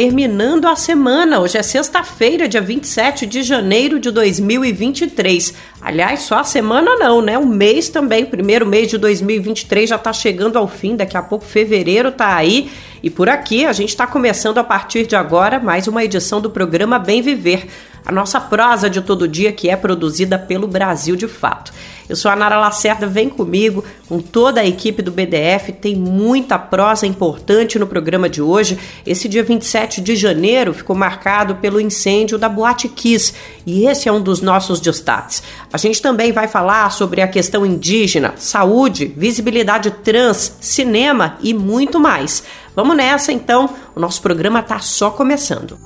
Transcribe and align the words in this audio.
Terminando 0.00 0.64
a 0.64 0.74
semana. 0.74 1.40
Hoje 1.40 1.58
é 1.58 1.62
sexta-feira, 1.62 2.48
dia 2.48 2.62
27 2.62 3.26
de 3.26 3.42
janeiro 3.42 4.00
de 4.00 4.10
2023. 4.10 5.52
Aliás, 5.78 6.20
só 6.20 6.38
a 6.38 6.44
semana 6.44 6.96
não, 6.96 7.20
né? 7.20 7.36
O 7.36 7.44
mês 7.44 7.90
também, 7.90 8.24
primeiro 8.24 8.64
mês 8.64 8.88
de 8.88 8.96
2023 8.96 9.90
já 9.90 9.98
tá 9.98 10.10
chegando 10.10 10.56
ao 10.56 10.66
fim, 10.66 10.96
daqui 10.96 11.18
a 11.18 11.22
pouco 11.22 11.44
fevereiro 11.44 12.10
tá 12.10 12.34
aí. 12.34 12.70
E 13.02 13.10
por 13.10 13.28
aqui 13.28 13.66
a 13.66 13.74
gente 13.74 13.90
está 13.90 14.06
começando 14.06 14.56
a 14.56 14.64
partir 14.64 15.06
de 15.06 15.14
agora 15.14 15.60
mais 15.60 15.86
uma 15.86 16.02
edição 16.02 16.40
do 16.40 16.48
programa 16.48 16.98
Bem 16.98 17.20
Viver, 17.20 17.66
a 18.02 18.10
nossa 18.10 18.40
prosa 18.40 18.88
de 18.88 19.02
todo 19.02 19.28
dia 19.28 19.52
que 19.52 19.68
é 19.68 19.76
produzida 19.76 20.38
pelo 20.38 20.66
Brasil 20.66 21.14
de 21.14 21.28
Fato. 21.28 21.74
Eu 22.10 22.16
sou 22.16 22.28
a 22.28 22.34
Nara 22.34 22.58
Lacerda, 22.58 23.06
vem 23.06 23.28
comigo, 23.28 23.84
com 24.08 24.18
toda 24.18 24.60
a 24.60 24.66
equipe 24.66 25.00
do 25.00 25.12
BDF, 25.12 25.70
tem 25.70 25.94
muita 25.94 26.58
prosa 26.58 27.06
importante 27.06 27.78
no 27.78 27.86
programa 27.86 28.28
de 28.28 28.42
hoje. 28.42 28.76
Esse 29.06 29.28
dia 29.28 29.44
27 29.44 30.00
de 30.00 30.16
janeiro 30.16 30.74
ficou 30.74 30.96
marcado 30.96 31.54
pelo 31.54 31.80
incêndio 31.80 32.36
da 32.36 32.48
Boate 32.48 32.88
Kiss 32.88 33.32
e 33.64 33.86
esse 33.86 34.08
é 34.08 34.12
um 34.12 34.20
dos 34.20 34.42
nossos 34.42 34.80
destaques. 34.80 35.40
A 35.72 35.78
gente 35.78 36.02
também 36.02 36.32
vai 36.32 36.48
falar 36.48 36.90
sobre 36.90 37.22
a 37.22 37.28
questão 37.28 37.64
indígena, 37.64 38.34
saúde, 38.36 39.06
visibilidade 39.06 39.92
trans, 40.02 40.56
cinema 40.60 41.38
e 41.40 41.54
muito 41.54 42.00
mais. 42.00 42.42
Vamos 42.74 42.96
nessa 42.96 43.30
então, 43.30 43.70
o 43.94 44.00
nosso 44.00 44.20
programa 44.20 44.58
está 44.58 44.80
só 44.80 45.10
começando 45.10 45.78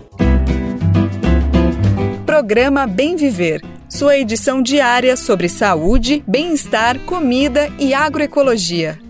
Programa 2.25 2.87
Bem 2.87 3.17
Viver. 3.17 3.61
Sua 3.89 4.19
edição 4.19 4.61
diária 4.61 5.17
sobre 5.17 5.49
saúde, 5.49 6.23
bem-estar, 6.27 6.99
comida 7.01 7.71
e 7.79 7.95
agroecologia. 7.95 9.06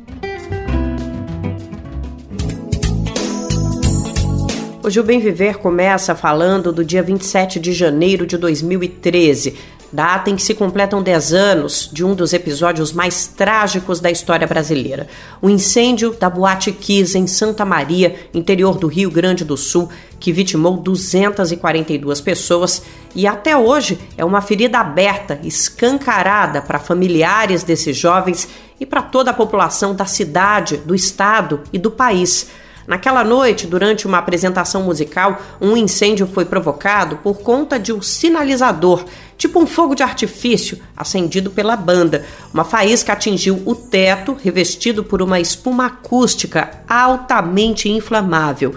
Hoje 4.86 5.00
o 5.00 5.02
Bem 5.02 5.18
Viver 5.18 5.58
começa 5.58 6.14
falando 6.14 6.70
do 6.70 6.84
dia 6.84 7.02
27 7.02 7.58
de 7.58 7.72
janeiro 7.72 8.24
de 8.24 8.38
2013, 8.38 9.58
data 9.92 10.30
em 10.30 10.36
que 10.36 10.42
se 10.44 10.54
completam 10.54 11.02
10 11.02 11.32
anos 11.32 11.90
de 11.92 12.04
um 12.04 12.14
dos 12.14 12.32
episódios 12.32 12.92
mais 12.92 13.26
trágicos 13.26 13.98
da 13.98 14.12
história 14.12 14.46
brasileira. 14.46 15.08
O 15.42 15.50
incêndio 15.50 16.12
da 16.12 16.30
Boate 16.30 16.70
Kiss 16.70 17.18
em 17.18 17.26
Santa 17.26 17.64
Maria, 17.64 18.14
interior 18.32 18.78
do 18.78 18.86
Rio 18.86 19.10
Grande 19.10 19.44
do 19.44 19.56
Sul, 19.56 19.88
que 20.20 20.30
vitimou 20.30 20.76
242 20.76 22.20
pessoas 22.20 22.80
e 23.12 23.26
até 23.26 23.56
hoje 23.56 23.98
é 24.16 24.24
uma 24.24 24.40
ferida 24.40 24.78
aberta, 24.78 25.40
escancarada 25.42 26.62
para 26.62 26.78
familiares 26.78 27.64
desses 27.64 27.96
jovens 27.96 28.48
e 28.78 28.86
para 28.86 29.02
toda 29.02 29.32
a 29.32 29.34
população 29.34 29.96
da 29.96 30.06
cidade, 30.06 30.76
do 30.76 30.94
estado 30.94 31.62
e 31.72 31.78
do 31.78 31.90
país. 31.90 32.48
Naquela 32.86 33.24
noite, 33.24 33.66
durante 33.66 34.06
uma 34.06 34.18
apresentação 34.18 34.82
musical, 34.82 35.42
um 35.60 35.76
incêndio 35.76 36.26
foi 36.26 36.44
provocado 36.44 37.16
por 37.16 37.38
conta 37.38 37.80
de 37.80 37.92
um 37.92 38.00
sinalizador, 38.00 39.04
tipo 39.36 39.58
um 39.58 39.66
fogo 39.66 39.94
de 39.94 40.04
artifício, 40.04 40.78
acendido 40.96 41.50
pela 41.50 41.76
banda. 41.76 42.24
Uma 42.54 42.64
faísca 42.64 43.12
atingiu 43.12 43.60
o 43.66 43.74
teto, 43.74 44.36
revestido 44.40 45.02
por 45.02 45.20
uma 45.20 45.40
espuma 45.40 45.86
acústica 45.86 46.70
altamente 46.88 47.88
inflamável. 47.88 48.76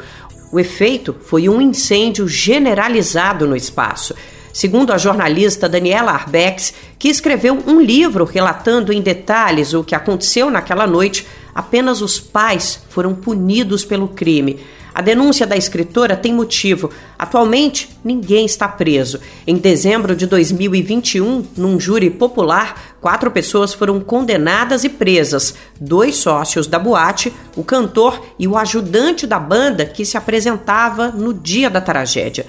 O 0.52 0.60
efeito 0.60 1.16
foi 1.22 1.48
um 1.48 1.62
incêndio 1.62 2.28
generalizado 2.28 3.46
no 3.46 3.56
espaço. 3.56 4.16
Segundo 4.52 4.92
a 4.92 4.98
jornalista 4.98 5.70
Daniela 5.70 6.12
Arbex, 6.12 6.74
que 6.98 7.08
escreveu 7.08 7.64
um 7.68 7.80
livro 7.80 8.26
relatando 8.26 8.92
em 8.92 9.00
detalhes 9.00 9.76
o 9.76 9.84
que 9.84 9.94
aconteceu 9.94 10.50
naquela 10.50 10.88
noite, 10.88 11.28
apenas 11.60 12.02
os 12.02 12.22
pais 12.22 12.82
foram 12.88 13.14
punidos 13.14 13.84
pelo 13.84 14.08
crime. 14.08 14.62
A 14.96 15.02
denúncia 15.02 15.46
da 15.46 15.58
escritora 15.58 16.16
tem 16.16 16.34
motivo. 16.34 16.90
Atualmente, 17.18 17.90
ninguém 18.02 18.46
está 18.46 18.66
preso. 18.66 19.20
Em 19.46 19.58
dezembro 19.58 20.16
de 20.16 20.26
2021, 20.26 21.46
num 21.58 21.78
júri 21.78 22.10
popular, 22.10 22.96
quatro 23.02 23.30
pessoas 23.30 23.74
foram 23.74 24.00
condenadas 24.00 24.86
e 24.86 24.90
presas: 24.90 25.54
dois 25.80 26.16
sócios 26.16 26.66
da 26.66 26.80
boate, 26.80 27.34
o 27.58 27.64
cantor 27.64 28.26
e 28.40 28.48
o 28.48 28.58
ajudante 28.58 29.28
da 29.28 29.38
banda 29.38 29.86
que 29.86 30.06
se 30.06 30.16
apresentava 30.16 31.10
no 31.10 31.34
dia 31.34 31.70
da 31.70 31.82
tragédia. 31.82 32.46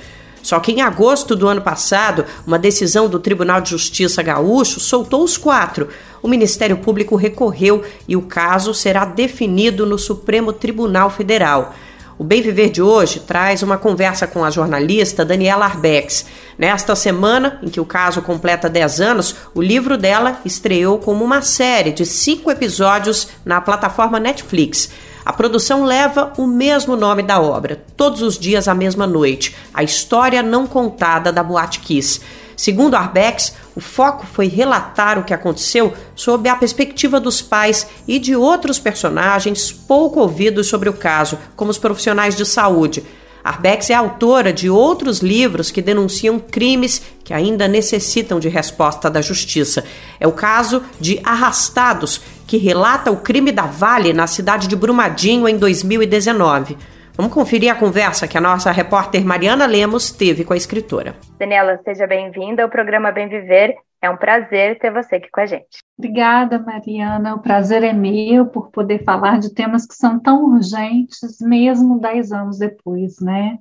Só 0.50 0.58
que 0.58 0.72
em 0.72 0.80
agosto 0.80 1.36
do 1.36 1.46
ano 1.46 1.62
passado, 1.62 2.24
uma 2.44 2.58
decisão 2.58 3.08
do 3.08 3.20
Tribunal 3.20 3.60
de 3.60 3.70
Justiça 3.70 4.20
Gaúcho 4.20 4.80
soltou 4.80 5.22
os 5.22 5.38
quatro. 5.38 5.86
O 6.20 6.26
Ministério 6.26 6.78
Público 6.78 7.14
recorreu 7.14 7.84
e 8.08 8.16
o 8.16 8.22
caso 8.22 8.74
será 8.74 9.04
definido 9.04 9.86
no 9.86 9.96
Supremo 9.96 10.52
Tribunal 10.52 11.08
Federal. 11.08 11.72
O 12.18 12.24
Bem 12.24 12.42
Viver 12.42 12.68
de 12.68 12.82
hoje 12.82 13.20
traz 13.20 13.62
uma 13.62 13.78
conversa 13.78 14.26
com 14.26 14.44
a 14.44 14.50
jornalista 14.50 15.24
Daniela 15.24 15.66
Arbex. 15.66 16.26
Nesta 16.58 16.96
semana, 16.96 17.60
em 17.62 17.68
que 17.68 17.80
o 17.80 17.86
caso 17.86 18.20
completa 18.20 18.68
10 18.68 19.00
anos, 19.00 19.36
o 19.54 19.62
livro 19.62 19.96
dela 19.96 20.40
estreou 20.44 20.98
como 20.98 21.24
uma 21.24 21.42
série 21.42 21.92
de 21.92 22.04
cinco 22.04 22.50
episódios 22.50 23.28
na 23.44 23.60
plataforma 23.60 24.18
Netflix. 24.18 24.90
A 25.24 25.32
produção 25.32 25.84
leva 25.84 26.32
o 26.38 26.46
mesmo 26.46 26.96
nome 26.96 27.22
da 27.22 27.40
obra, 27.40 27.84
Todos 27.96 28.22
os 28.22 28.38
Dias 28.38 28.68
à 28.68 28.74
Mesma 28.74 29.06
Noite, 29.06 29.54
a 29.72 29.82
história 29.82 30.42
não 30.42 30.66
contada 30.66 31.30
da 31.30 31.42
Boate 31.42 31.80
Kiss. 31.80 32.20
Segundo 32.56 32.94
Arbex, 32.94 33.54
o 33.74 33.80
foco 33.80 34.26
foi 34.26 34.46
relatar 34.46 35.18
o 35.18 35.24
que 35.24 35.32
aconteceu 35.32 35.94
sob 36.14 36.48
a 36.48 36.56
perspectiva 36.56 37.18
dos 37.18 37.40
pais 37.40 37.86
e 38.06 38.18
de 38.18 38.36
outros 38.36 38.78
personagens 38.78 39.72
pouco 39.72 40.20
ouvidos 40.20 40.66
sobre 40.66 40.88
o 40.88 40.92
caso, 40.92 41.38
como 41.56 41.70
os 41.70 41.78
profissionais 41.78 42.36
de 42.36 42.44
saúde. 42.44 43.02
Arbex 43.42 43.88
é 43.88 43.94
autora 43.94 44.52
de 44.52 44.68
outros 44.68 45.20
livros 45.20 45.70
que 45.70 45.80
denunciam 45.80 46.38
crimes 46.38 47.00
que 47.24 47.32
ainda 47.32 47.66
necessitam 47.66 48.38
de 48.38 48.48
resposta 48.48 49.08
da 49.08 49.22
justiça. 49.22 49.84
É 50.18 50.26
o 50.26 50.32
caso 50.32 50.82
de 51.00 51.18
Arrastados, 51.24 52.20
que 52.50 52.56
relata 52.56 53.12
o 53.12 53.20
crime 53.20 53.52
da 53.52 53.62
Vale 53.62 54.12
na 54.12 54.26
cidade 54.26 54.66
de 54.66 54.74
Brumadinho 54.74 55.48
em 55.48 55.56
2019. 55.56 56.76
Vamos 57.16 57.32
conferir 57.32 57.70
a 57.70 57.76
conversa 57.76 58.26
que 58.26 58.36
a 58.36 58.40
nossa 58.40 58.72
repórter 58.72 59.24
Mariana 59.24 59.66
Lemos 59.66 60.10
teve 60.10 60.44
com 60.44 60.52
a 60.52 60.56
escritora. 60.56 61.14
Daniela, 61.38 61.80
seja 61.84 62.08
bem-vinda 62.08 62.64
ao 62.64 62.68
programa 62.68 63.12
Bem 63.12 63.28
Viver. 63.28 63.76
É 64.02 64.10
um 64.10 64.16
prazer 64.16 64.80
ter 64.80 64.90
você 64.90 65.14
aqui 65.14 65.30
com 65.30 65.40
a 65.40 65.46
gente. 65.46 65.78
Obrigada, 65.96 66.58
Mariana. 66.58 67.36
O 67.36 67.38
prazer 67.40 67.84
é 67.84 67.92
meu 67.92 68.46
por 68.46 68.72
poder 68.72 69.04
falar 69.04 69.38
de 69.38 69.54
temas 69.54 69.86
que 69.86 69.94
são 69.94 70.18
tão 70.18 70.42
urgentes, 70.46 71.38
mesmo 71.40 72.00
dez 72.00 72.32
anos 72.32 72.58
depois, 72.58 73.20
né? 73.20 73.58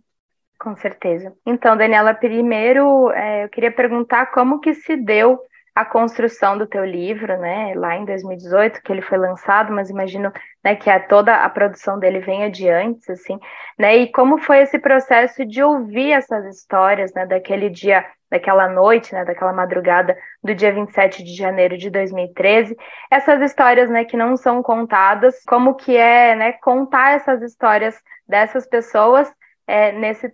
Com 0.59 0.75
certeza. 0.75 1.31
Então, 1.45 1.77
Daniela, 1.77 2.15
primeiro 2.15 3.11
é, 3.11 3.43
eu 3.43 3.49
queria 3.49 3.71
perguntar 3.71 4.31
como 4.31 4.59
que 4.59 4.73
se 4.73 4.97
deu 4.97 5.39
a 5.79 5.85
construção 5.85 6.57
do 6.57 6.67
teu 6.67 6.83
livro, 6.83 7.37
né, 7.37 7.73
lá 7.73 7.95
em 7.95 8.03
2018, 8.03 8.81
que 8.83 8.91
ele 8.91 9.01
foi 9.01 9.17
lançado, 9.17 9.71
mas 9.71 9.89
imagino, 9.89 10.29
né, 10.61 10.75
que 10.75 10.89
a, 10.89 10.99
toda 10.99 11.33
a 11.33 11.49
produção 11.49 11.97
dele 11.97 12.19
vem 12.19 12.43
adiante, 12.43 13.09
assim, 13.09 13.39
né, 13.77 13.95
e 13.95 14.11
como 14.11 14.37
foi 14.39 14.59
esse 14.59 14.77
processo 14.77 15.45
de 15.45 15.63
ouvir 15.63 16.11
essas 16.11 16.45
histórias, 16.53 17.13
né, 17.13 17.25
daquele 17.25 17.69
dia, 17.69 18.05
daquela 18.29 18.67
noite, 18.67 19.13
né, 19.13 19.23
daquela 19.23 19.53
madrugada 19.53 20.17
do 20.43 20.53
dia 20.53 20.73
27 20.73 21.23
de 21.23 21.33
janeiro 21.33 21.77
de 21.77 21.89
2013, 21.89 22.75
essas 23.09 23.41
histórias, 23.41 23.89
né, 23.89 24.03
que 24.03 24.17
não 24.17 24.35
são 24.35 24.61
contadas, 24.61 25.41
como 25.47 25.75
que 25.75 25.95
é, 25.95 26.35
né, 26.35 26.51
contar 26.61 27.15
essas 27.15 27.41
histórias 27.41 27.97
dessas 28.27 28.67
pessoas 28.67 29.33
é, 29.65 29.93
nesse, 29.93 30.29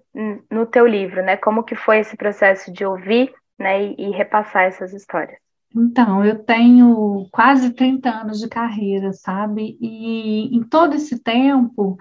no 0.50 0.65
teu 0.65 0.88
livro, 0.88 1.21
né, 1.21 1.38
como 1.38 1.63
que 1.63 1.75
foi 1.75 2.00
esse 2.00 2.18
processo 2.18 2.74
de 2.74 2.83
ouvir 2.83 3.31
né, 3.57 3.84
e, 3.84 3.96
e 3.98 4.10
repassar 4.12 4.63
essas 4.63 4.94
histórias. 4.94 5.40
Então, 5.75 6.24
eu 6.24 6.40
tenho 6.40 7.28
quase 7.31 7.72
30 7.72 8.10
anos 8.10 8.40
de 8.40 8.48
carreira, 8.48 9.12
sabe? 9.12 9.78
E 9.81 10.56
em 10.56 10.63
todo 10.63 10.96
esse 10.96 11.19
tempo, 11.19 11.98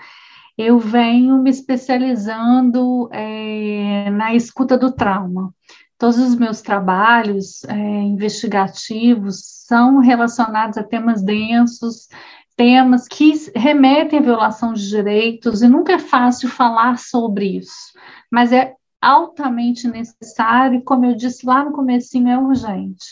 eu 0.57 0.79
venho 0.79 1.43
me 1.43 1.51
especializando 1.51 3.09
é, 3.13 4.09
na 4.11 4.33
escuta 4.33 4.79
do 4.79 4.93
trauma. 4.93 5.53
Todos 5.99 6.19
os 6.19 6.37
meus 6.37 6.63
trabalhos 6.63 7.65
é, 7.65 7.75
investigativos 7.75 9.41
são 9.67 9.99
relacionados 9.99 10.79
a 10.79 10.85
temas 10.85 11.23
densos, 11.23 12.09
temas 12.57 13.09
que 13.09 13.33
remetem 13.57 14.21
à 14.21 14.23
violação 14.23 14.73
de 14.73 14.89
direitos, 14.89 15.63
e 15.63 15.69
nunca 15.69 15.95
é 15.95 15.99
fácil 15.99 16.49
falar 16.49 16.99
sobre 16.99 17.59
isso, 17.59 17.93
mas 18.31 18.53
é 18.53 18.75
altamente 19.05 19.87
necessário 19.87 20.79
e, 20.79 20.83
como 20.83 21.05
eu 21.05 21.15
disse 21.15 21.47
lá 21.47 21.65
no 21.65 21.73
comecinho, 21.73 22.29
é 22.29 22.39
urgente. 22.39 23.05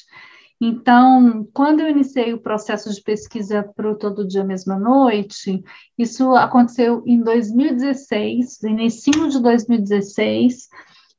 Então, 0.64 1.48
quando 1.52 1.80
eu 1.80 1.88
iniciei 1.88 2.32
o 2.32 2.40
processo 2.40 2.88
de 2.92 3.02
pesquisa 3.02 3.68
para 3.74 3.90
o 3.90 3.98
Todo 3.98 4.26
Dia 4.26 4.44
Mesma 4.44 4.78
Noite, 4.78 5.60
isso 5.98 6.36
aconteceu 6.36 7.02
em 7.04 7.20
2016, 7.20 8.62
início 8.62 9.28
de 9.28 9.42
2016, 9.42 10.68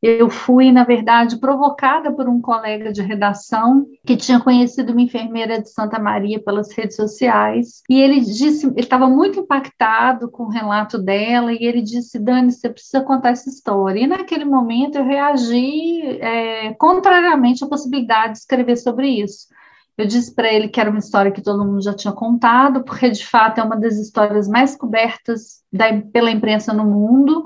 eu 0.05 0.29
fui, 0.29 0.69
na 0.69 0.83
verdade, 0.83 1.39
provocada 1.39 2.11
por 2.11 2.27
um 2.27 2.41
colega 2.41 2.91
de 2.91 3.01
redação 3.01 3.85
que 4.05 4.17
tinha 4.17 4.37
conhecido 4.37 4.91
uma 4.91 5.01
enfermeira 5.01 5.61
de 5.61 5.69
Santa 5.69 5.97
Maria 5.97 6.43
pelas 6.43 6.73
redes 6.73 6.97
sociais, 6.97 7.81
e 7.89 8.01
ele 8.01 8.19
disse, 8.19 8.67
ele 8.67 8.81
estava 8.81 9.07
muito 9.07 9.39
impactado 9.39 10.29
com 10.29 10.43
o 10.43 10.49
relato 10.49 10.97
dela, 10.97 11.53
e 11.53 11.63
ele 11.63 11.81
disse, 11.81 12.19
Dani, 12.19 12.51
você 12.51 12.69
precisa 12.69 13.01
contar 13.01 13.29
essa 13.29 13.49
história. 13.49 14.01
E 14.01 14.07
naquele 14.07 14.43
momento 14.43 14.97
eu 14.97 15.05
reagi 15.05 16.01
é, 16.19 16.73
contrariamente 16.73 17.63
à 17.63 17.67
possibilidade 17.67 18.33
de 18.33 18.39
escrever 18.39 18.75
sobre 18.75 19.07
isso. 19.07 19.47
Eu 19.97 20.05
disse 20.05 20.35
para 20.35 20.51
ele 20.51 20.67
que 20.67 20.81
era 20.81 20.89
uma 20.89 20.99
história 20.99 21.31
que 21.31 21.41
todo 21.41 21.63
mundo 21.63 21.81
já 21.81 21.93
tinha 21.93 22.11
contado, 22.11 22.83
porque 22.83 23.09
de 23.09 23.25
fato 23.25 23.61
é 23.61 23.63
uma 23.63 23.77
das 23.77 23.95
histórias 23.95 24.49
mais 24.49 24.75
cobertas 24.75 25.63
da, 25.71 25.85
pela 26.11 26.29
imprensa 26.31 26.73
no 26.73 26.83
mundo, 26.83 27.45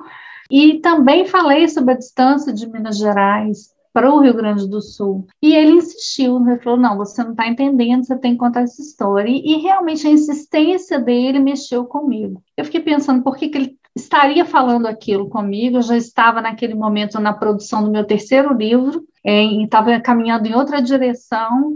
e 0.49 0.79
também 0.79 1.25
falei 1.25 1.67
sobre 1.67 1.93
a 1.93 1.97
distância 1.97 2.53
de 2.53 2.67
Minas 2.69 2.97
Gerais 2.97 3.75
para 3.97 4.13
o 4.13 4.19
Rio 4.19 4.35
Grande 4.35 4.69
do 4.69 4.79
Sul. 4.79 5.25
E 5.41 5.55
ele 5.55 5.71
insistiu, 5.71 6.37
ele 6.47 6.59
falou: 6.59 6.79
não, 6.79 6.97
você 6.97 7.23
não 7.23 7.31
está 7.31 7.47
entendendo, 7.47 8.05
você 8.05 8.15
tem 8.15 8.33
que 8.33 8.37
contar 8.37 8.61
essa 8.61 8.79
história. 8.79 9.27
E, 9.27 9.57
realmente 9.57 10.07
a 10.07 10.11
insistência 10.11 10.99
dele 10.99 11.39
mexeu 11.39 11.83
comigo. 11.85 12.43
Eu 12.55 12.63
fiquei 12.63 12.79
pensando 12.79 13.23
por 13.23 13.35
que, 13.35 13.49
que 13.49 13.57
ele 13.57 13.77
estaria 13.95 14.45
falando 14.45 14.85
aquilo 14.85 15.27
comigo. 15.27 15.77
Eu 15.77 15.81
já 15.81 15.97
estava 15.97 16.41
naquele 16.41 16.75
momento 16.75 17.19
na 17.19 17.33
produção 17.33 17.83
do 17.83 17.89
meu 17.89 18.05
terceiro 18.05 18.53
livro, 18.53 19.03
estava 19.25 19.99
caminhando 19.99 20.47
em 20.47 20.53
outra 20.53 20.79
direção. 20.79 21.73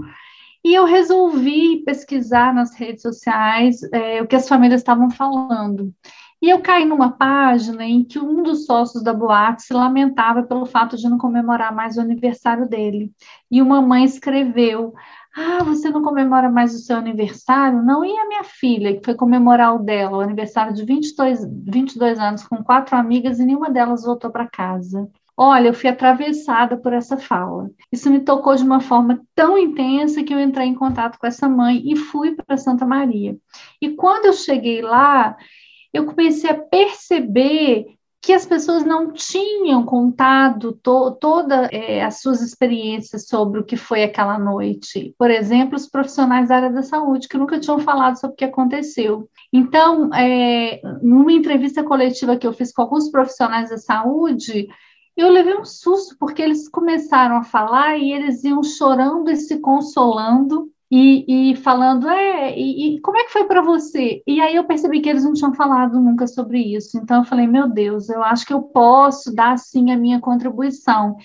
E 0.63 0.75
eu 0.75 0.85
resolvi 0.85 1.77
pesquisar 1.83 2.53
nas 2.53 2.75
redes 2.75 3.01
sociais 3.01 3.81
é, 3.91 4.21
o 4.21 4.27
que 4.27 4.35
as 4.35 4.47
famílias 4.47 4.81
estavam 4.81 5.09
falando. 5.09 5.91
E 6.41 6.49
eu 6.49 6.59
caí 6.59 6.85
numa 6.85 7.11
página 7.11 7.85
em 7.85 8.03
que 8.03 8.17
um 8.17 8.41
dos 8.41 8.65
sócios 8.65 9.03
da 9.03 9.13
boate 9.13 9.61
se 9.61 9.73
lamentava 9.73 10.41
pelo 10.41 10.65
fato 10.65 10.97
de 10.97 11.07
não 11.07 11.17
comemorar 11.19 11.73
mais 11.73 11.97
o 11.97 12.01
aniversário 12.01 12.67
dele. 12.67 13.11
E 13.49 13.61
uma 13.61 13.79
mãe 13.79 14.03
escreveu: 14.03 14.91
Ah, 15.37 15.63
você 15.63 15.91
não 15.91 16.01
comemora 16.01 16.49
mais 16.49 16.73
o 16.73 16.79
seu 16.79 16.97
aniversário? 16.97 17.83
Não, 17.83 18.03
e 18.03 18.17
a 18.17 18.27
minha 18.27 18.43
filha, 18.43 18.97
que 18.97 19.05
foi 19.05 19.13
comemorar 19.13 19.75
o 19.75 19.79
dela, 19.79 20.17
o 20.17 20.21
aniversário 20.21 20.73
de 20.73 20.83
22, 20.83 21.45
22 21.67 22.17
anos, 22.17 22.43
com 22.47 22.63
quatro 22.63 22.95
amigas, 22.95 23.39
e 23.39 23.45
nenhuma 23.45 23.69
delas 23.69 24.03
voltou 24.03 24.31
para 24.31 24.49
casa. 24.49 25.07
Olha, 25.37 25.69
eu 25.69 25.73
fui 25.73 25.89
atravessada 25.89 26.77
por 26.77 26.93
essa 26.93 27.17
fala. 27.17 27.69
Isso 27.91 28.09
me 28.09 28.19
tocou 28.19 28.55
de 28.55 28.63
uma 28.63 28.79
forma 28.79 29.21
tão 29.33 29.57
intensa 29.57 30.23
que 30.23 30.33
eu 30.33 30.39
entrei 30.39 30.67
em 30.67 30.75
contato 30.75 31.17
com 31.19 31.25
essa 31.25 31.47
mãe 31.47 31.81
e 31.85 31.95
fui 31.95 32.35
para 32.35 32.57
Santa 32.57 32.85
Maria. 32.85 33.37
E 33.81 33.89
quando 33.89 34.25
eu 34.25 34.33
cheguei 34.33 34.81
lá, 34.81 35.35
eu 35.93 36.05
comecei 36.05 36.49
a 36.49 36.57
perceber 36.57 37.85
que 38.21 38.33
as 38.33 38.45
pessoas 38.45 38.85
não 38.85 39.11
tinham 39.11 39.83
contado 39.83 40.73
to 40.73 41.17
todas 41.19 41.67
é, 41.71 42.03
as 42.03 42.21
suas 42.21 42.39
experiências 42.39 43.27
sobre 43.27 43.59
o 43.59 43.63
que 43.63 43.75
foi 43.75 44.03
aquela 44.03 44.37
noite. 44.37 45.15
Por 45.17 45.31
exemplo, 45.31 45.75
os 45.75 45.87
profissionais 45.87 46.49
da 46.49 46.57
área 46.57 46.69
da 46.69 46.83
saúde, 46.83 47.27
que 47.27 47.37
nunca 47.37 47.59
tinham 47.59 47.79
falado 47.79 48.19
sobre 48.19 48.35
o 48.35 48.37
que 48.37 48.45
aconteceu. 48.45 49.27
Então, 49.51 50.13
é, 50.13 50.79
numa 51.01 51.33
entrevista 51.33 51.83
coletiva 51.83 52.37
que 52.37 52.45
eu 52.45 52.53
fiz 52.53 52.71
com 52.71 52.83
alguns 52.83 53.09
profissionais 53.09 53.71
da 53.71 53.79
saúde, 53.79 54.67
eu 55.17 55.29
levei 55.29 55.55
um 55.55 55.65
susto, 55.65 56.15
porque 56.19 56.43
eles 56.43 56.69
começaram 56.69 57.37
a 57.37 57.43
falar 57.43 57.97
e 57.97 58.13
eles 58.13 58.43
iam 58.43 58.61
chorando 58.61 59.31
e 59.31 59.35
se 59.35 59.59
consolando 59.59 60.70
e, 60.91 61.51
e 61.51 61.55
falando, 61.55 62.09
é, 62.09 62.53
e, 62.59 62.95
e, 62.95 63.01
como 63.01 63.17
é 63.17 63.23
que 63.23 63.31
foi 63.31 63.45
para 63.45 63.61
você? 63.61 64.21
E 64.27 64.41
aí 64.41 64.57
eu 64.57 64.65
percebi 64.65 64.99
que 64.99 65.09
eles 65.09 65.23
não 65.23 65.31
tinham 65.31 65.53
falado 65.53 66.01
nunca 66.01 66.27
sobre 66.27 66.59
isso. 66.59 66.97
Então 66.97 67.19
eu 67.19 67.23
falei, 67.23 67.47
meu 67.47 67.69
Deus, 67.69 68.09
eu 68.09 68.21
acho 68.21 68.45
que 68.45 68.53
eu 68.53 68.61
posso 68.61 69.33
dar 69.33 69.57
sim 69.57 69.89
a 69.91 69.97
minha 69.97 70.19
contribuição. 70.19 71.15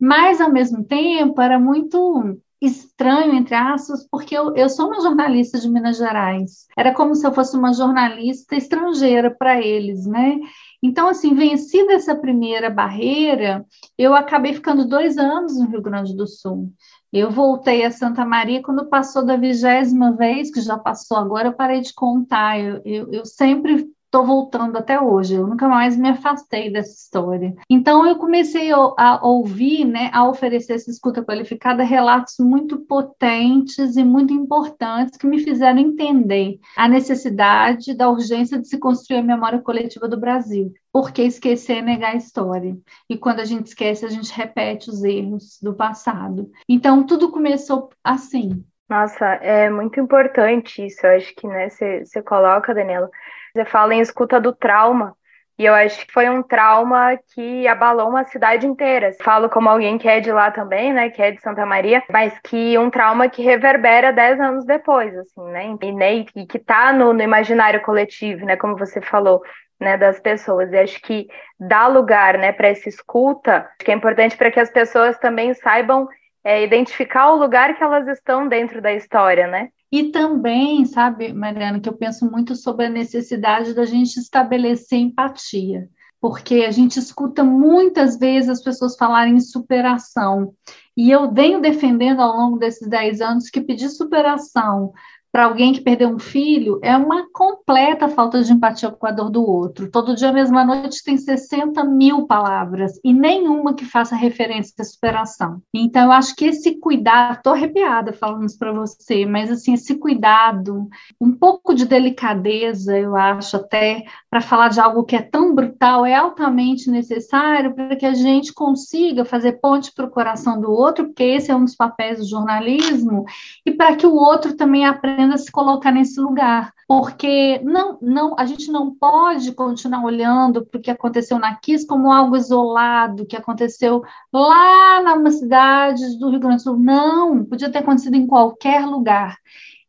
Mas 0.00 0.40
ao 0.40 0.50
mesmo 0.50 0.82
tempo 0.82 1.38
era 1.38 1.60
muito 1.60 2.38
estranho, 2.62 3.34
entre 3.34 3.54
aspas, 3.54 4.06
porque 4.10 4.36
eu, 4.36 4.54
eu 4.54 4.68
sou 4.68 4.86
uma 4.86 5.00
jornalista 5.00 5.58
de 5.58 5.68
Minas 5.68 5.98
Gerais. 5.98 6.66
Era 6.76 6.94
como 6.94 7.14
se 7.14 7.26
eu 7.26 7.32
fosse 7.32 7.56
uma 7.56 7.74
jornalista 7.74 8.56
estrangeira 8.56 9.30
para 9.30 9.60
eles, 9.60 10.06
né? 10.06 10.38
Então, 10.82 11.08
assim, 11.08 11.34
vencida 11.34 11.92
essa 11.92 12.14
primeira 12.14 12.70
barreira, 12.70 13.66
eu 13.98 14.14
acabei 14.14 14.54
ficando 14.54 14.86
dois 14.86 15.18
anos 15.18 15.58
no 15.58 15.68
Rio 15.68 15.82
Grande 15.82 16.16
do 16.16 16.26
Sul. 16.26 16.72
Eu 17.12 17.30
voltei 17.30 17.84
a 17.84 17.90
Santa 17.90 18.24
Maria 18.24 18.62
quando 18.62 18.88
passou 18.88 19.24
da 19.24 19.36
vigésima 19.36 20.12
vez, 20.16 20.52
que 20.52 20.60
já 20.60 20.78
passou 20.78 21.16
agora, 21.16 21.48
eu 21.48 21.52
parei 21.52 21.80
de 21.80 21.92
contar. 21.92 22.60
Eu, 22.60 22.80
eu, 22.84 23.12
eu 23.12 23.26
sempre 23.26 23.88
estou 24.10 24.26
voltando 24.26 24.76
até 24.76 25.00
hoje, 25.00 25.34
eu 25.34 25.46
nunca 25.46 25.68
mais 25.68 25.96
me 25.96 26.08
afastei 26.08 26.68
dessa 26.68 26.90
história. 26.90 27.54
Então 27.70 28.04
eu 28.04 28.16
comecei 28.16 28.72
a, 28.72 29.20
ouvir, 29.24 29.84
né, 29.84 30.10
a 30.12 30.28
oferecer 30.28 30.72
essa 30.72 30.90
escuta 30.90 31.24
qualificada, 31.24 31.84
relatos 31.84 32.34
muito 32.40 32.80
potentes 32.80 33.96
e 33.96 34.02
muito 34.02 34.34
importantes 34.34 35.16
que 35.16 35.28
me 35.28 35.38
fizeram 35.38 35.78
entender 35.78 36.58
a 36.76 36.88
necessidade 36.88 37.94
da 37.94 38.10
urgência 38.10 38.58
de 38.58 38.66
se 38.66 38.78
construir 38.78 39.18
a 39.18 39.22
memória 39.22 39.60
coletiva 39.60 40.08
do 40.08 40.18
Brasil. 40.18 40.72
Porque 40.92 41.22
esquecer 41.22 41.76
é 41.76 41.82
negar 41.82 42.14
a 42.14 42.16
história. 42.16 42.76
E 43.08 43.16
quando 43.16 43.38
a 43.38 43.44
gente 43.44 43.66
esquece, 43.66 44.04
a 44.04 44.08
gente 44.08 44.32
repete 44.32 44.90
os 44.90 45.04
erros 45.04 45.56
do 45.62 45.72
passado. 45.72 46.50
Então 46.68 47.04
tudo 47.06 47.30
começou 47.30 47.90
assim. 48.02 48.64
Nossa, 48.88 49.24
é 49.34 49.70
muito 49.70 50.00
importante 50.00 50.84
isso. 50.84 51.06
Eu 51.06 51.16
acho 51.16 51.32
que 51.36 51.46
né, 51.46 51.68
você 51.68 52.20
coloca, 52.24 52.74
Daniela, 52.74 53.08
você 53.52 53.64
fala 53.64 53.94
em 53.94 54.00
escuta 54.00 54.40
do 54.40 54.52
trauma, 54.52 55.14
e 55.60 55.66
eu 55.66 55.74
acho 55.74 56.06
que 56.06 56.12
foi 56.14 56.26
um 56.26 56.42
trauma 56.42 57.18
que 57.34 57.68
abalou 57.68 58.08
uma 58.08 58.24
cidade 58.24 58.66
inteira. 58.66 59.12
Falo 59.22 59.50
como 59.50 59.68
alguém 59.68 59.98
que 59.98 60.08
é 60.08 60.18
de 60.18 60.32
lá 60.32 60.50
também, 60.50 60.90
né? 60.90 61.10
Que 61.10 61.20
é 61.20 61.32
de 61.32 61.40
Santa 61.42 61.66
Maria, 61.66 62.02
mas 62.10 62.32
que 62.44 62.78
um 62.78 62.88
trauma 62.88 63.28
que 63.28 63.42
reverbera 63.42 64.10
dez 64.10 64.40
anos 64.40 64.64
depois, 64.64 65.14
assim, 65.18 65.44
né? 65.50 65.76
E, 65.82 65.92
né, 65.92 66.14
e 66.34 66.46
que 66.46 66.58
tá 66.58 66.94
no, 66.94 67.12
no 67.12 67.20
imaginário 67.20 67.82
coletivo, 67.82 68.46
né? 68.46 68.56
Como 68.56 68.74
você 68.74 69.02
falou. 69.02 69.42
Né, 69.78 69.96
das 69.96 70.20
pessoas. 70.20 70.70
E 70.70 70.76
acho 70.76 71.00
que 71.00 71.26
dá 71.58 71.86
lugar 71.86 72.36
né, 72.36 72.52
para 72.52 72.68
essa 72.68 72.86
escuta, 72.86 73.66
que 73.78 73.90
é 73.90 73.94
importante 73.94 74.36
para 74.36 74.50
que 74.50 74.60
as 74.60 74.70
pessoas 74.70 75.18
também 75.18 75.54
saibam 75.54 76.06
é, 76.44 76.62
identificar 76.62 77.30
o 77.30 77.36
lugar 77.36 77.74
que 77.74 77.82
elas 77.82 78.06
estão 78.06 78.46
dentro 78.46 78.82
da 78.82 78.92
história, 78.92 79.46
né? 79.46 79.70
E 79.92 80.10
também, 80.10 80.84
sabe, 80.84 81.32
Mariana, 81.32 81.80
que 81.80 81.88
eu 81.88 81.96
penso 81.96 82.30
muito 82.30 82.54
sobre 82.54 82.86
a 82.86 82.90
necessidade 82.90 83.74
da 83.74 83.84
gente 83.84 84.18
estabelecer 84.18 84.98
empatia 84.98 85.88
porque 86.20 86.66
a 86.66 86.70
gente 86.70 86.98
escuta 86.98 87.42
muitas 87.42 88.18
vezes 88.18 88.50
as 88.50 88.62
pessoas 88.62 88.94
falarem 88.96 89.36
em 89.36 89.40
superação. 89.40 90.54
E 90.94 91.10
eu 91.10 91.32
venho 91.32 91.62
defendendo 91.62 92.20
ao 92.20 92.36
longo 92.36 92.58
desses 92.58 92.86
10 92.86 93.22
anos 93.22 93.48
que 93.48 93.62
pedir 93.62 93.88
superação 93.88 94.92
para 95.32 95.44
alguém 95.44 95.72
que 95.72 95.80
perdeu 95.80 96.08
um 96.08 96.18
filho 96.18 96.80
é 96.82 96.96
uma 96.96 97.26
completa 97.32 98.08
falta 98.08 98.42
de 98.42 98.52
empatia 98.52 98.90
com 98.90 99.06
a 99.06 99.12
dor 99.12 99.30
do 99.30 99.48
outro. 99.48 99.90
Todo 99.90 100.14
dia, 100.14 100.32
mesma 100.32 100.64
noite, 100.64 101.04
tem 101.04 101.16
60 101.16 101.84
mil 101.84 102.26
palavras 102.26 102.98
e 103.04 103.12
nenhuma 103.12 103.74
que 103.74 103.84
faça 103.84 104.16
referência 104.16 104.74
à 104.80 104.84
superação. 104.84 105.62
Então, 105.72 106.06
eu 106.06 106.12
acho 106.12 106.34
que 106.34 106.46
esse 106.46 106.80
cuidado, 106.80 107.36
estou 107.36 107.52
arrepiada 107.52 108.12
falando 108.12 108.46
isso 108.46 108.58
para 108.58 108.72
você, 108.72 109.24
mas 109.24 109.50
assim, 109.50 109.74
esse 109.74 109.94
cuidado, 109.94 110.88
um 111.20 111.32
pouco 111.32 111.74
de 111.74 111.84
delicadeza, 111.84 112.98
eu 112.98 113.14
acho 113.14 113.56
até, 113.56 114.04
para 114.28 114.40
falar 114.40 114.68
de 114.68 114.80
algo 114.80 115.04
que 115.04 115.14
é 115.14 115.22
tão 115.22 115.54
brutal, 115.54 116.04
é 116.04 116.14
altamente 116.14 116.90
necessário 116.90 117.72
para 117.74 117.94
que 117.94 118.06
a 118.06 118.14
gente 118.14 118.52
consiga 118.52 119.24
fazer 119.24 119.60
ponte 119.60 119.92
para 119.92 120.06
o 120.06 120.10
coração 120.10 120.60
do 120.60 120.72
outro, 120.72 121.06
porque 121.06 121.22
esse 121.22 121.50
é 121.50 121.56
um 121.56 121.64
dos 121.64 121.76
papéis 121.76 122.18
do 122.18 122.28
jornalismo, 122.28 123.24
e 123.64 123.70
para 123.70 123.94
que 123.94 124.06
o 124.06 124.14
outro 124.14 124.56
também 124.56 124.84
aprenda 124.86 125.19
aprenda 125.20 125.34
a 125.34 125.38
se 125.38 125.52
colocar 125.52 125.92
nesse 125.92 126.18
lugar, 126.18 126.72
porque 126.88 127.60
não, 127.62 127.98
não, 128.00 128.34
a 128.38 128.46
gente 128.46 128.70
não 128.70 128.94
pode 128.94 129.52
continuar 129.52 130.02
olhando 130.02 130.64
para 130.64 130.78
o 130.78 130.80
que 130.80 130.90
aconteceu 130.90 131.38
na 131.38 131.54
Kiss 131.56 131.86
como 131.86 132.10
algo 132.10 132.36
isolado, 132.36 133.26
que 133.26 133.36
aconteceu 133.36 134.02
lá 134.32 135.02
na 135.02 135.30
cidade 135.30 136.18
do 136.18 136.30
Rio 136.30 136.40
Grande 136.40 136.56
do 136.56 136.62
Sul. 136.62 136.78
Não, 136.78 137.44
podia 137.44 137.70
ter 137.70 137.78
acontecido 137.78 138.14
em 138.14 138.26
qualquer 138.26 138.86
lugar. 138.86 139.36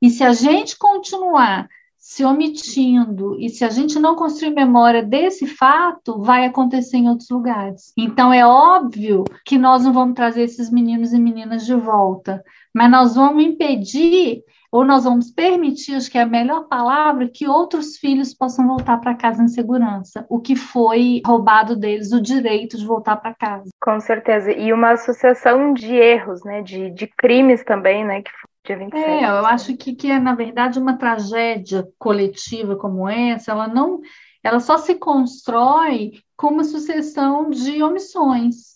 E 0.02 0.10
se 0.10 0.24
a 0.24 0.34
gente 0.34 0.78
continuar 0.78 1.70
se 2.12 2.26
omitindo 2.26 3.40
e 3.40 3.48
se 3.48 3.64
a 3.64 3.70
gente 3.70 3.98
não 3.98 4.18
construir 4.18 4.50
memória 4.50 5.02
desse 5.02 5.48
fato, 5.48 6.22
vai 6.22 6.44
acontecer 6.44 6.98
em 6.98 7.08
outros 7.08 7.30
lugares. 7.30 7.94
Então 7.98 8.34
é 8.34 8.46
óbvio 8.46 9.24
que 9.46 9.58
nós 9.58 9.86
não 9.86 9.94
vamos 9.94 10.14
trazer 10.14 10.44
esses 10.44 10.70
meninos 10.70 11.14
e 11.14 11.18
meninas 11.18 11.66
de 11.66 11.74
volta, 11.74 12.44
mas 12.76 12.92
nós 12.92 13.16
vamos 13.16 13.42
impedir 13.42 14.44
ou 14.70 14.84
nós 14.84 15.06
vamos 15.06 15.32
permitir, 15.32 15.96
acho 15.96 16.12
que 16.12 16.18
é 16.18 16.24
a 16.24 16.26
melhor 16.26 16.68
palavra, 16.68 17.30
que 17.34 17.48
outros 17.48 17.96
filhos 17.96 18.34
possam 18.34 18.68
voltar 18.68 18.98
para 18.98 19.16
casa 19.16 19.42
em 19.42 19.48
segurança, 19.48 20.26
o 20.30 20.40
que 20.42 20.56
foi 20.56 21.22
roubado 21.26 21.78
deles, 21.78 22.12
o 22.12 22.22
direito 22.22 22.78
de 22.78 22.86
voltar 22.86 23.18
para 23.18 23.34
casa. 23.34 23.70
Com 23.82 24.02
certeza. 24.02 24.52
E 24.52 24.74
uma 24.74 24.92
associação 24.92 25.74
de 25.74 25.96
erros, 25.96 26.44
né, 26.44 26.62
de, 26.62 26.90
de 26.90 27.08
crimes 27.08 27.64
também, 27.64 28.04
né, 28.04 28.22
que 28.22 28.32
dia 28.66 28.78
27. 28.78 28.96
É, 28.96 29.24
eu 29.24 29.46
acho 29.46 29.76
que, 29.78 29.96
que 29.96 30.12
é, 30.12 30.20
na 30.20 30.36
verdade, 30.36 30.80
uma 30.80 30.98
tragédia 30.98 31.88
coletiva 31.98 32.76
como 32.76 33.08
essa, 33.08 33.52
ela 33.52 33.68
não, 33.68 34.02
ela 34.44 34.60
só 34.60 34.78
se 34.78 34.96
constrói 34.96 36.14
como 36.36 36.58
uma 36.58 36.64
sucessão 36.64 37.50
de 37.50 37.82
omissões 37.84 38.72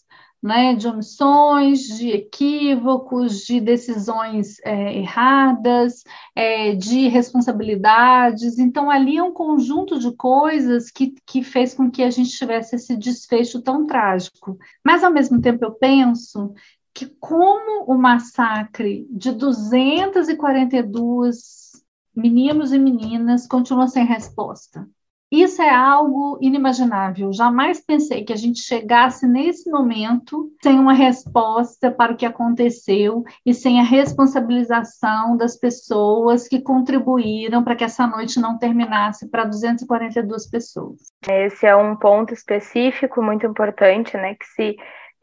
né, 0.46 0.76
de 0.76 0.88
omissões, 0.88 1.80
de 1.98 2.12
equívocos, 2.12 3.40
de 3.48 3.60
decisões 3.60 4.60
é, 4.64 4.96
erradas, 5.00 6.04
é, 6.36 6.76
de 6.76 7.08
responsabilidades. 7.08 8.60
Então, 8.60 8.92
ali 8.92 9.18
é 9.18 9.24
um 9.24 9.34
conjunto 9.34 9.98
de 9.98 10.16
coisas 10.16 10.92
que, 10.92 11.16
que 11.26 11.42
fez 11.42 11.74
com 11.74 11.90
que 11.90 12.04
a 12.04 12.12
gente 12.12 12.30
tivesse 12.30 12.76
esse 12.76 12.96
desfecho 12.96 13.60
tão 13.64 13.88
trágico. 13.88 14.56
Mas, 14.86 15.04
ao 15.04 15.12
mesmo 15.12 15.42
tempo, 15.42 15.66
eu 15.66 15.72
penso 15.72 16.54
que, 16.96 17.06
como 17.20 17.84
o 17.84 17.96
massacre 17.98 19.06
de 19.12 19.34
242 19.34 21.74
meninos 22.16 22.72
e 22.72 22.80
meninas 22.80 23.46
continua 23.46 23.90
sem 23.90 24.06
resposta. 24.06 24.88
Isso 25.30 25.62
é 25.62 25.70
algo 25.70 26.38
inimaginável. 26.40 27.34
Jamais 27.34 27.82
pensei 27.82 28.24
que 28.24 28.32
a 28.32 28.38
gente 28.38 28.60
chegasse 28.60 29.28
nesse 29.28 29.70
momento 29.70 30.50
sem 30.64 30.80
uma 30.80 30.94
resposta 30.94 31.92
para 31.92 32.14
o 32.14 32.16
que 32.16 32.26
aconteceu 32.26 33.26
e 33.46 33.54
sem 33.54 33.82
a 33.82 33.84
responsabilização 33.84 35.36
das 35.36 35.58
pessoas 35.58 36.48
que 36.48 36.62
contribuíram 36.62 37.62
para 37.64 37.76
que 37.76 37.84
essa 37.84 38.08
noite 38.08 38.40
não 38.40 38.58
terminasse 38.58 39.28
para 39.28 39.44
242 39.44 40.50
pessoas. 40.50 41.02
Esse 41.28 41.66
é 41.66 41.76
um 41.76 41.98
ponto 41.98 42.34
específico 42.34 43.22
muito 43.22 43.46
importante, 43.46 44.16
né? 44.16 44.36
Que 44.36 44.46
se 44.46 44.78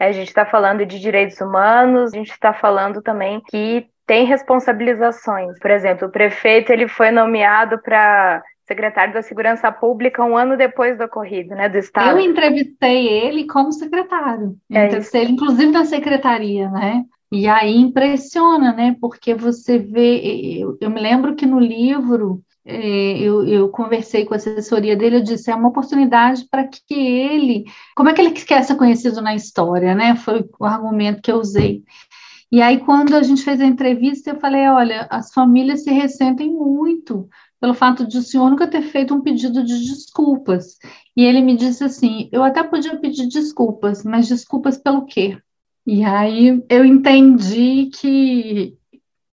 a 0.09 0.13
gente 0.13 0.29
está 0.29 0.45
falando 0.45 0.85
de 0.85 0.99
direitos 0.99 1.41
humanos, 1.41 2.13
a 2.13 2.17
gente 2.17 2.31
está 2.31 2.53
falando 2.53 3.01
também 3.03 3.41
que 3.49 3.87
tem 4.07 4.25
responsabilizações. 4.25 5.59
Por 5.59 5.71
exemplo, 5.71 6.09
o 6.09 6.11
prefeito 6.11 6.73
ele 6.73 6.89
foi 6.89 7.11
nomeado 7.11 7.81
para 7.81 8.43
secretário 8.67 9.15
da 9.15 9.23
Segurança 9.23 9.71
Pública 9.71 10.25
um 10.25 10.37
ano 10.37 10.57
depois 10.57 10.97
do 10.97 11.05
ocorrido, 11.05 11.55
né, 11.55 11.69
do 11.69 11.79
Estado. 11.79 12.19
Eu 12.19 12.19
entrevistei 12.19 13.07
ele 13.09 13.47
como 13.47 13.73
secretário, 13.73 14.57
é 14.71 14.87
entrevistei 14.87 15.23
ele 15.23 15.33
inclusive 15.33 15.71
na 15.71 15.85
secretaria, 15.85 16.71
né, 16.71 17.05
e 17.31 17.49
aí 17.49 17.77
impressiona, 17.77 18.73
né, 18.73 18.97
porque 19.01 19.35
você 19.35 19.79
vê, 19.79 20.59
eu, 20.59 20.79
eu 20.81 20.91
me 20.91 21.01
lembro 21.01 21.35
que 21.35 21.45
no 21.45 21.59
livro 21.59 22.41
é, 22.41 22.52
eu, 22.65 23.47
eu, 23.47 23.69
conversei 23.69 24.25
com 24.25 24.35
a 24.35 24.37
assessoria 24.37 24.97
dele, 24.97 25.17
eu 25.17 25.23
disse, 25.23 25.51
é 25.51 25.55
uma 25.55 25.69
oportunidade 25.69 26.47
para 26.51 26.67
que 26.67 26.95
ele, 26.95 27.65
como 27.97 28.09
é 28.09 28.13
que 28.13 28.21
ele 28.21 28.31
quer 28.33 28.63
ser 28.63 28.77
conhecido 28.77 29.21
na 29.21 29.35
história, 29.35 29.95
né, 29.95 30.15
foi 30.17 30.49
o 30.59 30.65
argumento 30.65 31.23
que 31.23 31.33
eu 31.33 31.39
usei. 31.39 31.83
E 32.51 32.61
aí, 32.61 32.79
quando 32.79 33.17
a 33.17 33.23
gente 33.23 33.43
fez 33.43 33.61
a 33.61 33.65
entrevista, 33.65 34.31
eu 34.31 34.39
falei, 34.39 34.69
olha, 34.69 35.07
as 35.11 35.33
famílias 35.33 35.85
se 35.85 35.91
ressentem 35.91 36.53
muito 36.53 37.29
pelo 37.63 37.75
fato 37.75 38.05
de 38.07 38.19
o 38.19 38.23
senhor 38.23 38.51
nunca 38.51 38.67
ter 38.67 38.83
feito 38.83 39.15
um 39.15 39.21
pedido 39.21 39.65
de 39.65 39.79
desculpas. 39.87 40.79
E 41.17 41.25
ele 41.25 41.41
me 41.41 41.57
disse 41.57 41.85
assim: 41.85 42.29
eu 42.33 42.43
até 42.43 42.61
podia 42.63 42.99
pedir 42.99 43.29
desculpas, 43.29 44.03
mas 44.03 44.27
desculpas 44.27 44.77
pelo 44.77 45.07
quê? 45.07 45.39
E 45.87 46.05
aí 46.05 46.63
eu 46.69 46.85
entendi 46.85 47.89
que 47.95 48.77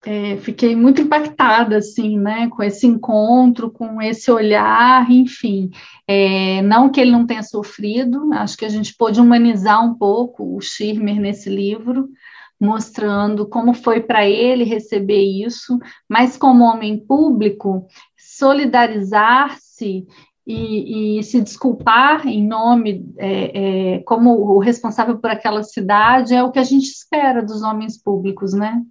é, 0.05 0.37
fiquei 0.37 0.75
muito 0.75 1.01
impactada, 1.01 1.77
assim, 1.77 2.17
né, 2.17 2.47
com 2.49 2.63
esse 2.63 2.87
encontro, 2.87 3.69
com 3.69 4.01
esse 4.01 4.31
olhar, 4.31 5.09
enfim. 5.11 5.69
É, 6.07 6.61
não 6.61 6.89
que 6.89 7.01
ele 7.01 7.11
não 7.11 7.25
tenha 7.25 7.43
sofrido, 7.43 8.31
acho 8.33 8.57
que 8.57 8.65
a 8.65 8.69
gente 8.69 8.95
pôde 8.95 9.19
humanizar 9.19 9.83
um 9.85 9.93
pouco 9.95 10.55
o 10.55 10.61
Schirmer 10.61 11.19
nesse 11.19 11.49
livro, 11.49 12.09
mostrando 12.59 13.47
como 13.47 13.73
foi 13.73 14.01
para 14.01 14.25
ele 14.27 14.63
receber 14.63 15.21
isso, 15.21 15.77
mas 16.07 16.37
como 16.37 16.63
homem 16.63 16.97
público, 16.97 17.85
solidarizar-se 18.17 20.05
e, 20.47 21.19
e, 21.19 21.23
se 21.23 21.41
desculpar 21.41 22.25
em 22.27 22.45
nome, 22.45 23.05
é, 23.17 23.95
é, 23.95 23.99
como 23.99 24.31
o 24.31 24.59
responsável 24.59 25.17
por 25.19 25.29
aquela 25.29 25.61
cidade, 25.61 26.33
é 26.33 26.43
o 26.43 26.51
que 26.51 26.59
a 26.59 26.63
gente 26.63 26.85
espera 26.85 27.43
dos 27.43 27.61
homens 27.61 28.01
públicos, 28.01 28.53
né? 28.53 28.81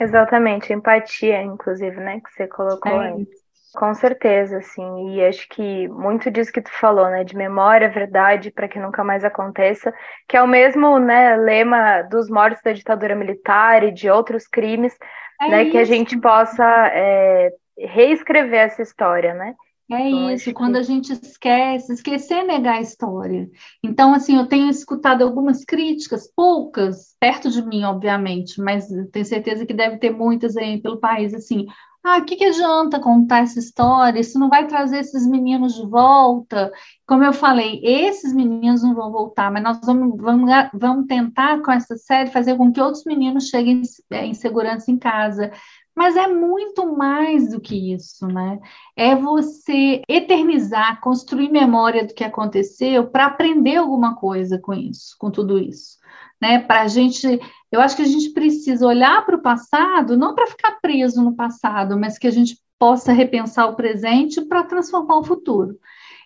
Exatamente, 0.00 0.72
empatia, 0.72 1.42
inclusive, 1.42 1.96
né, 1.96 2.20
que 2.20 2.30
você 2.32 2.46
colocou 2.46 3.02
é 3.02 3.08
aí. 3.08 3.26
Com 3.74 3.92
certeza, 3.94 4.58
assim, 4.58 5.10
e 5.10 5.24
acho 5.24 5.46
que 5.48 5.86
muito 5.88 6.30
disso 6.30 6.52
que 6.52 6.62
tu 6.62 6.70
falou, 6.72 7.10
né, 7.10 7.22
de 7.22 7.36
memória, 7.36 7.90
verdade, 7.90 8.50
para 8.50 8.66
que 8.66 8.78
nunca 8.78 9.04
mais 9.04 9.24
aconteça, 9.24 9.92
que 10.26 10.36
é 10.36 10.42
o 10.42 10.46
mesmo, 10.46 10.98
né, 10.98 11.36
lema 11.36 12.02
dos 12.02 12.30
mortos 12.30 12.62
da 12.62 12.72
ditadura 12.72 13.14
militar 13.14 13.82
e 13.84 13.92
de 13.92 14.08
outros 14.08 14.46
crimes, 14.46 14.96
é 15.40 15.48
né, 15.48 15.62
isso. 15.64 15.72
que 15.72 15.78
a 15.78 15.84
gente 15.84 16.18
possa 16.18 16.64
é, 16.92 17.50
reescrever 17.78 18.60
essa 18.60 18.82
história, 18.82 19.34
né? 19.34 19.54
É 19.90 20.08
então, 20.08 20.30
isso, 20.30 20.52
quando 20.52 20.74
que... 20.74 20.78
a 20.80 20.82
gente 20.82 21.12
esquece, 21.12 21.92
esquecer 21.94 22.40
é 22.40 22.44
negar 22.44 22.76
a 22.76 22.82
história. 22.82 23.48
Então, 23.82 24.12
assim, 24.12 24.36
eu 24.36 24.46
tenho 24.46 24.68
escutado 24.68 25.22
algumas 25.22 25.64
críticas, 25.64 26.30
poucas, 26.34 27.16
perto 27.18 27.50
de 27.50 27.62
mim, 27.62 27.84
obviamente, 27.84 28.60
mas 28.60 28.86
tenho 29.10 29.24
certeza 29.24 29.64
que 29.64 29.72
deve 29.72 29.96
ter 29.96 30.10
muitas 30.10 30.56
aí 30.58 30.80
pelo 30.82 31.00
país, 31.00 31.32
assim, 31.32 31.66
ah, 32.04 32.18
o 32.18 32.24
que, 32.24 32.36
que 32.36 32.44
adianta 32.44 33.00
contar 33.00 33.40
essa 33.40 33.58
história? 33.58 34.20
Isso 34.20 34.38
não 34.38 34.48
vai 34.48 34.66
trazer 34.66 34.98
esses 35.00 35.26
meninos 35.26 35.74
de 35.74 35.84
volta. 35.86 36.72
Como 37.06 37.24
eu 37.24 37.32
falei, 37.32 37.80
esses 37.82 38.32
meninos 38.32 38.82
não 38.82 38.94
vão 38.94 39.10
voltar, 39.10 39.50
mas 39.50 39.62
nós 39.62 39.80
vamos, 39.84 40.16
vamos, 40.16 40.50
vamos 40.72 41.06
tentar 41.06 41.60
com 41.60 41.72
essa 41.72 41.96
série 41.96 42.30
fazer 42.30 42.56
com 42.56 42.72
que 42.72 42.80
outros 42.80 43.04
meninos 43.04 43.48
cheguem 43.48 43.82
em 44.10 44.34
segurança 44.34 44.90
em 44.90 44.98
casa. 44.98 45.50
Mas 45.98 46.14
é 46.14 46.28
muito 46.28 46.94
mais 46.94 47.50
do 47.50 47.60
que 47.60 47.92
isso, 47.92 48.28
né? 48.28 48.60
É 48.94 49.16
você 49.16 50.00
eternizar, 50.08 51.00
construir 51.00 51.50
memória 51.50 52.06
do 52.06 52.14
que 52.14 52.22
aconteceu 52.22 53.08
para 53.08 53.26
aprender 53.26 53.74
alguma 53.74 54.14
coisa 54.14 54.60
com 54.60 54.72
isso, 54.72 55.16
com 55.18 55.28
tudo 55.28 55.58
isso. 55.58 55.98
Né? 56.40 56.60
Para 56.60 56.82
a 56.82 56.86
gente, 56.86 57.26
eu 57.72 57.80
acho 57.80 57.96
que 57.96 58.02
a 58.02 58.06
gente 58.06 58.30
precisa 58.30 58.86
olhar 58.86 59.26
para 59.26 59.34
o 59.34 59.42
passado, 59.42 60.16
não 60.16 60.36
para 60.36 60.46
ficar 60.46 60.78
preso 60.80 61.20
no 61.20 61.34
passado, 61.34 61.98
mas 61.98 62.16
que 62.16 62.28
a 62.28 62.30
gente 62.30 62.56
possa 62.78 63.12
repensar 63.12 63.66
o 63.66 63.74
presente 63.74 64.40
para 64.42 64.62
transformar 64.62 65.18
o 65.18 65.24
futuro. 65.24 65.80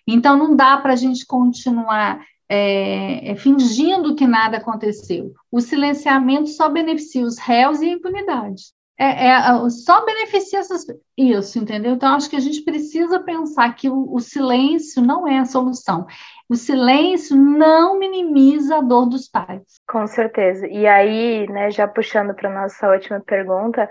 Então, 0.05 0.37
não 0.37 0.55
dá 0.55 0.77
para 0.77 0.93
a 0.93 0.95
gente 0.95 1.25
continuar 1.25 2.23
é, 2.47 3.31
é, 3.31 3.35
fingindo 3.35 4.13
que 4.13 4.27
nada 4.27 4.57
aconteceu. 4.57 5.33
O 5.51 5.59
silenciamento 5.59 6.49
só 6.49 6.69
beneficia 6.69 7.25
os 7.25 7.39
réus 7.39 7.81
e 7.81 7.85
a 7.89 7.93
impunidade. 7.93 8.65
É, 8.97 9.29
é, 9.29 9.69
só 9.69 10.05
beneficia 10.05 10.59
essas, 10.59 10.85
isso, 11.17 11.57
entendeu? 11.57 11.93
Então, 11.93 12.15
acho 12.15 12.29
que 12.29 12.35
a 12.35 12.39
gente 12.39 12.63
precisa 12.63 13.19
pensar 13.19 13.73
que 13.75 13.89
o, 13.89 14.13
o, 14.13 14.19
silêncio 14.19 15.01
não 15.01 15.27
é 15.27 15.39
a 15.39 15.45
solução. 15.45 16.05
O 16.47 16.55
silêncio 16.55 17.35
não 17.35 17.97
minimiza 17.97 18.77
a 18.77 18.81
dor 18.81 19.07
dos 19.07 19.27
pais. 19.27 19.63
Com 19.87 20.05
certeza. 20.05 20.67
E 20.67 20.85
aí, 20.85 21.47
né, 21.47 21.71
já 21.71 21.87
puxando 21.87 22.35
para 22.35 22.53
nossa 22.53 22.87
última 22.87 23.19
pergunta, 23.19 23.89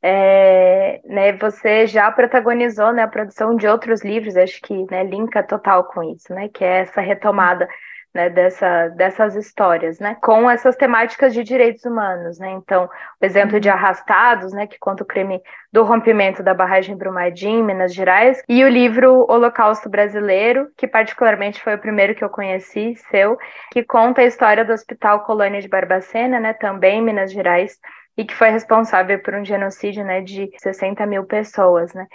é, 0.00 1.00
né, 1.04 1.32
você 1.32 1.86
já 1.86 2.10
protagonizou 2.12 2.92
né, 2.92 3.02
a 3.02 3.08
produção 3.08 3.56
de 3.56 3.66
outros 3.66 4.04
livros, 4.04 4.36
acho 4.36 4.60
que 4.62 4.86
né, 4.90 5.02
linka 5.02 5.42
total 5.42 5.84
com 5.84 6.02
isso, 6.02 6.32
né, 6.32 6.48
que 6.48 6.62
é 6.62 6.82
essa 6.82 7.00
retomada 7.00 7.66
né, 8.14 8.30
dessa, 8.30 8.88
dessas 8.90 9.34
histórias, 9.34 9.98
né, 9.98 10.16
com 10.22 10.48
essas 10.48 10.76
temáticas 10.76 11.34
de 11.34 11.42
direitos 11.42 11.84
humanos, 11.84 12.38
né, 12.38 12.52
então, 12.52 12.88
o 13.20 13.26
exemplo 13.26 13.58
de 13.58 13.68
uhum. 13.68 13.74
Arrastados, 13.74 14.52
né, 14.52 14.68
que 14.68 14.78
conta 14.78 15.02
o 15.02 15.06
crime 15.06 15.42
do 15.72 15.82
rompimento 15.82 16.40
da 16.40 16.54
barragem 16.54 16.96
Brumadinho, 16.96 17.60
em 17.60 17.64
Minas 17.64 17.92
Gerais, 17.92 18.40
e 18.48 18.62
o 18.62 18.68
livro 18.68 19.26
Holocausto 19.28 19.88
Brasileiro, 19.88 20.68
que 20.76 20.86
particularmente 20.86 21.60
foi 21.60 21.74
o 21.74 21.78
primeiro 21.78 22.14
que 22.14 22.22
eu 22.22 22.30
conheci, 22.30 22.94
seu, 23.10 23.36
que 23.72 23.82
conta 23.82 24.20
a 24.20 24.24
história 24.24 24.64
do 24.64 24.72
Hospital 24.72 25.24
Colônia 25.24 25.60
de 25.60 25.68
Barbacena, 25.68 26.38
né, 26.38 26.52
também 26.52 27.00
em 27.00 27.02
Minas 27.02 27.32
Gerais, 27.32 27.76
e 28.16 28.24
que 28.24 28.34
foi 28.34 28.50
responsável 28.50 29.18
por 29.18 29.34
um 29.34 29.44
genocídio, 29.44 30.04
né, 30.04 30.20
de 30.20 30.48
60 30.58 31.04
mil 31.04 31.24
pessoas, 31.24 31.92
né, 31.92 32.06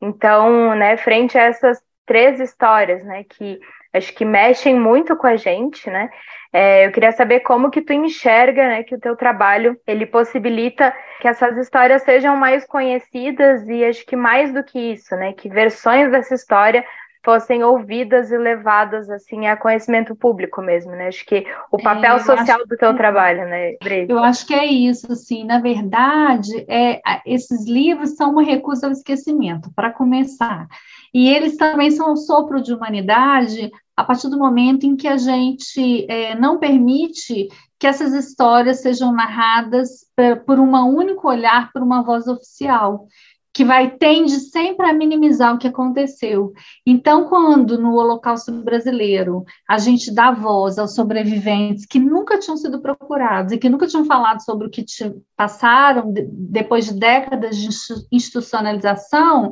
então, 0.00 0.76
né, 0.76 0.96
frente 0.96 1.36
a 1.36 1.42
essas 1.42 1.82
três 2.06 2.38
histórias, 2.38 3.04
né, 3.04 3.24
que 3.24 3.58
acho 3.92 4.12
que 4.14 4.24
mexem 4.24 4.78
muito 4.78 5.16
com 5.16 5.26
a 5.26 5.36
gente, 5.36 5.88
né? 5.90 6.10
É, 6.52 6.86
eu 6.86 6.92
queria 6.92 7.12
saber 7.12 7.40
como 7.40 7.70
que 7.70 7.82
tu 7.82 7.92
enxerga, 7.92 8.68
né, 8.68 8.82
que 8.82 8.94
o 8.94 9.00
teu 9.00 9.14
trabalho 9.14 9.78
ele 9.86 10.06
possibilita 10.06 10.94
que 11.20 11.28
essas 11.28 11.56
histórias 11.58 12.02
sejam 12.02 12.36
mais 12.36 12.64
conhecidas 12.64 13.68
e 13.68 13.84
acho 13.84 14.06
que 14.06 14.16
mais 14.16 14.52
do 14.52 14.64
que 14.64 14.92
isso, 14.92 15.14
né, 15.14 15.34
que 15.34 15.48
versões 15.48 16.10
dessa 16.10 16.34
história 16.34 16.82
fossem 17.28 17.62
ouvidas 17.62 18.32
e 18.32 18.38
levadas 18.38 19.10
assim 19.10 19.46
a 19.46 19.54
conhecimento 19.54 20.16
público 20.16 20.62
mesmo, 20.62 20.92
né? 20.92 21.08
Acho 21.08 21.26
que 21.26 21.44
o 21.70 21.78
é, 21.78 21.82
papel 21.82 22.16
é, 22.16 22.20
social 22.20 22.66
do 22.66 22.74
teu 22.74 22.92
que... 22.92 22.96
trabalho, 22.96 23.46
né, 23.46 23.76
Breve? 23.84 24.10
Eu 24.10 24.18
acho 24.20 24.46
que 24.46 24.54
é 24.54 24.64
isso, 24.64 25.12
assim, 25.12 25.44
na 25.44 25.60
verdade, 25.60 26.64
é, 26.66 27.02
esses 27.26 27.66
livros 27.66 28.16
são 28.16 28.30
uma 28.30 28.42
recusa 28.42 28.86
ao 28.86 28.92
esquecimento, 28.92 29.70
para 29.76 29.90
começar. 29.90 30.66
E 31.12 31.28
eles 31.28 31.58
também 31.58 31.90
são 31.90 32.14
um 32.14 32.16
sopro 32.16 32.62
de 32.62 32.72
humanidade 32.72 33.70
a 33.94 34.02
partir 34.02 34.30
do 34.30 34.38
momento 34.38 34.86
em 34.86 34.96
que 34.96 35.06
a 35.06 35.18
gente 35.18 36.06
é, 36.10 36.34
não 36.34 36.58
permite 36.58 37.50
que 37.78 37.86
essas 37.86 38.14
histórias 38.14 38.80
sejam 38.80 39.12
narradas 39.12 40.06
por 40.46 40.58
um 40.58 40.74
único 40.74 41.28
olhar, 41.28 41.70
por 41.72 41.82
uma 41.82 42.02
voz 42.02 42.26
oficial 42.26 43.06
que 43.58 43.64
vai 43.64 43.90
tende 43.90 44.38
sempre 44.38 44.86
a 44.86 44.92
minimizar 44.92 45.52
o 45.52 45.58
que 45.58 45.66
aconteceu. 45.66 46.52
Então, 46.86 47.24
quando 47.24 47.76
no 47.76 47.96
Holocausto 47.96 48.52
brasileiro 48.52 49.44
a 49.68 49.78
gente 49.78 50.14
dá 50.14 50.30
voz 50.30 50.78
aos 50.78 50.94
sobreviventes 50.94 51.84
que 51.84 51.98
nunca 51.98 52.38
tinham 52.38 52.56
sido 52.56 52.80
procurados 52.80 53.52
e 53.52 53.58
que 53.58 53.68
nunca 53.68 53.88
tinham 53.88 54.04
falado 54.04 54.44
sobre 54.44 54.68
o 54.68 54.70
que 54.70 54.84
passaram 55.36 56.14
depois 56.14 56.84
de 56.84 56.94
décadas 57.00 57.56
de 57.56 57.68
institucionalização, 58.12 59.50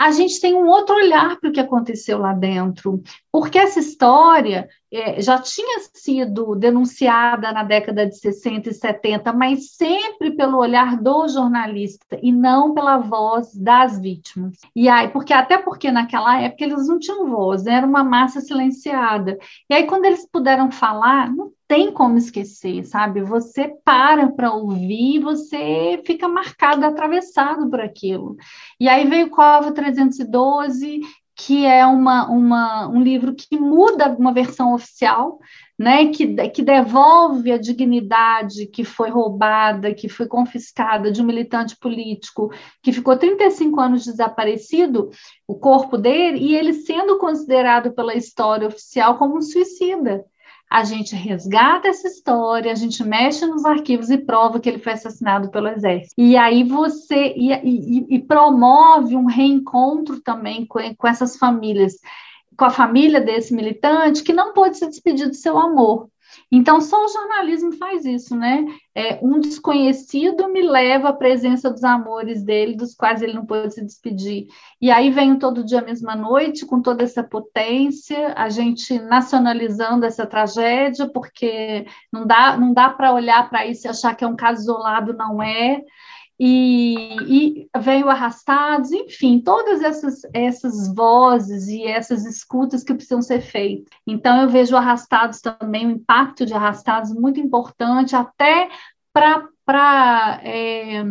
a 0.00 0.10
gente 0.10 0.40
tem 0.40 0.54
um 0.54 0.66
outro 0.66 0.94
olhar 0.94 1.38
para 1.38 1.50
o 1.50 1.52
que 1.52 1.60
aconteceu 1.60 2.16
lá 2.16 2.32
dentro, 2.32 3.02
porque 3.34 3.58
essa 3.58 3.80
história 3.80 4.68
é, 4.92 5.20
já 5.20 5.36
tinha 5.40 5.80
sido 5.92 6.54
denunciada 6.54 7.50
na 7.50 7.64
década 7.64 8.06
de 8.06 8.16
60 8.16 8.70
e 8.70 8.72
70, 8.72 9.32
mas 9.32 9.74
sempre 9.74 10.36
pelo 10.36 10.56
olhar 10.56 10.96
do 11.02 11.26
jornalista 11.26 12.16
e 12.22 12.30
não 12.30 12.72
pela 12.72 12.98
voz 12.98 13.52
das 13.56 13.98
vítimas. 13.98 14.56
E 14.72 14.88
aí, 14.88 15.08
porque 15.08 15.32
até 15.32 15.58
porque 15.58 15.90
naquela 15.90 16.40
época 16.40 16.62
eles 16.62 16.86
não 16.86 16.96
tinham 16.96 17.28
voz, 17.28 17.66
era 17.66 17.84
uma 17.84 18.04
massa 18.04 18.40
silenciada. 18.40 19.36
E 19.68 19.74
aí, 19.74 19.84
quando 19.84 20.04
eles 20.04 20.28
puderam 20.30 20.70
falar, 20.70 21.28
não 21.28 21.50
tem 21.66 21.90
como 21.90 22.16
esquecer, 22.16 22.84
sabe? 22.84 23.20
Você 23.22 23.74
para 23.84 24.28
para 24.30 24.52
ouvir, 24.52 25.18
você 25.18 26.00
fica 26.06 26.28
marcado, 26.28 26.86
atravessado 26.86 27.68
por 27.68 27.80
aquilo. 27.80 28.36
E 28.78 28.88
aí 28.88 29.08
veio 29.08 29.28
Cova 29.28 29.72
312, 29.72 31.00
que 31.36 31.66
é 31.66 31.84
uma, 31.84 32.28
uma, 32.30 32.88
um 32.88 33.02
livro 33.02 33.34
que 33.34 33.58
muda 33.58 34.08
uma 34.16 34.32
versão 34.32 34.72
oficial, 34.72 35.40
né, 35.76 36.06
que, 36.06 36.26
que 36.50 36.62
devolve 36.62 37.50
a 37.50 37.58
dignidade 37.58 38.66
que 38.66 38.84
foi 38.84 39.10
roubada, 39.10 39.92
que 39.92 40.08
foi 40.08 40.26
confiscada 40.28 41.10
de 41.10 41.20
um 41.20 41.26
militante 41.26 41.76
político 41.76 42.52
que 42.80 42.92
ficou 42.92 43.16
35 43.16 43.80
anos 43.80 44.04
desaparecido, 44.04 45.10
o 45.46 45.56
corpo 45.56 45.98
dele, 45.98 46.38
e 46.38 46.54
ele 46.54 46.72
sendo 46.72 47.18
considerado 47.18 47.92
pela 47.92 48.14
história 48.14 48.68
oficial 48.68 49.18
como 49.18 49.36
um 49.36 49.42
suicida 49.42 50.24
a 50.74 50.82
gente 50.82 51.14
resgata 51.14 51.86
essa 51.86 52.08
história, 52.08 52.72
a 52.72 52.74
gente 52.74 53.04
mexe 53.04 53.46
nos 53.46 53.64
arquivos 53.64 54.10
e 54.10 54.18
prova 54.18 54.58
que 54.58 54.68
ele 54.68 54.80
foi 54.80 54.94
assassinado 54.94 55.48
pelo 55.48 55.68
exército. 55.68 56.12
E 56.18 56.36
aí 56.36 56.64
você 56.64 57.32
e, 57.36 57.52
e, 57.52 58.16
e 58.16 58.18
promove 58.18 59.14
um 59.14 59.26
reencontro 59.26 60.20
também 60.20 60.66
com, 60.66 60.80
com 60.96 61.06
essas 61.06 61.36
famílias, 61.36 61.92
com 62.56 62.64
a 62.64 62.70
família 62.70 63.20
desse 63.20 63.54
militante 63.54 64.24
que 64.24 64.32
não 64.32 64.52
pôde 64.52 64.76
se 64.76 64.88
despedir 64.88 65.28
do 65.28 65.36
seu 65.36 65.56
amor. 65.56 66.08
Então, 66.50 66.80
só 66.80 67.04
o 67.04 67.08
jornalismo 67.08 67.72
faz 67.72 68.04
isso, 68.04 68.36
né? 68.36 68.64
É, 68.94 69.18
um 69.22 69.40
desconhecido 69.40 70.48
me 70.48 70.62
leva 70.62 71.08
à 71.08 71.12
presença 71.12 71.70
dos 71.70 71.82
amores 71.82 72.42
dele, 72.42 72.76
dos 72.76 72.94
quais 72.94 73.22
ele 73.22 73.32
não 73.32 73.44
pôde 73.44 73.74
se 73.74 73.84
despedir. 73.84 74.46
E 74.80 74.90
aí 74.90 75.10
vem 75.10 75.38
todo 75.38 75.64
dia, 75.64 75.82
mesma 75.82 76.14
noite, 76.14 76.64
com 76.64 76.80
toda 76.80 77.02
essa 77.02 77.22
potência, 77.22 78.32
a 78.36 78.48
gente 78.48 78.98
nacionalizando 79.00 80.06
essa 80.06 80.26
tragédia, 80.26 81.08
porque 81.08 81.86
não 82.12 82.26
dá, 82.26 82.56
não 82.56 82.72
dá 82.72 82.88
para 82.88 83.12
olhar 83.12 83.48
para 83.50 83.66
isso 83.66 83.86
e 83.86 83.90
achar 83.90 84.14
que 84.14 84.24
é 84.24 84.28
um 84.28 84.36
caso 84.36 84.62
isolado, 84.62 85.12
não 85.12 85.42
é 85.42 85.82
e, 86.38 87.16
e, 87.28 87.68
veio 87.78 88.08
arrastados, 88.08 88.90
enfim, 88.90 89.40
todas 89.40 89.82
essas, 89.82 90.22
essas 90.32 90.92
vozes 90.94 91.68
e 91.68 91.84
essas 91.84 92.26
escutas 92.26 92.82
que 92.82 92.94
precisam 92.94 93.22
ser 93.22 93.40
feitas. 93.40 93.86
Então, 94.06 94.42
eu 94.42 94.48
vejo 94.48 94.76
arrastados 94.76 95.40
também, 95.40 95.86
o 95.86 95.90
impacto 95.92 96.44
de 96.44 96.54
arrastados 96.54 97.12
muito 97.12 97.38
importante, 97.38 98.16
até 98.16 98.68
para. 99.12 100.40
É, 100.42 101.04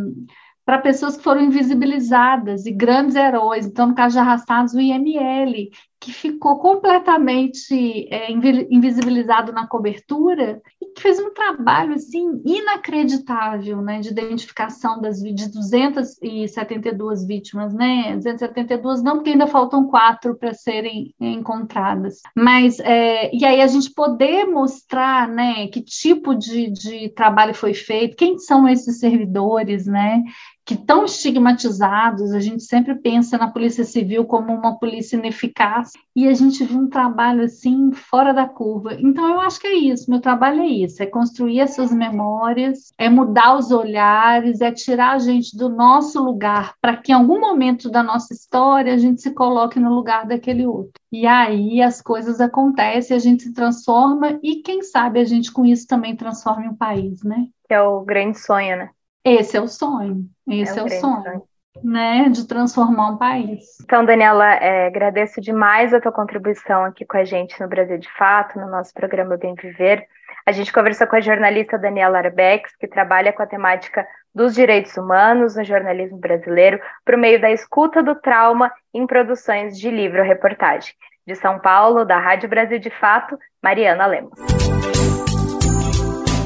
para 0.66 0.78
pessoas 0.80 1.18
que 1.18 1.24
foram 1.24 1.42
invisibilizadas 1.42 2.66
e 2.66 2.72
grandes 2.72 3.16
heróis. 3.16 3.66
Então, 3.66 3.88
no 3.88 3.96
caso 3.96 4.14
de 4.14 4.20
Arrastados, 4.20 4.74
o 4.74 4.80
IML, 4.80 5.70
que 6.04 6.12
ficou 6.12 6.60
completamente 6.60 8.14
é, 8.14 8.30
invisibilizado 8.30 9.54
na 9.54 9.66
cobertura 9.66 10.62
e 10.82 10.88
que 10.88 11.02
fez 11.02 11.18
um 11.18 11.34
trabalho 11.34 11.94
assim 11.94 12.42
inacreditável, 12.46 13.82
né, 13.82 14.02
de 14.02 14.10
identificação 14.10 15.00
das 15.00 15.22
de 15.24 15.50
272 15.50 17.26
vítimas, 17.26 17.74
né, 17.74 18.18
272 18.18 19.02
não 19.02 19.16
porque 19.16 19.30
ainda 19.30 19.48
faltam 19.48 19.88
quatro 19.88 20.36
para 20.36 20.54
serem 20.54 21.16
encontradas, 21.18 22.20
mas 22.36 22.82
é, 22.82 23.34
e 23.34 23.46
aí 23.46 23.62
a 23.62 23.68
gente 23.68 23.94
poder 23.94 24.46
mostrar, 24.46 25.30
né, 25.30 25.68
que 25.68 25.82
tipo 25.82 26.36
de, 26.36 26.70
de 26.70 27.10
trabalho 27.16 27.54
foi 27.54 27.74
feito, 27.74 28.18
quem 28.18 28.38
são 28.40 28.68
esses 28.68 29.00
servidores, 29.00 29.86
né, 29.86 30.22
que 30.66 30.78
tão 30.78 31.06
estigmatizados, 31.06 32.32
a 32.32 32.40
gente 32.40 32.64
sempre 32.64 32.96
pensa 32.96 33.38
na 33.38 33.52
Polícia 33.52 33.84
Civil 33.84 34.26
como 34.26 34.54
uma 34.54 34.80
polícia 34.80 35.18
ineficaz, 35.18 35.92
e 36.16 36.28
a 36.28 36.34
gente 36.34 36.64
viu 36.64 36.80
um 36.80 36.90
trabalho 36.90 37.44
assim 37.44 37.92
fora 37.92 38.34
da 38.34 38.48
curva. 38.48 38.94
Então 39.00 39.28
eu 39.28 39.42
acho 39.42 39.60
que 39.60 39.68
é 39.68 39.76
isso, 39.76 40.10
meu 40.10 40.22
trabalho 40.22 40.62
é 40.62 40.68
isso, 40.68 41.02
é 41.04 41.06
construir 41.06 41.60
essas 41.60 41.92
memórias, 41.92 42.94
é 42.98 43.10
mudar 43.10 43.58
os 43.58 43.72
olhares, 43.72 44.62
é 44.62 44.72
tirar 44.72 45.14
a 45.14 45.20
gente 45.20 45.58
do 45.58 45.70
nosso 45.70 46.24
lugar 46.24 46.76
para 46.82 46.96
que 46.96 47.12
em 47.12 47.16
algum 47.16 47.40
momento 47.40 47.90
da 47.90 48.02
nossa 48.02 48.34
história 48.34 48.94
a 48.94 48.98
gente 48.98 49.22
se 49.22 49.32
coloque 49.32 49.80
no 49.80 49.94
lugar 49.94 50.26
daquele 50.26 50.66
outro. 50.66 50.94
E 51.12 51.28
aí 51.28 51.82
as 51.82 52.02
coisas 52.02 52.40
acontecem, 52.40 53.16
a 53.16 53.20
gente 53.20 53.44
se 53.44 53.54
transforma 53.54 54.40
e 54.42 54.58
quem 54.58 54.82
sabe 54.82 55.20
a 55.20 55.26
gente 55.26 55.52
com 55.52 55.66
isso 55.66 55.86
também 55.88 56.16
transforma 56.16 56.72
um 56.72 56.76
país, 56.76 57.22
né? 57.24 57.48
Que 57.68 57.74
é 57.74 57.82
o 57.82 58.02
grande 58.02 58.40
sonho, 58.40 58.78
né? 58.78 58.90
Esse 59.24 59.56
é 59.56 59.62
o 59.62 59.68
sonho, 59.68 60.30
esse 60.48 60.78
é, 60.78 60.82
é 60.82 60.86
o 60.86 60.90
sonho. 60.90 61.24
sonho. 61.24 61.44
Né, 61.84 62.30
de 62.30 62.48
transformar 62.48 63.10
um 63.10 63.18
país. 63.18 63.64
Então, 63.84 64.06
Daniela, 64.06 64.46
é, 64.54 64.86
agradeço 64.86 65.42
demais 65.42 65.92
a 65.92 66.00
tua 66.00 66.12
contribuição 66.12 66.86
aqui 66.86 67.04
com 67.04 67.18
a 67.18 67.24
gente 67.24 67.60
no 67.60 67.68
Brasil 67.68 67.98
de 67.98 68.08
Fato, 68.14 68.60
no 68.60 68.70
nosso 68.70 68.94
programa 68.94 69.38
Bem 69.38 69.56
Viver. 69.56 70.06
A 70.46 70.52
gente 70.52 70.72
conversou 70.72 71.08
com 71.08 71.16
a 71.16 71.22
jornalista 71.22 71.78
Daniela 71.78 72.20
Arbex, 72.20 72.76
que 72.76 72.88
trabalha 72.88 73.34
com 73.34 73.42
a 73.42 73.48
temática 73.48 74.06
dos 74.36 74.54
direitos 74.54 74.96
humanos 74.98 75.56
no 75.56 75.64
jornalismo 75.64 76.18
brasileiro, 76.18 76.80
por 77.06 77.18
meio 77.18 77.40
da 77.40 77.52
escuta 77.52 78.04
do 78.04 78.16
trauma 78.16 78.72
em 78.94 79.08
produções 79.08 79.78
de 79.78 79.90
livro-reportagem. 79.90 80.94
De 81.26 81.36
São 81.36 81.60
Paulo, 81.60 82.04
da 82.04 82.20
Rádio 82.20 82.50
Brasil 82.50 82.78
de 82.78 82.90
Fato, 82.90 83.38
Mariana 83.64 84.06
Lemos. 84.06 84.38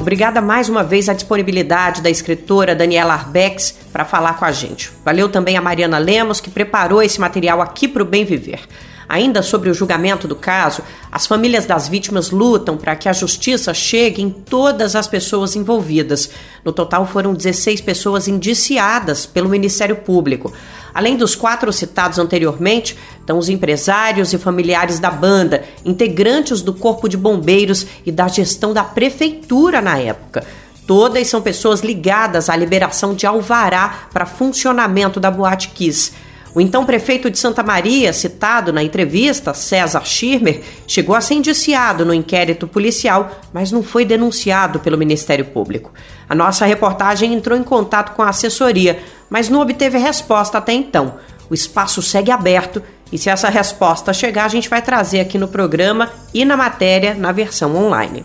Obrigada 0.08 0.40
mais 0.40 0.70
uma 0.70 0.82
vez 0.82 1.06
à 1.10 1.12
disponibilidade 1.12 2.00
da 2.00 2.08
escritora 2.08 2.74
Daniela 2.74 3.12
Arbex 3.12 3.74
para 3.92 4.06
falar 4.06 4.38
com 4.38 4.46
a 4.46 4.50
gente. 4.50 4.90
Valeu 5.04 5.28
também 5.28 5.58
a 5.58 5.60
Mariana 5.60 5.98
Lemos, 5.98 6.40
que 6.40 6.48
preparou 6.48 7.02
esse 7.02 7.20
material 7.20 7.60
aqui 7.60 7.86
para 7.86 8.02
o 8.02 8.06
Bem 8.06 8.24
Viver. 8.24 8.60
Ainda 9.08 9.40
sobre 9.40 9.70
o 9.70 9.74
julgamento 9.74 10.28
do 10.28 10.36
caso, 10.36 10.82
as 11.10 11.26
famílias 11.26 11.64
das 11.64 11.88
vítimas 11.88 12.30
lutam 12.30 12.76
para 12.76 12.94
que 12.94 13.08
a 13.08 13.12
justiça 13.12 13.72
chegue 13.72 14.20
em 14.20 14.28
todas 14.28 14.94
as 14.94 15.06
pessoas 15.06 15.56
envolvidas. 15.56 16.28
No 16.62 16.72
total, 16.72 17.06
foram 17.06 17.32
16 17.32 17.80
pessoas 17.80 18.28
indiciadas 18.28 19.24
pelo 19.24 19.48
Ministério 19.48 19.96
Público. 19.96 20.52
Além 20.92 21.16
dos 21.16 21.34
quatro 21.34 21.72
citados 21.72 22.18
anteriormente, 22.18 22.98
estão 23.20 23.38
os 23.38 23.48
empresários 23.48 24.32
e 24.32 24.38
familiares 24.38 24.98
da 24.98 25.10
banda, 25.10 25.64
integrantes 25.84 26.60
do 26.60 26.74
Corpo 26.74 27.08
de 27.08 27.16
Bombeiros 27.16 27.86
e 28.04 28.12
da 28.12 28.28
gestão 28.28 28.74
da 28.74 28.84
prefeitura 28.84 29.80
na 29.80 29.98
época. 29.98 30.44
Todas 30.86 31.28
são 31.28 31.40
pessoas 31.40 31.80
ligadas 31.80 32.48
à 32.48 32.56
liberação 32.56 33.14
de 33.14 33.26
alvará 33.26 34.08
para 34.12 34.26
funcionamento 34.26 35.20
da 35.20 35.30
Boate 35.30 35.68
Kiss. 35.68 36.12
O 36.54 36.60
então 36.60 36.84
prefeito 36.84 37.30
de 37.30 37.38
Santa 37.38 37.62
Maria, 37.62 38.12
citado 38.12 38.72
na 38.72 38.82
entrevista, 38.82 39.54
César 39.54 40.04
Schirmer, 40.04 40.62
chegou 40.86 41.14
a 41.14 41.20
ser 41.20 41.34
indiciado 41.34 42.04
no 42.04 42.14
inquérito 42.14 42.66
policial, 42.66 43.30
mas 43.52 43.70
não 43.70 43.82
foi 43.82 44.04
denunciado 44.04 44.80
pelo 44.80 44.98
Ministério 44.98 45.44
Público. 45.44 45.92
A 46.28 46.34
nossa 46.34 46.66
reportagem 46.66 47.34
entrou 47.34 47.56
em 47.56 47.62
contato 47.62 48.14
com 48.14 48.22
a 48.22 48.28
assessoria, 48.28 48.98
mas 49.30 49.48
não 49.48 49.60
obteve 49.60 49.98
resposta 49.98 50.58
até 50.58 50.72
então. 50.72 51.14
O 51.50 51.54
espaço 51.54 52.02
segue 52.02 52.30
aberto 52.30 52.82
e 53.10 53.16
se 53.16 53.30
essa 53.30 53.48
resposta 53.48 54.12
chegar, 54.12 54.44
a 54.44 54.48
gente 54.48 54.68
vai 54.68 54.82
trazer 54.82 55.20
aqui 55.20 55.38
no 55.38 55.48
programa 55.48 56.10
e 56.34 56.44
na 56.44 56.56
matéria 56.56 57.14
na 57.14 57.32
versão 57.32 57.74
online. 57.74 58.24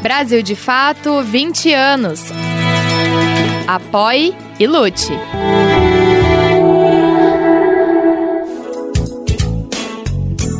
Brasil 0.00 0.42
de 0.42 0.54
Fato 0.54 1.22
20 1.22 1.72
anos. 1.72 2.53
Apoie 3.66 4.36
e 4.60 4.66
lute. 4.66 5.10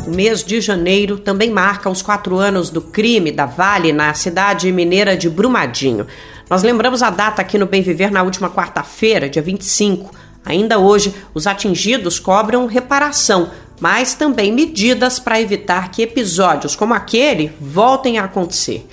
O 0.07 0.09
mês 0.09 0.43
de 0.43 0.59
janeiro 0.59 1.19
também 1.19 1.51
marca 1.51 1.87
os 1.87 2.01
quatro 2.01 2.37
anos 2.37 2.71
do 2.71 2.81
crime 2.81 3.31
da 3.31 3.45
Vale 3.45 3.93
na 3.93 4.11
cidade 4.15 4.71
mineira 4.71 5.15
de 5.15 5.29
Brumadinho. 5.29 6.07
Nós 6.49 6.63
lembramos 6.63 7.03
a 7.03 7.11
data 7.11 7.43
aqui 7.43 7.59
no 7.59 7.67
Bem 7.67 7.83
Viver 7.83 8.09
na 8.09 8.23
última 8.23 8.49
quarta-feira, 8.49 9.29
dia 9.29 9.41
25. 9.41 10.09
Ainda 10.43 10.79
hoje, 10.79 11.13
os 11.31 11.45
atingidos 11.45 12.17
cobram 12.17 12.65
reparação, 12.65 13.51
mas 13.79 14.15
também 14.15 14.51
medidas 14.51 15.19
para 15.19 15.39
evitar 15.39 15.91
que 15.91 16.01
episódios 16.01 16.75
como 16.75 16.95
aquele 16.95 17.51
voltem 17.61 18.17
a 18.17 18.23
acontecer. 18.23 18.87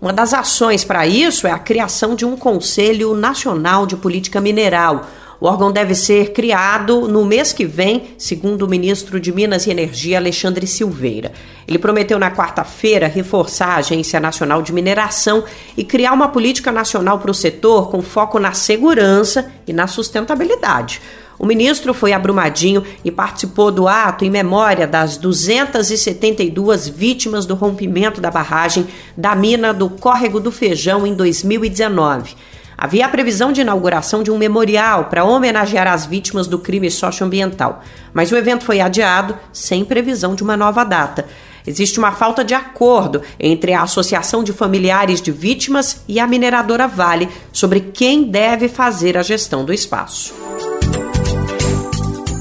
Uma 0.00 0.12
das 0.12 0.32
ações 0.32 0.84
para 0.84 1.08
isso 1.08 1.44
é 1.44 1.50
a 1.50 1.58
criação 1.58 2.14
de 2.14 2.24
um 2.24 2.36
Conselho 2.36 3.14
Nacional 3.14 3.84
de 3.84 3.96
Política 3.96 4.40
Mineral. 4.40 5.04
O 5.40 5.46
órgão 5.46 5.72
deve 5.72 5.92
ser 5.92 6.32
criado 6.32 7.08
no 7.08 7.24
mês 7.24 7.52
que 7.52 7.64
vem, 7.64 8.14
segundo 8.16 8.62
o 8.62 8.68
ministro 8.68 9.18
de 9.18 9.32
Minas 9.32 9.66
e 9.66 9.70
Energia, 9.70 10.18
Alexandre 10.18 10.68
Silveira. 10.68 11.32
Ele 11.66 11.80
prometeu 11.80 12.16
na 12.16 12.30
quarta-feira 12.30 13.08
reforçar 13.08 13.70
a 13.70 13.76
Agência 13.76 14.20
Nacional 14.20 14.62
de 14.62 14.72
Mineração 14.72 15.42
e 15.76 15.82
criar 15.82 16.12
uma 16.12 16.28
política 16.28 16.70
nacional 16.70 17.18
para 17.18 17.32
o 17.32 17.34
setor 17.34 17.90
com 17.90 18.00
foco 18.00 18.38
na 18.38 18.52
segurança 18.52 19.50
e 19.66 19.72
na 19.72 19.88
sustentabilidade. 19.88 21.00
O 21.38 21.46
ministro 21.46 21.94
foi 21.94 22.12
a 22.12 22.18
Brumadinho 22.18 22.82
e 23.04 23.12
participou 23.12 23.70
do 23.70 23.86
ato 23.86 24.24
em 24.24 24.30
memória 24.30 24.88
das 24.88 25.16
272 25.16 26.88
vítimas 26.88 27.46
do 27.46 27.54
rompimento 27.54 28.20
da 28.20 28.30
barragem 28.30 28.88
da 29.16 29.36
mina 29.36 29.72
do 29.72 29.88
Córrego 29.88 30.40
do 30.40 30.50
Feijão 30.50 31.06
em 31.06 31.14
2019. 31.14 32.34
Havia 32.76 33.06
a 33.06 33.08
previsão 33.08 33.52
de 33.52 33.60
inauguração 33.60 34.22
de 34.22 34.30
um 34.30 34.38
memorial 34.38 35.06
para 35.06 35.24
homenagear 35.24 35.86
as 35.86 36.06
vítimas 36.06 36.46
do 36.46 36.58
crime 36.58 36.90
socioambiental, 36.90 37.82
mas 38.12 38.30
o 38.32 38.36
evento 38.36 38.64
foi 38.64 38.80
adiado 38.80 39.36
sem 39.52 39.84
previsão 39.84 40.34
de 40.34 40.42
uma 40.42 40.56
nova 40.56 40.84
data. 40.84 41.26
Existe 41.66 41.98
uma 41.98 42.12
falta 42.12 42.44
de 42.44 42.54
acordo 42.54 43.20
entre 43.38 43.74
a 43.74 43.82
Associação 43.82 44.42
de 44.42 44.52
Familiares 44.52 45.20
de 45.20 45.30
Vítimas 45.30 46.02
e 46.08 46.18
a 46.18 46.26
mineradora 46.26 46.86
Vale 46.88 47.28
sobre 47.52 47.80
quem 47.80 48.24
deve 48.24 48.68
fazer 48.68 49.18
a 49.18 49.22
gestão 49.22 49.64
do 49.64 49.72
espaço. 49.72 50.32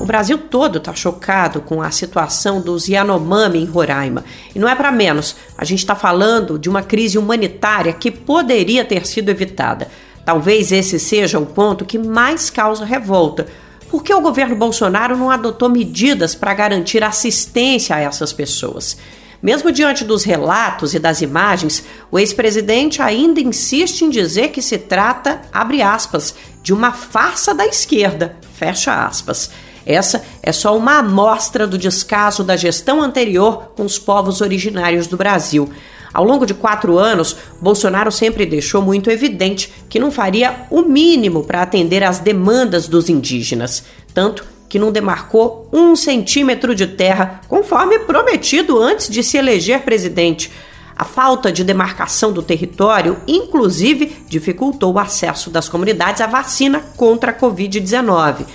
Brasil 0.08 0.38
todo 0.38 0.80
está 0.80 0.96
chocado 0.96 1.62
com 1.62 1.82
a 1.82 1.92
situação 1.92 2.62
dos 2.62 2.88
Yanomami 2.88 3.60
em 3.60 3.66
Roraima. 3.66 4.24
E 4.56 4.60
não 4.60 4.68
é 4.68 4.74
para 4.74 4.92
menos. 4.92 5.36
A 5.58 5.66
gente 5.66 5.80
está 5.80 5.96
falando 5.96 6.58
de 6.58 6.70
uma 6.70 6.82
crise 6.82 7.18
humanitária 7.18 7.94
que 7.94 8.10
poderia 8.10 8.84
ter 8.84 9.06
sido 9.06 9.30
evitada. 9.30 9.90
Talvez 10.26 10.72
esse 10.72 10.98
seja 10.98 11.38
o 11.38 11.46
ponto 11.46 11.86
que 11.86 12.00
mais 12.00 12.50
causa 12.50 12.84
revolta. 12.84 13.46
Por 13.90 14.04
que 14.04 14.14
o 14.14 14.22
governo 14.22 14.56
Bolsonaro 14.56 15.16
não 15.16 15.30
adotou 15.30 15.70
medidas 15.70 16.34
para 16.34 16.54
garantir 16.54 17.04
assistência 17.04 17.96
a 17.96 18.00
essas 18.00 18.34
pessoas? 18.34 18.98
Mesmo 19.42 19.72
diante 19.72 20.04
dos 20.04 20.24
relatos 20.24 20.94
e 20.94 21.00
das 21.00 21.22
imagens, 21.22 21.84
o 22.10 22.18
ex-presidente 22.18 23.02
ainda 23.02 23.40
insiste 23.40 24.02
em 24.02 24.10
dizer 24.10 24.50
que 24.50 24.62
se 24.62 24.78
trata, 24.78 25.42
abre 25.54 25.82
aspas, 25.82 26.34
de 26.64 26.74
uma 26.74 26.92
farsa 26.92 27.54
da 27.54 27.66
esquerda, 27.66 28.36
fecha 28.56 29.06
aspas. 29.06 29.52
Essa 29.88 30.22
é 30.44 30.52
só 30.52 30.78
uma 30.78 30.98
amostra 30.98 31.66
do 31.66 31.78
descaso 31.78 32.44
da 32.44 32.58
gestão 32.58 33.02
anterior 33.02 33.72
com 33.74 33.86
os 33.86 33.98
povos 33.98 34.42
originários 34.42 35.08
do 35.08 35.16
Brasil. 35.16 35.70
Ao 36.14 36.26
longo 36.26 36.46
de 36.46 36.54
quatro 36.54 36.98
anos, 36.98 37.38
Bolsonaro 37.62 38.12
sempre 38.12 38.46
deixou 38.46 38.82
muito 38.82 39.10
evidente 39.10 39.74
que 39.88 39.98
não 40.00 40.12
faria 40.12 40.66
o 40.70 40.82
mínimo 40.82 41.44
para 41.46 41.62
atender 41.62 42.04
às 42.04 42.20
demandas 42.20 42.88
dos 42.90 43.08
indígenas, 43.08 43.86
tanto 44.14 44.44
que 44.68 44.78
não 44.78 44.92
demarcou 44.92 45.70
um 45.72 45.96
centímetro 45.96 46.76
de 46.76 46.88
terra, 46.88 47.40
conforme 47.48 48.00
prometido 48.00 48.82
antes 48.82 49.08
de 49.08 49.24
se 49.24 49.38
eleger 49.38 49.84
presidente. 49.84 50.52
A 50.98 51.06
falta 51.06 51.52
de 51.52 51.64
demarcação 51.64 52.34
do 52.34 52.42
território, 52.42 53.18
inclusive, 53.28 54.18
dificultou 54.28 54.94
o 54.94 55.00
acesso 55.00 55.50
das 55.50 55.70
comunidades 55.70 56.20
à 56.20 56.28
vacina 56.28 56.84
contra 56.98 57.32
a 57.32 57.40
Covid-19. 57.40 58.46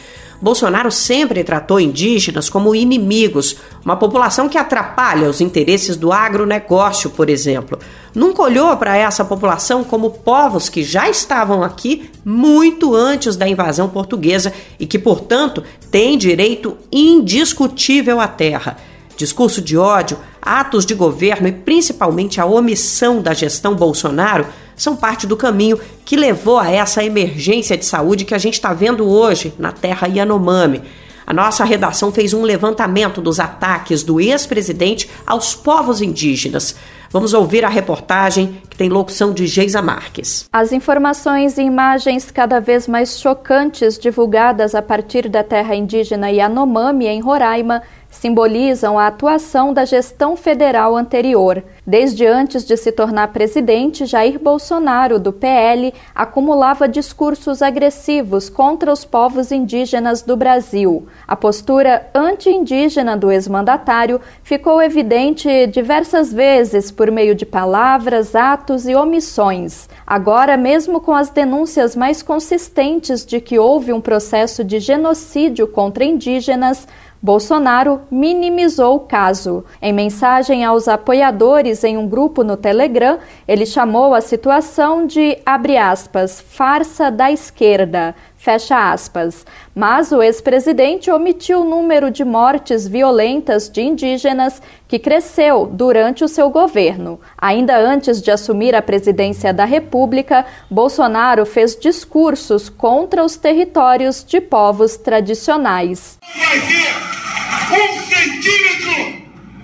Bolsonaro 0.42 0.90
sempre 0.90 1.44
tratou 1.44 1.78
indígenas 1.78 2.50
como 2.50 2.74
inimigos, 2.74 3.58
uma 3.84 3.96
população 3.96 4.48
que 4.48 4.58
atrapalha 4.58 5.30
os 5.30 5.40
interesses 5.40 5.96
do 5.96 6.12
agronegócio, 6.12 7.10
por 7.10 7.30
exemplo. 7.30 7.78
Nunca 8.12 8.42
olhou 8.42 8.76
para 8.76 8.96
essa 8.96 9.24
população 9.24 9.84
como 9.84 10.10
povos 10.10 10.68
que 10.68 10.82
já 10.82 11.08
estavam 11.08 11.62
aqui 11.62 12.10
muito 12.24 12.92
antes 12.92 13.36
da 13.36 13.46
invasão 13.46 13.88
portuguesa 13.88 14.52
e 14.80 14.84
que, 14.84 14.98
portanto, 14.98 15.62
têm 15.92 16.18
direito 16.18 16.76
indiscutível 16.90 18.18
à 18.18 18.26
terra. 18.26 18.78
Discurso 19.16 19.62
de 19.62 19.78
ódio, 19.78 20.18
atos 20.40 20.84
de 20.84 20.94
governo 20.94 21.46
e 21.46 21.52
principalmente 21.52 22.40
a 22.40 22.46
omissão 22.46 23.22
da 23.22 23.32
gestão 23.32 23.76
Bolsonaro 23.76 24.46
são 24.76 24.96
parte 24.96 25.26
do 25.26 25.36
caminho 25.36 25.78
que 26.04 26.16
levou 26.16 26.58
a 26.58 26.70
essa 26.70 27.04
emergência 27.04 27.76
de 27.76 27.84
saúde 27.84 28.24
que 28.24 28.34
a 28.34 28.38
gente 28.38 28.54
está 28.54 28.72
vendo 28.72 29.08
hoje 29.08 29.54
na 29.58 29.72
terra 29.72 30.06
Yanomami. 30.06 30.82
A 31.26 31.32
nossa 31.32 31.64
redação 31.64 32.12
fez 32.12 32.34
um 32.34 32.42
levantamento 32.42 33.20
dos 33.20 33.38
ataques 33.38 34.02
do 34.02 34.20
ex-presidente 34.20 35.08
aos 35.26 35.54
povos 35.54 36.02
indígenas. 36.02 36.74
Vamos 37.10 37.34
ouvir 37.34 37.62
a 37.62 37.68
reportagem 37.68 38.60
que 38.70 38.76
tem 38.76 38.88
locução 38.88 39.34
de 39.34 39.46
Geisa 39.46 39.82
Marques. 39.82 40.48
As 40.50 40.72
informações 40.72 41.58
e 41.58 41.62
imagens 41.62 42.30
cada 42.30 42.58
vez 42.58 42.88
mais 42.88 43.20
chocantes 43.20 43.98
divulgadas 43.98 44.74
a 44.74 44.80
partir 44.80 45.28
da 45.28 45.44
terra 45.44 45.74
indígena 45.74 46.30
Yanomami, 46.30 47.06
em 47.06 47.20
Roraima, 47.20 47.82
simbolizam 48.12 48.98
a 48.98 49.06
atuação 49.06 49.72
da 49.72 49.86
gestão 49.86 50.36
federal 50.36 50.94
anterior. 50.94 51.64
Desde 51.84 52.26
antes 52.26 52.62
de 52.62 52.76
se 52.76 52.92
tornar 52.92 53.32
presidente, 53.32 54.04
Jair 54.04 54.38
Bolsonaro, 54.38 55.18
do 55.18 55.32
PL, 55.32 55.92
acumulava 56.14 56.86
discursos 56.86 57.62
agressivos 57.62 58.50
contra 58.50 58.92
os 58.92 59.04
povos 59.04 59.50
indígenas 59.50 60.20
do 60.20 60.36
Brasil. 60.36 61.06
A 61.26 61.34
postura 61.34 62.06
anti-indígena 62.14 63.16
do 63.16 63.32
ex-mandatário 63.32 64.20
ficou 64.42 64.80
evidente 64.82 65.66
diversas 65.68 66.32
vezes 66.32 66.90
por 66.90 67.10
meio 67.10 67.34
de 67.34 67.46
palavras, 67.46 68.36
atos 68.36 68.86
e 68.86 68.94
omissões. 68.94 69.88
Agora, 70.06 70.58
mesmo 70.58 71.00
com 71.00 71.14
as 71.14 71.30
denúncias 71.30 71.96
mais 71.96 72.22
consistentes 72.22 73.24
de 73.24 73.40
que 73.40 73.58
houve 73.58 73.90
um 73.90 74.02
processo 74.02 74.62
de 74.62 74.78
genocídio 74.78 75.66
contra 75.66 76.04
indígenas, 76.04 76.86
Bolsonaro 77.22 78.00
minimizou 78.10 78.96
o 78.96 79.00
caso. 79.00 79.64
Em 79.80 79.92
mensagem 79.92 80.64
aos 80.64 80.88
apoiadores 80.88 81.84
em 81.84 81.96
um 81.96 82.08
grupo 82.08 82.42
no 82.42 82.56
Telegram, 82.56 83.18
ele 83.46 83.64
chamou 83.64 84.12
a 84.12 84.20
situação 84.20 85.06
de, 85.06 85.38
aspas, 85.78 86.40
farsa 86.40 87.12
da 87.12 87.30
esquerda, 87.30 88.16
Fecha 88.42 88.90
aspas. 88.90 89.46
Mas 89.72 90.10
o 90.10 90.20
ex-presidente 90.20 91.12
omitiu 91.12 91.60
o 91.60 91.64
número 91.64 92.10
de 92.10 92.24
mortes 92.24 92.88
violentas 92.88 93.68
de 93.68 93.82
indígenas 93.82 94.60
que 94.88 94.98
cresceu 94.98 95.64
durante 95.64 96.24
o 96.24 96.28
seu 96.28 96.50
governo. 96.50 97.20
Ainda 97.38 97.78
antes 97.78 98.20
de 98.20 98.32
assumir 98.32 98.74
a 98.74 98.82
presidência 98.82 99.54
da 99.54 99.64
República, 99.64 100.44
Bolsonaro 100.68 101.46
fez 101.46 101.76
discursos 101.76 102.68
contra 102.68 103.24
os 103.24 103.36
territórios 103.36 104.24
de 104.24 104.40
povos 104.40 104.96
tradicionais. 104.96 106.18
Vai 106.36 106.60
ter 106.62 107.80
um 107.80 108.02
centímetro 108.02 109.22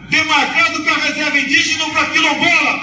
demarcado 0.08 0.84
para 0.84 0.94
reserva 1.02 1.36
indígena 1.36 1.84
para 1.92 2.04
quilombola. 2.10 2.78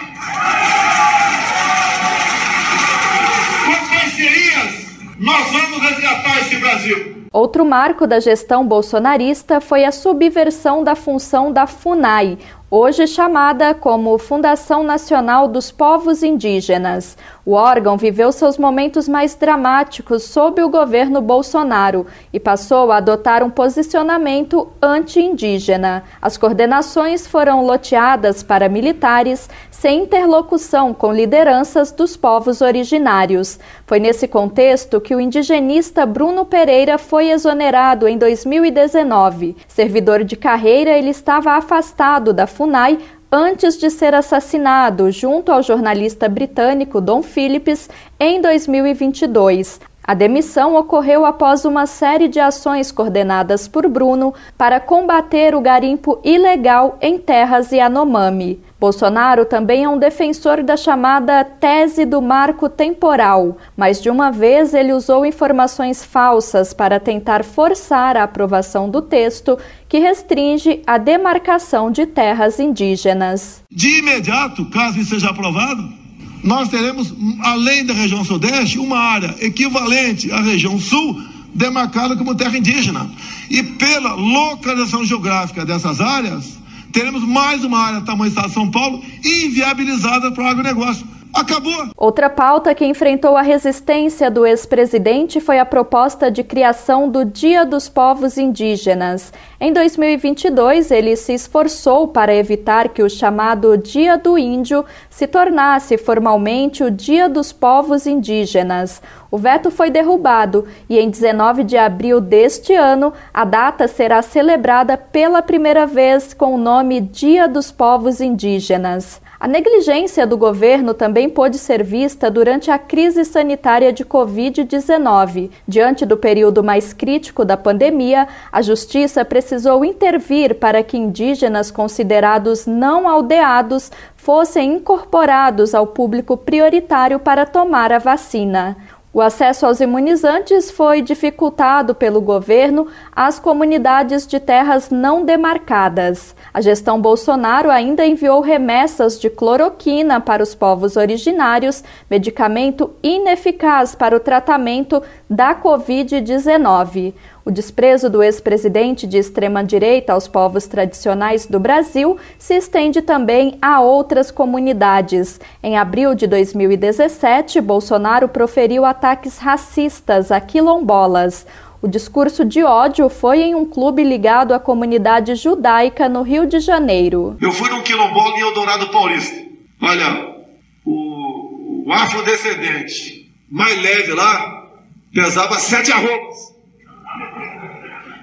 Com 3.65 3.95
parcerias 3.95 4.84
nós 5.17 5.51
vamos 5.51 5.81
resgatar 5.81 6.39
esse 6.39 6.57
Brasil. 6.57 7.25
Outro 7.31 7.65
marco 7.65 8.07
da 8.07 8.19
gestão 8.19 8.65
bolsonarista 8.65 9.59
foi 9.59 9.83
a 9.83 9.91
subversão 9.91 10.83
da 10.83 10.95
função 10.95 11.51
da 11.51 11.67
FUNAI, 11.67 12.37
hoje 12.71 13.07
chamada 13.07 13.73
como 13.73 14.17
Fundação 14.17 14.83
Nacional 14.83 15.47
dos 15.47 15.69
Povos 15.69 16.23
Indígenas. 16.23 17.17
O 17.45 17.51
órgão 17.51 17.95
viveu 17.95 18.31
seus 18.31 18.57
momentos 18.57 19.07
mais 19.07 19.35
dramáticos 19.35 20.23
sob 20.23 20.63
o 20.63 20.69
governo 20.69 21.21
Bolsonaro 21.21 22.07
e 22.33 22.39
passou 22.39 22.91
a 22.91 22.97
adotar 22.97 23.43
um 23.43 23.51
posicionamento 23.51 24.67
anti-indígena. 24.81 26.03
As 26.19 26.37
coordenações 26.37 27.27
foram 27.27 27.63
loteadas 27.63 28.41
para 28.41 28.67
militares 28.67 29.47
sem 29.69 30.01
interlocução 30.01 30.91
com 30.91 31.13
lideranças 31.13 31.91
dos 31.91 32.17
povos 32.17 32.61
originários. 32.61 33.59
Foi 33.85 33.99
nesse 33.99 34.27
contexto 34.27 34.99
que 34.99 35.15
o 35.15 35.21
indigenista 35.21 36.03
Bruno 36.03 36.45
Pereira 36.45 36.97
foi 36.97 37.29
exonerado 37.29 38.07
em 38.07 38.17
2019. 38.17 39.55
Servidor 39.67 40.23
de 40.23 40.35
carreira, 40.35 40.97
ele 40.97 41.11
estava 41.11 41.51
afastado 41.51 42.33
da 42.33 42.47
FUNAI 42.47 42.97
antes 43.31 43.77
de 43.77 43.89
ser 43.89 44.13
assassinado 44.13 45.11
junto 45.11 45.51
ao 45.51 45.63
jornalista 45.63 46.29
britânico 46.29 47.01
Don 47.01 47.21
Phillips 47.21 47.89
em 48.19 48.41
2022. 48.41 49.79
A 50.07 50.13
demissão 50.13 50.75
ocorreu 50.75 51.25
após 51.25 51.65
uma 51.65 51.87
série 51.87 52.27
de 52.27 52.39
ações 52.39 52.91
coordenadas 52.91 53.67
por 53.67 53.87
Bruno 53.87 54.35
para 54.55 54.79
combater 54.79 55.55
o 55.55 55.61
garimpo 55.61 56.19
ilegal 56.23 56.99
em 57.01 57.17
terras 57.17 57.71
Yanomami. 57.71 58.61
Bolsonaro 58.79 59.45
também 59.45 59.83
é 59.83 59.89
um 59.89 59.97
defensor 59.97 60.61
da 60.61 60.77
chamada 60.77 61.43
tese 61.43 62.05
do 62.05 62.21
marco 62.21 62.69
temporal, 62.69 63.57
mas 63.75 63.99
de 63.99 64.11
uma 64.11 64.31
vez 64.31 64.75
ele 64.75 64.93
usou 64.93 65.25
informações 65.25 66.05
falsas 66.05 66.71
para 66.71 66.99
tentar 66.99 67.43
forçar 67.43 68.15
a 68.15 68.23
aprovação 68.23 68.87
do 68.87 69.01
texto 69.01 69.57
que 69.89 69.97
restringe 69.97 70.83
a 70.85 70.99
demarcação 70.99 71.89
de 71.89 72.05
terras 72.05 72.59
indígenas. 72.59 73.63
De 73.71 73.99
imediato, 73.99 74.69
caso 74.69 75.03
seja 75.03 75.31
aprovado, 75.31 76.04
nós 76.45 76.69
teremos, 76.69 77.11
além 77.41 77.83
da 77.83 77.91
região 77.91 78.23
sudeste, 78.23 78.77
uma 78.77 78.99
área 78.99 79.35
equivalente 79.39 80.31
à 80.31 80.39
região 80.41 80.79
sul, 80.79 81.19
demarcada 81.55 82.15
como 82.15 82.35
terra 82.35 82.55
indígena. 82.55 83.09
E 83.49 83.63
pela 83.63 84.13
localização 84.13 85.03
geográfica 85.03 85.65
dessas 85.65 85.99
áreas, 85.99 86.59
teremos 86.91 87.23
mais 87.23 87.63
uma 87.63 87.79
área 87.79 88.01
tamanho 88.01 88.29
estado 88.29 88.49
de 88.49 88.53
São 88.53 88.69
Paulo 88.69 89.03
inviabilizada 89.23 90.31
para 90.31 90.43
o 90.43 90.47
agronegócio. 90.47 91.14
Acabou. 91.35 91.89
Outra 91.97 92.29
pauta 92.29 92.73
que 92.73 92.85
enfrentou 92.85 93.35
a 93.35 93.41
resistência 93.41 94.31
do 94.31 94.45
ex-presidente 94.45 95.41
foi 95.41 95.59
a 95.59 95.65
proposta 95.65 96.31
de 96.31 96.45
criação 96.45 97.09
do 97.09 97.25
Dia 97.25 97.65
dos 97.65 97.89
Povos 97.89 98.37
Indígenas. 98.37 99.33
Em 99.59 99.73
2022, 99.73 100.91
ele 100.91 101.13
se 101.17 101.33
esforçou 101.33 102.07
para 102.07 102.33
evitar 102.33 102.87
que 102.87 103.03
o 103.03 103.09
chamado 103.09 103.77
Dia 103.77 104.17
do 104.17 104.37
Índio 104.37 104.85
se 105.09 105.27
tornasse 105.27 105.97
formalmente 105.97 106.85
o 106.85 106.89
Dia 106.89 107.27
dos 107.27 107.51
Povos 107.51 108.07
Indígenas. 108.07 109.01
O 109.29 109.37
veto 109.37 109.69
foi 109.69 109.89
derrubado 109.89 110.65
e 110.87 110.97
em 110.97 111.09
19 111.09 111.65
de 111.65 111.75
abril 111.75 112.21
deste 112.21 112.73
ano, 112.73 113.11
a 113.33 113.43
data 113.43 113.89
será 113.89 114.21
celebrada 114.21 114.95
pela 114.95 115.41
primeira 115.41 115.85
vez 115.85 116.33
com 116.33 116.55
o 116.55 116.57
nome 116.57 117.01
Dia 117.01 117.45
dos 117.45 117.73
Povos 117.73 118.21
Indígenas. 118.21 119.24
A 119.37 119.49
negligência 119.49 120.25
do 120.25 120.37
governo 120.37 120.93
também 120.93 121.29
pôde 121.29 121.57
ser 121.57 121.83
vista 121.83 122.31
durante 122.31 122.71
a 122.71 122.79
crise 122.79 123.25
sanitária 123.25 123.91
de 123.91 124.05
Covid-19. 124.05 125.51
Diante 125.67 126.05
do 126.05 126.15
período 126.15 126.63
mais 126.63 126.93
crítico 126.93 127.43
da 127.43 127.57
pandemia, 127.57 128.29
a 128.49 128.61
Justiça 128.61 129.25
precisou 129.25 129.83
intervir 129.83 130.55
para 130.55 130.81
que 130.81 130.97
indígenas 130.97 131.69
considerados 131.69 132.65
não 132.65 133.09
aldeados 133.09 133.91
fossem 134.15 134.75
incorporados 134.75 135.75
ao 135.75 135.85
público 135.85 136.37
prioritário 136.37 137.19
para 137.19 137.45
tomar 137.45 137.91
a 137.91 137.99
vacina. 137.99 138.77
O 139.15 139.21
acesso 139.21 139.65
aos 139.65 139.79
imunizantes 139.79 140.69
foi 140.69 141.01
dificultado 141.01 141.95
pelo 141.95 142.19
governo 142.19 142.87
às 143.15 143.39
comunidades 143.39 144.27
de 144.27 144.41
terras 144.41 144.89
não 144.89 145.23
demarcadas. 145.23 146.35
A 146.53 146.59
gestão 146.59 146.99
Bolsonaro 146.99 147.71
ainda 147.71 148.05
enviou 148.05 148.41
remessas 148.41 149.17
de 149.17 149.29
cloroquina 149.29 150.19
para 150.19 150.43
os 150.43 150.53
povos 150.53 150.97
originários, 150.97 151.81
medicamento 152.11 152.91
ineficaz 153.01 153.95
para 153.95 154.17
o 154.17 154.19
tratamento 154.19 155.01
da 155.29 155.55
Covid-19. 155.55 157.13
O 157.45 157.51
desprezo 157.51 158.09
do 158.09 158.23
ex-presidente 158.23 159.05
de 159.05 159.19
extrema-direita 159.19 160.13
aos 160.13 160.27
povos 160.27 160.65
tradicionais 160.65 161.45
do 161.45 161.59
Brasil 161.59 162.17
se 162.39 162.55
estende 162.55 163.03
também 163.03 163.59
a 163.61 163.81
outras 163.81 164.31
comunidades. 164.31 165.39
Em 165.61 165.77
abril 165.77 166.15
de 166.15 166.25
2017, 166.25 167.61
Bolsonaro 167.61 168.27
proferiu 168.27 168.83
ataques 168.83 169.37
racistas 169.37 170.31
a 170.31 170.41
quilombolas. 170.41 171.45
O 171.83 171.87
discurso 171.87 172.43
de 172.43 172.63
ódio 172.63 173.09
foi 173.09 173.43
em 173.43 173.53
um 173.53 173.63
clube 173.63 174.03
ligado 174.03 174.51
à 174.51 174.59
comunidade 174.59 175.35
judaica 175.35 176.09
no 176.09 176.23
Rio 176.23 176.47
de 176.47 176.59
Janeiro. 176.59 177.37
Eu 177.39 177.51
fui 177.51 177.69
num 177.69 177.83
quilombola 177.83 178.37
em 178.37 178.41
Eldorado 178.41 178.87
Paulista. 178.87 179.39
Olha, 179.83 180.35
o, 180.83 181.87
o 181.87 181.93
afrodescendente 181.93 183.31
mais 183.51 183.79
leve 183.79 184.13
lá 184.13 184.65
pesava 185.13 185.59
sete 185.59 185.91
arrobas 185.91 186.54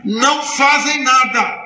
não 0.04 0.42
fazem 0.42 1.02
nada. 1.02 1.62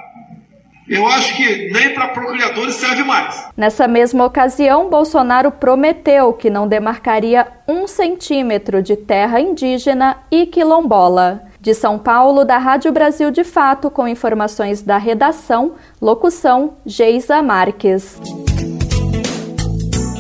Eu 0.89 1.05
acho 1.05 1.35
que 1.37 1.69
nem 1.73 1.93
para 1.95 2.09
procriadores 2.09 2.77
serve 2.77 3.03
mais. 3.03 3.49
Nessa 3.57 3.89
mesma 3.89 4.25
ocasião, 4.25 4.89
Bolsonaro 4.89 5.51
prometeu 5.51 6.33
que 6.33 6.49
não 6.49 6.69
demarcaria 6.69 7.49
um 7.67 7.89
centímetro 7.89 8.81
de 8.81 8.97
terra 8.97 9.41
indígena 9.41 10.19
e 10.31 10.47
quilombola. 10.47 11.43
De 11.61 11.75
São 11.75 11.99
Paulo, 11.99 12.45
da 12.45 12.59
Rádio 12.59 12.93
Brasil 12.93 13.33
de 13.33 13.43
Fato, 13.43 13.91
com 13.91 14.07
informações 14.07 14.83
da 14.83 14.97
redação, 14.97 15.73
locução 16.01 16.75
Geisa 16.87 17.43
Marques. 17.43 18.21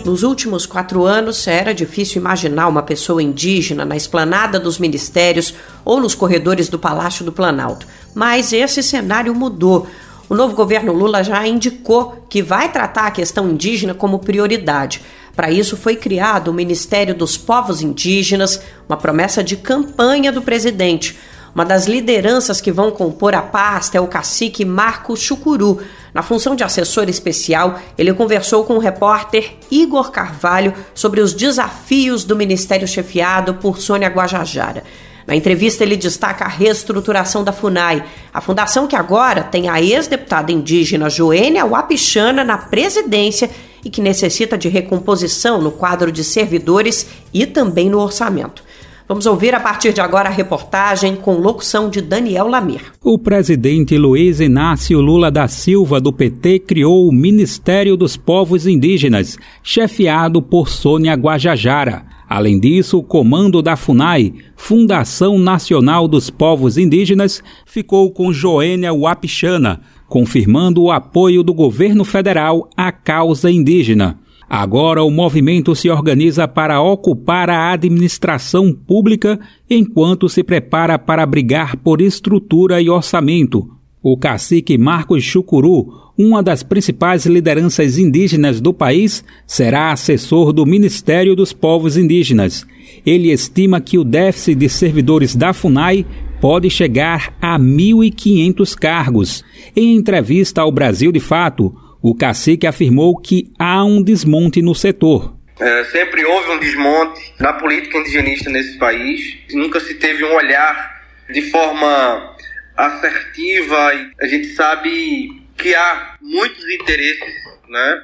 Nos 0.07 0.23
últimos 0.23 0.66
quatro 0.66 1.05
anos, 1.05 1.49
era 1.49 1.75
difícil 1.75 2.21
imaginar 2.21 2.69
uma 2.69 2.81
pessoa 2.81 3.21
indígena 3.21 3.85
na 3.85 3.97
esplanada 3.97 4.61
dos 4.61 4.79
ministérios 4.79 5.53
ou 5.85 6.01
nos 6.01 6.14
corredores 6.14 6.69
do 6.69 6.79
Palácio 6.79 7.25
do 7.25 7.33
Planalto. 7.33 7.88
Mas 8.14 8.53
esse 8.53 8.85
cenário 8.85 9.35
mudou. 9.35 9.88
O 10.29 10.35
novo 10.37 10.55
governo 10.55 10.92
Lula 10.92 11.25
já 11.25 11.45
indicou 11.45 12.25
que 12.29 12.40
vai 12.40 12.71
tratar 12.71 13.09
a 13.09 13.11
questão 13.11 13.51
indígena 13.51 13.95
como 13.95 14.21
prioridade. 14.21 15.03
Para 15.35 15.51
isso, 15.51 15.77
foi 15.77 15.97
criado 15.97 16.53
o 16.53 16.55
Ministério 16.55 17.12
dos 17.12 17.37
Povos 17.37 17.83
Indígenas, 17.83 18.61
uma 18.88 18.97
promessa 18.97 19.42
de 19.42 19.57
campanha 19.57 20.31
do 20.31 20.40
presidente. 20.40 21.19
Uma 21.57 21.64
das 21.64 21.87
lideranças 21.87 22.61
que 22.61 22.71
vão 22.71 22.90
compor 22.90 23.35
a 23.35 23.40
pasta 23.40 23.97
é 23.97 24.01
o 24.01 24.07
cacique 24.07 24.62
Marco 24.62 25.16
Chucuru. 25.16 25.81
Na 26.12 26.23
função 26.23 26.55
de 26.55 26.62
assessor 26.62 27.09
especial, 27.09 27.81
ele 27.97 28.12
conversou 28.12 28.62
com 28.64 28.75
o 28.75 28.79
repórter 28.79 29.55
Igor 29.71 30.11
Carvalho 30.11 30.75
sobre 30.95 31.23
os 31.23 31.33
desafios 31.33 32.25
do 32.25 32.37
ministério 32.37 32.87
chefiado 32.87 33.55
por 33.55 33.79
Sônia 33.79 34.11
Guajajara. 34.11 34.85
Na 35.27 35.35
entrevista, 35.35 35.83
ele 35.83 35.97
destaca 35.97 36.45
a 36.45 36.49
reestruturação 36.49 37.42
da 37.42 37.55
FUNAI, 37.55 38.05
a 38.35 38.42
fundação 38.42 38.87
que 38.87 38.95
agora 38.95 39.42
tem 39.42 39.71
a 39.71 39.81
ex-deputada 39.81 40.53
indígena 40.53 41.09
Joênia 41.09 41.64
Wapichana 41.64 42.45
na 42.45 42.59
presidência 42.59 43.49
e 43.83 43.88
que 43.88 44.03
necessita 44.03 44.59
de 44.59 44.69
recomposição 44.69 45.62
no 45.62 45.73
quadro 45.73 46.12
de 46.12 46.23
servidores 46.23 47.07
e 47.33 47.47
também 47.47 47.88
no 47.88 47.99
orçamento. 47.99 48.65
Vamos 49.09 49.25
ouvir 49.25 49.55
a 49.55 49.61
partir 49.61 49.92
de 49.92 50.01
agora 50.01 50.29
a 50.29 50.33
reportagem 50.33 51.14
com 51.14 51.35
locução 51.35 51.88
de 51.88 52.01
Daniel 52.01 52.49
Lamir. 52.49 52.81
O 53.05 53.16
presidente 53.16 53.97
Luiz 53.97 54.40
Inácio 54.40 55.01
Lula 55.01 55.31
da 55.31 55.47
Silva, 55.47 56.01
do 56.01 56.12
PT, 56.12 56.59
criou 56.59 57.09
o 57.09 57.12
Ministério 57.12 57.97
dos 57.97 58.16
Povos 58.16 58.66
Indígenas, 58.66 59.38
chefiado 59.62 60.42
por 60.42 60.69
Sônia 60.69 61.14
Guajajara. 61.14 62.05
Além 62.29 62.59
disso, 62.59 62.99
o 62.99 63.03
comando 63.05 63.62
da 63.62 63.77
FUNAI, 63.77 64.35
Fundação 64.57 65.38
Nacional 65.38 66.09
dos 66.09 66.29
Povos 66.29 66.77
Indígenas, 66.77 67.40
ficou 67.64 68.11
com 68.11 68.33
Joênia 68.33 68.92
Wapichana, 68.92 69.83
confirmando 70.09 70.83
o 70.83 70.90
apoio 70.90 71.45
do 71.45 71.55
governo 71.55 72.05
federal 72.05 72.69
à 72.77 72.90
causa 72.90 73.49
indígena. 73.49 74.19
Agora 74.48 75.02
o 75.02 75.11
movimento 75.11 75.74
se 75.74 75.90
organiza 75.90 76.46
para 76.46 76.80
ocupar 76.80 77.50
a 77.50 77.72
administração 77.72 78.72
pública 78.72 79.40
enquanto 79.68 80.28
se 80.28 80.44
prepara 80.44 80.98
para 80.98 81.26
brigar 81.26 81.76
por 81.76 82.00
estrutura 82.00 82.80
e 82.80 82.88
orçamento. 82.88 83.68
O 84.00 84.16
cacique 84.16 84.78
Marcos 84.78 85.24
Chucuru, 85.24 85.92
uma 86.16 86.40
das 86.42 86.62
principais 86.62 87.26
lideranças 87.26 87.98
indígenas 87.98 88.61
do 88.61 88.72
país, 88.72 89.24
será 89.44 89.90
assessor 89.90 90.52
do 90.52 90.64
Ministério 90.64 91.35
dos 91.35 91.52
Povos 91.52 91.96
Indígenas. 91.96 92.64
Ele 93.04 93.32
estima 93.32 93.80
que 93.80 93.98
o 93.98 94.04
déficit 94.04 94.54
de 94.54 94.68
servidores 94.68 95.35
da 95.35 95.52
FUNAI 95.52 96.06
pode 96.40 96.70
chegar 96.70 97.35
a 97.40 97.59
1.500 97.59 98.74
cargos. 98.76 99.44
Em 99.74 99.96
entrevista 99.96 100.61
ao 100.61 100.70
Brasil 100.70 101.11
de 101.11 101.18
Fato, 101.18 101.74
o 102.02 102.14
cacique 102.14 102.66
afirmou 102.66 103.16
que 103.18 103.50
há 103.59 103.85
um 103.85 104.02
desmonte 104.02 104.62
no 104.62 104.74
setor. 104.74 105.37
É, 105.59 105.85
sempre 105.85 106.24
houve 106.24 106.50
um 106.50 106.59
desmonte 106.59 107.32
na 107.40 107.54
política 107.54 107.98
indigenista 107.98 108.50
nesse 108.50 108.78
país. 108.78 109.38
Nunca 109.52 109.80
se 109.80 109.94
teve 109.94 110.24
um 110.24 110.35
olhar 110.35 111.02
de 111.30 111.42
forma 111.50 112.37
assertiva. 112.76 113.92
A 114.20 114.26
gente 114.26 114.48
sabe 114.48 115.42
que 115.56 115.74
há 115.74 116.16
muitos 116.20 116.62
interesses 116.68 117.35
né, 117.68 118.02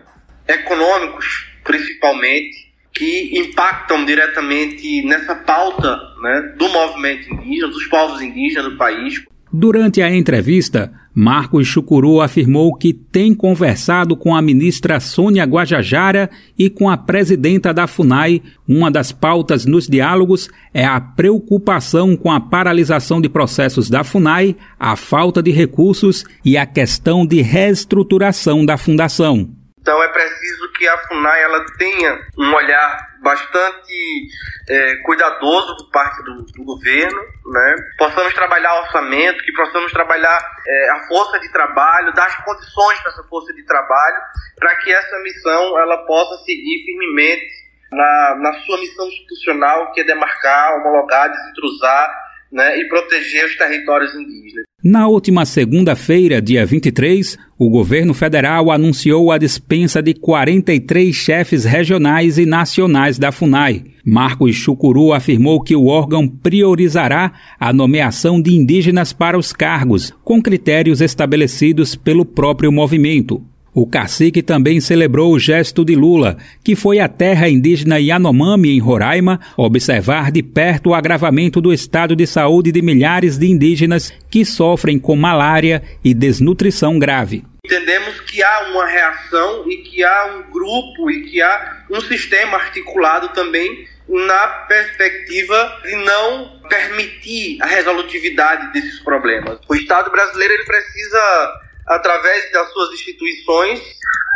econômicos, 0.48 1.46
principalmente, 1.62 2.72
que 2.94 3.38
impactam 3.38 4.04
diretamente 4.04 5.02
nessa 5.02 5.34
pauta 5.34 5.98
né, 6.20 6.54
do 6.56 6.68
movimento 6.68 7.32
indígena, 7.32 7.68
dos 7.68 7.86
povos 7.86 8.20
indígenas 8.22 8.70
do 8.70 8.76
país. 8.76 9.22
Durante 9.54 10.00
a 10.00 10.10
entrevista, 10.10 10.90
Marcos 11.14 11.66
Chucuru 11.66 12.22
afirmou 12.22 12.74
que 12.74 12.94
tem 12.94 13.34
conversado 13.34 14.16
com 14.16 14.34
a 14.34 14.40
ministra 14.40 14.98
Sônia 14.98 15.44
Guajajara 15.44 16.30
e 16.58 16.70
com 16.70 16.88
a 16.88 16.96
presidenta 16.96 17.74
da 17.74 17.86
FUNAI. 17.86 18.42
Uma 18.66 18.90
das 18.90 19.12
pautas 19.12 19.66
nos 19.66 19.86
diálogos 19.86 20.48
é 20.72 20.86
a 20.86 20.98
preocupação 20.98 22.16
com 22.16 22.32
a 22.32 22.40
paralisação 22.40 23.20
de 23.20 23.28
processos 23.28 23.90
da 23.90 24.02
FUNAI, 24.02 24.56
a 24.80 24.96
falta 24.96 25.42
de 25.42 25.50
recursos 25.50 26.24
e 26.42 26.56
a 26.56 26.64
questão 26.64 27.26
de 27.26 27.42
reestruturação 27.42 28.64
da 28.64 28.78
fundação. 28.78 29.50
Então 29.82 30.02
é 30.02 30.08
preciso 30.08 30.72
que 30.78 30.88
a 30.88 30.96
FUNAI 30.96 31.42
ela 31.42 31.66
tenha 31.76 32.18
um 32.38 32.54
olhar 32.54 33.11
bastante 33.22 34.28
é, 34.68 34.96
cuidadoso 34.96 35.76
por 35.76 35.90
parte 35.90 36.22
do, 36.24 36.44
do, 36.44 36.64
governo, 36.64 37.20
né? 37.46 37.76
Possamos 37.96 38.34
trabalhar 38.34 38.80
orçamento, 38.82 39.44
que 39.44 39.52
possamos 39.52 39.92
trabalhar 39.92 40.38
é, 40.66 40.90
a 40.90 41.06
força 41.06 41.38
de 41.38 41.50
trabalho, 41.52 42.12
dar 42.14 42.26
as 42.26 42.44
condições 42.44 43.00
para 43.00 43.12
essa 43.12 43.22
força 43.24 43.52
de 43.54 43.64
trabalho, 43.64 44.20
para 44.58 44.76
que 44.76 44.92
essa 44.92 45.18
missão 45.20 45.78
ela 45.80 46.04
possa 46.06 46.44
seguir 46.44 46.84
firmemente 46.84 47.62
na, 47.92 48.36
na 48.36 48.52
sua 48.60 48.78
missão 48.78 49.06
institucional, 49.06 49.92
que 49.92 50.00
é 50.00 50.04
demarcar, 50.04 50.74
homologar, 50.76 51.30
desintrusar 51.30 52.22
né, 52.50 52.78
e 52.78 52.88
proteger 52.88 53.46
os 53.46 53.56
territórios 53.56 54.14
indígenas. 54.14 54.64
Na 54.84 55.06
última 55.06 55.46
segunda-feira, 55.46 56.42
dia 56.42 56.66
23, 56.66 57.38
o 57.56 57.70
governo 57.70 58.12
federal 58.12 58.68
anunciou 58.68 59.30
a 59.30 59.38
dispensa 59.38 60.02
de 60.02 60.12
43 60.12 61.14
chefes 61.14 61.64
regionais 61.64 62.36
e 62.36 62.44
nacionais 62.44 63.16
da 63.16 63.30
FUNAI. 63.30 63.84
Marcos 64.04 64.56
Chucuru 64.56 65.12
afirmou 65.12 65.60
que 65.60 65.76
o 65.76 65.86
órgão 65.86 66.26
priorizará 66.26 67.32
a 67.60 67.72
nomeação 67.72 68.42
de 68.42 68.50
indígenas 68.56 69.12
para 69.12 69.38
os 69.38 69.52
cargos, 69.52 70.12
com 70.24 70.42
critérios 70.42 71.00
estabelecidos 71.00 71.94
pelo 71.94 72.24
próprio 72.24 72.72
movimento. 72.72 73.40
O 73.74 73.86
cacique 73.86 74.42
também 74.42 74.82
celebrou 74.82 75.32
o 75.32 75.38
gesto 75.38 75.82
de 75.82 75.94
Lula, 75.94 76.36
que 76.62 76.76
foi 76.76 76.98
à 76.98 77.08
terra 77.08 77.48
indígena 77.48 77.98
Yanomami, 77.98 78.76
em 78.76 78.78
Roraima, 78.78 79.40
observar 79.56 80.30
de 80.30 80.42
perto 80.42 80.90
o 80.90 80.94
agravamento 80.94 81.58
do 81.58 81.72
estado 81.72 82.14
de 82.14 82.26
saúde 82.26 82.70
de 82.70 82.82
milhares 82.82 83.38
de 83.38 83.46
indígenas 83.46 84.12
que 84.30 84.44
sofrem 84.44 84.98
com 84.98 85.16
malária 85.16 85.82
e 86.04 86.12
desnutrição 86.12 86.98
grave. 86.98 87.44
Entendemos 87.64 88.20
que 88.20 88.42
há 88.42 88.68
uma 88.72 88.84
reação 88.86 89.64
e 89.66 89.78
que 89.78 90.04
há 90.04 90.36
um 90.36 90.52
grupo 90.52 91.10
e 91.10 91.22
que 91.22 91.40
há 91.40 91.84
um 91.90 92.00
sistema 92.02 92.58
articulado 92.58 93.30
também 93.30 93.88
na 94.06 94.48
perspectiva 94.68 95.80
de 95.82 95.96
não 95.96 96.60
permitir 96.68 97.56
a 97.62 97.66
resolutividade 97.66 98.70
desses 98.74 99.00
problemas. 99.00 99.58
O 99.66 99.74
Estado 99.74 100.10
brasileiro 100.10 100.52
ele 100.52 100.64
precisa 100.64 101.52
através 101.86 102.52
das 102.52 102.70
suas 102.72 102.92
instituições, 102.92 103.80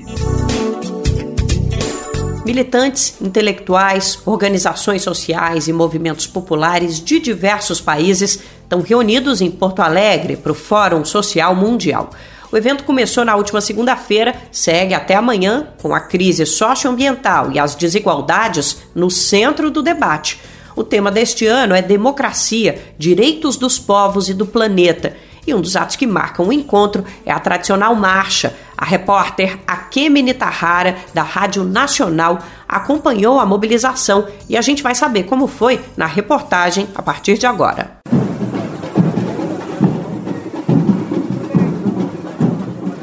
Militantes, 2.46 3.16
intelectuais, 3.20 4.20
organizações 4.24 5.02
sociais 5.02 5.66
e 5.66 5.72
movimentos 5.72 6.28
populares 6.28 7.00
de 7.00 7.18
diversos 7.18 7.80
países 7.80 8.38
estão 8.62 8.82
reunidos 8.82 9.40
em 9.40 9.50
Porto 9.50 9.80
Alegre 9.80 10.37
para 10.37 10.52
o 10.52 10.54
Fórum 10.54 11.04
Social 11.04 11.56
Mundial. 11.56 12.11
O 12.52 12.56
evento 12.56 12.85
começou 12.85 13.24
na 13.24 13.35
última 13.35 13.61
segunda-feira, 13.61 14.32
segue 14.52 14.94
até 14.94 15.16
amanhã, 15.16 15.70
com 15.82 15.92
a 15.92 15.98
crise 15.98 16.46
socioambiental 16.46 17.50
e 17.50 17.58
as 17.58 17.75
desigualdades 17.75 18.77
no 18.94 19.10
centro 19.10 19.68
do 19.68 19.83
debate. 19.83 20.40
O 20.77 20.85
tema 20.85 21.10
deste 21.10 21.46
ano 21.46 21.75
é 21.75 21.83
Democracia, 21.83 22.81
Direitos 22.96 23.56
dos 23.56 23.77
Povos 23.77 24.29
e 24.29 24.35
do 24.35 24.46
Planeta. 24.46 25.16
E 25.47 25.55
um 25.55 25.61
dos 25.61 25.77
atos 25.77 25.97
que 25.97 26.07
marcam 26.07 26.47
o 26.47 26.53
encontro 26.53 27.05
é 27.25 27.31
a 27.31 27.38
tradicional 27.38 27.94
marcha, 27.94 28.55
a 28.77 28.85
repórter 28.85 29.59
Akemi 29.67 30.23
Nitahara, 30.23 30.97
da 31.15 31.23
Rádio 31.23 31.65
Nacional, 31.65 32.40
acompanhou 32.69 33.38
a 33.38 33.47
mobilização 33.47 34.27
e 34.49 34.57
a 34.57 34.61
gente 34.61 34.83
vai 34.83 34.94
saber 34.94 35.23
como 35.23 35.47
foi 35.47 35.81
na 35.97 36.07
reportagem 36.07 36.88
a 36.94 37.03
partir 37.03 37.38
de 37.38 37.47
agora. 37.47 37.97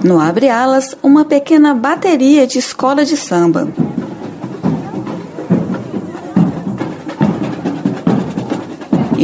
No 0.03 0.19
Abre 0.19 0.49
Alas, 0.49 0.97
uma 1.01 1.23
pequena 1.23 1.73
bateria 1.73 2.45
de 2.45 2.59
escola 2.59 3.05
de 3.05 3.15
samba. 3.15 3.69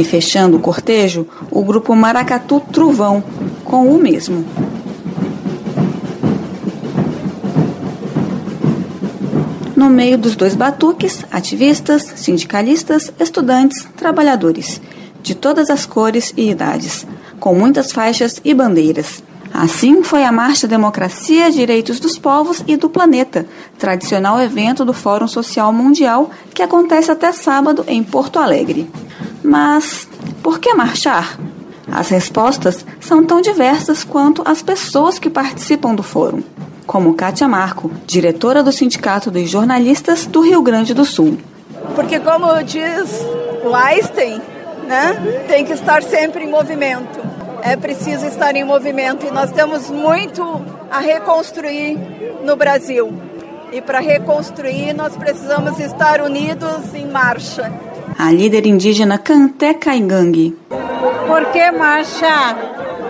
E 0.00 0.04
fechando 0.04 0.56
o 0.56 0.60
cortejo, 0.60 1.26
o 1.50 1.62
grupo 1.62 1.94
Maracatu 1.94 2.58
Truvão, 2.58 3.22
com 3.62 3.86
o 3.94 3.98
mesmo. 3.98 4.46
No 9.76 9.90
meio 9.90 10.16
dos 10.16 10.34
dois 10.34 10.54
batuques, 10.54 11.22
ativistas, 11.30 12.14
sindicalistas, 12.16 13.12
estudantes, 13.20 13.86
trabalhadores, 13.94 14.80
de 15.22 15.34
todas 15.34 15.68
as 15.68 15.84
cores 15.84 16.32
e 16.34 16.48
idades, 16.48 17.06
com 17.38 17.54
muitas 17.54 17.92
faixas 17.92 18.40
e 18.42 18.54
bandeiras. 18.54 19.22
Assim 19.60 20.02
foi 20.02 20.24
a 20.24 20.32
Marcha 20.32 20.66
Democracia, 20.66 21.50
Direitos 21.50 22.00
dos 22.00 22.18
Povos 22.18 22.64
e 22.66 22.78
do 22.78 22.88
Planeta, 22.88 23.44
tradicional 23.78 24.40
evento 24.40 24.86
do 24.86 24.94
Fórum 24.94 25.28
Social 25.28 25.70
Mundial 25.70 26.30
que 26.54 26.62
acontece 26.62 27.10
até 27.10 27.30
sábado 27.30 27.84
em 27.86 28.02
Porto 28.02 28.38
Alegre. 28.38 28.90
Mas 29.44 30.08
por 30.42 30.60
que 30.60 30.72
marchar? 30.72 31.38
As 31.92 32.08
respostas 32.08 32.86
são 33.00 33.22
tão 33.22 33.42
diversas 33.42 34.02
quanto 34.02 34.42
as 34.46 34.62
pessoas 34.62 35.18
que 35.18 35.28
participam 35.28 35.94
do 35.94 36.02
fórum 36.02 36.42
como 36.86 37.12
Kátia 37.12 37.46
Marco, 37.46 37.90
diretora 38.06 38.62
do 38.62 38.72
Sindicato 38.72 39.30
dos 39.30 39.48
Jornalistas 39.50 40.24
do 40.24 40.40
Rio 40.40 40.62
Grande 40.62 40.94
do 40.94 41.04
Sul. 41.04 41.36
Porque, 41.94 42.18
como 42.18 42.62
diz 42.62 43.24
o 43.62 43.74
Einstein, 43.74 44.40
né, 44.88 45.44
tem 45.46 45.66
que 45.66 45.74
estar 45.74 46.02
sempre 46.02 46.44
em 46.44 46.50
movimento. 46.50 47.29
É 47.62 47.76
preciso 47.76 48.26
estar 48.26 48.56
em 48.56 48.64
movimento 48.64 49.26
e 49.26 49.30
nós 49.30 49.50
temos 49.52 49.90
muito 49.90 50.42
a 50.90 51.00
reconstruir 51.00 51.98
no 52.42 52.56
Brasil. 52.56 53.12
E 53.72 53.80
para 53.80 54.00
reconstruir, 54.00 54.92
nós 54.92 55.16
precisamos 55.16 55.78
estar 55.78 56.20
unidos 56.20 56.94
em 56.94 57.06
marcha. 57.06 57.72
A 58.18 58.32
líder 58.32 58.66
indígena 58.66 59.18
Kanté 59.18 59.74
Kaigang. 59.74 60.56
Por 61.26 61.46
que 61.52 61.70
marchar? 61.70 62.56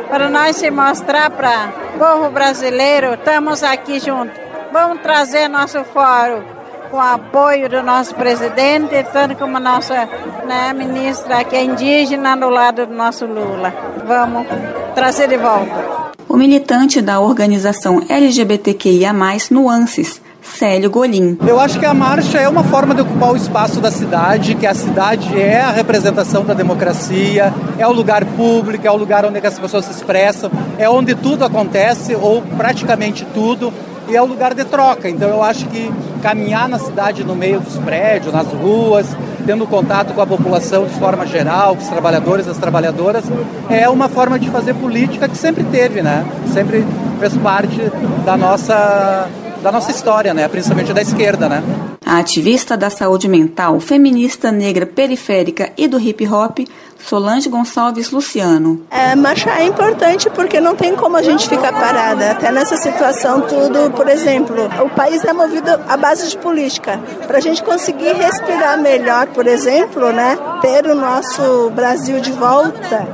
Para 0.09 0.29
nós 0.29 0.57
se 0.57 0.71
mostrar 0.71 1.31
para 1.31 1.69
povo 1.99 2.31
brasileiro, 2.31 3.15
estamos 3.15 3.63
aqui 3.63 4.01
juntos. 4.01 4.39
Vamos 4.73 5.01
trazer 5.01 5.49
nosso 5.49 5.83
fórum 5.85 6.60
com 6.91 6.97
o 6.97 7.01
apoio 7.01 7.69
do 7.69 7.83
nosso 7.83 8.15
presidente, 8.15 9.05
tanto 9.13 9.37
como 9.37 9.57
a 9.57 9.61
nossa 9.61 10.09
né, 10.47 10.73
ministra 10.73 11.45
que 11.45 11.55
é 11.55 11.63
indígena 11.63 12.35
no 12.35 12.51
lado 12.51 12.87
do 12.87 12.95
nosso 12.95 13.25
Lula. 13.27 13.73
Vamos 14.07 14.47
trazer 14.95 15.29
de 15.29 15.37
volta. 15.37 16.11
O 16.29 16.37
militante 16.37 17.01
da 17.01 17.21
organização 17.21 18.03
LGBTQIA+, 18.09 19.13
Nuances, 19.51 20.21
Célio 20.43 20.91
Golim. 20.91 21.39
Eu 21.47 21.61
acho 21.61 21.79
que 21.79 21.87
a 21.87 21.95
marcha 21.95 22.39
é 22.39 22.49
uma 22.49 22.65
forma 22.65 22.95
de 22.95 23.03
ocupar 23.03 23.33
o 23.33 23.37
espaço 23.37 23.81
da 23.81 23.91
cidade, 23.91 24.55
que 24.55 24.67
a 24.67 24.75
cidade 24.75 25.41
é 25.41 25.61
a 25.61 25.71
representação 25.71 26.45
da 26.45 26.55
democracia, 26.55 27.53
é 27.79 27.87
o 27.87 27.93
lugar 27.93 28.25
público, 28.25 28.87
é 28.87 28.91
o 28.91 28.97
lugar 28.97 29.25
onde 29.25 29.45
as 29.47 29.59
pessoas 29.59 29.85
se 29.85 29.93
expressam, 29.93 30.51
é 30.79 30.89
onde 30.89 31.15
tudo 31.15 31.45
acontece, 31.45 32.15
ou 32.15 32.43
praticamente 32.57 33.25
tudo, 33.33 33.73
e 34.11 34.17
é 34.17 34.23
o 34.23 34.27
lugar 34.27 34.55
de 34.55 34.65
troca. 34.65 35.09
Então 35.09 35.29
eu 35.29 35.43
acho 35.43 35.67
que 35.67 35.91
caminhar 36.23 36.69
na 36.69 36.79
cidade, 36.79 37.25
no 37.25 37.35
meio 37.35 37.61
dos 37.61 37.79
prédios, 37.79 38.33
nas 38.33 38.47
ruas, 38.49 39.07
tendo 39.47 39.67
contato 39.67 40.13
com 40.13 40.21
a 40.21 40.27
população 40.27 40.87
de 40.87 40.95
forma 40.99 41.27
geral, 41.27 41.77
com 41.77 41.83
os 41.83 41.89
trabalhadores 41.89 42.47
as 42.49 42.59
trabalhadoras, 42.59 43.25
é 43.71 43.89
uma 43.89 44.09
forma 44.09 44.39
de 44.39 44.51
fazer 44.51 44.75
política 44.75 45.29
que 45.29 45.37
sempre 45.37 45.65
teve, 45.65 46.03
né? 46.03 46.27
Sempre 46.53 46.85
fez 47.19 47.37
parte 47.37 47.81
da 48.25 48.37
nossa 48.37 49.29
da 49.63 49.71
nossa 49.71 49.91
história, 49.91 50.33
né? 50.33 50.49
principalmente 50.49 50.93
da 50.93 51.03
esquerda. 51.03 51.49
Né? 51.49 51.63
A 52.11 52.19
ativista 52.19 52.77
da 52.77 52.91
saúde 52.91 53.29
mental, 53.29 53.79
feminista 53.79 54.51
negra 54.51 54.85
periférica 54.85 55.71
e 55.79 55.87
do 55.87 55.97
hip 55.97 56.27
hop, 56.27 56.59
Solange 56.99 57.49
Gonçalves 57.49 58.11
Luciano. 58.11 58.85
É, 58.91 59.15
marchar 59.15 59.61
é 59.61 59.65
importante 59.65 60.29
porque 60.31 60.61
não 60.61 60.75
tem 60.75 60.97
como 60.97 61.17
a 61.17 61.23
gente 61.23 61.49
ficar 61.49 61.73
parada. 61.73 62.33
Até 62.33 62.51
nessa 62.51 62.77
situação 62.77 63.43
tudo, 63.43 63.93
por 63.93 64.09
exemplo, 64.09 64.57
o 64.85 64.91
país 64.91 65.25
é 65.25 65.33
movido 65.33 65.71
à 65.89 65.97
base 65.97 66.29
de 66.29 66.37
política. 66.37 67.01
Para 67.29 67.39
a 67.39 67.41
gente 67.41 67.63
conseguir 67.63 68.13
respirar 68.15 68.77
melhor, 68.81 69.29
por 69.29 69.47
exemplo, 69.47 70.13
né, 70.13 70.37
ter 70.61 70.89
o 70.89 70.97
nosso 70.97 71.71
Brasil 71.71 72.19
de 72.19 72.33
volta, 72.33 73.07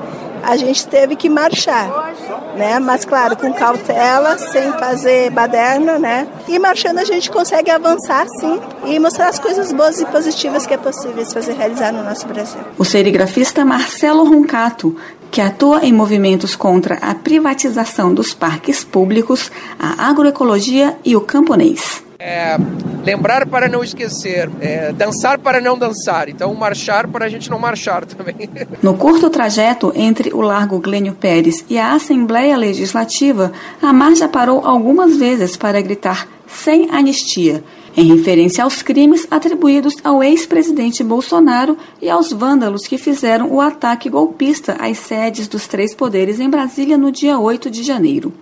a 0.46 0.56
gente 0.56 0.86
teve 0.86 1.16
que 1.16 1.28
marchar, 1.28 2.14
né? 2.56 2.78
Mas 2.78 3.04
claro, 3.04 3.36
com 3.36 3.52
cautela, 3.52 4.38
sem 4.38 4.72
fazer 4.72 5.30
baderna, 5.30 5.98
né? 5.98 6.28
E 6.46 6.58
marchando 6.58 6.98
a 6.98 7.04
gente 7.04 7.30
consegue 7.30 7.70
avançar, 7.70 8.26
sim, 8.40 8.60
e 8.84 8.98
mostrar 8.98 9.28
as 9.28 9.38
coisas 9.38 9.72
boas 9.72 10.00
e 10.00 10.06
positivas 10.06 10.66
que 10.66 10.74
é 10.74 10.76
possível 10.76 11.26
fazer 11.26 11.54
realizar 11.54 11.92
no 11.92 12.04
nosso 12.04 12.26
Brasil. 12.28 12.60
O 12.78 12.84
serigrafista 12.84 13.64
Marcelo 13.64 14.24
Roncato 14.24 14.96
que 15.30 15.40
atua 15.40 15.84
em 15.84 15.92
movimentos 15.92 16.54
contra 16.54 16.94
a 16.96 17.14
privatização 17.14 18.14
dos 18.14 18.32
parques 18.32 18.84
públicos, 18.84 19.50
a 19.78 20.08
agroecologia 20.08 20.96
e 21.04 21.16
o 21.16 21.20
camponês. 21.20 22.05
É, 22.18 22.56
lembrar 23.04 23.46
para 23.46 23.68
não 23.68 23.84
esquecer, 23.84 24.50
é, 24.60 24.90
dançar 24.92 25.38
para 25.38 25.60
não 25.60 25.76
dançar, 25.76 26.28
então 26.28 26.54
marchar 26.54 27.06
para 27.06 27.26
a 27.26 27.28
gente 27.28 27.50
não 27.50 27.58
marchar 27.58 28.04
também. 28.06 28.48
No 28.82 28.94
curto 28.96 29.28
trajeto 29.28 29.92
entre 29.94 30.32
o 30.32 30.40
Largo 30.40 30.80
Glênio 30.80 31.12
Pérez 31.12 31.64
e 31.68 31.78
a 31.78 31.92
Assembleia 31.92 32.56
Legislativa, 32.56 33.52
a 33.82 33.92
marcha 33.92 34.28
parou 34.28 34.64
algumas 34.64 35.16
vezes 35.16 35.56
para 35.56 35.80
gritar 35.80 36.26
sem 36.46 36.88
anistia, 36.90 37.62
em 37.96 38.14
referência 38.14 38.64
aos 38.64 38.82
crimes 38.82 39.26
atribuídos 39.30 39.94
ao 40.02 40.22
ex-presidente 40.22 41.04
Bolsonaro 41.04 41.76
e 42.00 42.08
aos 42.08 42.32
vândalos 42.32 42.86
que 42.86 42.96
fizeram 42.96 43.52
o 43.52 43.60
ataque 43.60 44.08
golpista 44.08 44.76
às 44.80 44.98
sedes 44.98 45.48
dos 45.48 45.66
três 45.66 45.94
poderes 45.94 46.40
em 46.40 46.48
Brasília 46.48 46.96
no 46.96 47.12
dia 47.12 47.38
8 47.38 47.70
de 47.70 47.82
janeiro. 47.82 48.32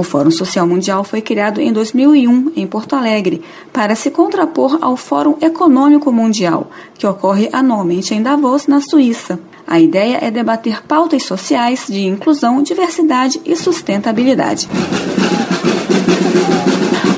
O 0.00 0.02
Fórum 0.02 0.30
Social 0.30 0.66
Mundial 0.66 1.04
foi 1.04 1.20
criado 1.20 1.60
em 1.60 1.70
2001 1.70 2.52
em 2.56 2.66
Porto 2.66 2.96
Alegre 2.96 3.42
para 3.70 3.94
se 3.94 4.10
contrapor 4.10 4.78
ao 4.80 4.96
Fórum 4.96 5.36
Econômico 5.42 6.10
Mundial, 6.10 6.70
que 6.94 7.06
ocorre 7.06 7.50
anualmente 7.52 8.14
em 8.14 8.22
Davos, 8.22 8.66
na 8.66 8.80
Suíça. 8.80 9.38
A 9.66 9.78
ideia 9.78 10.16
é 10.22 10.30
debater 10.30 10.82
pautas 10.84 11.24
sociais 11.24 11.84
de 11.86 12.06
inclusão, 12.06 12.62
diversidade 12.62 13.38
e 13.44 13.54
sustentabilidade. 13.54 14.70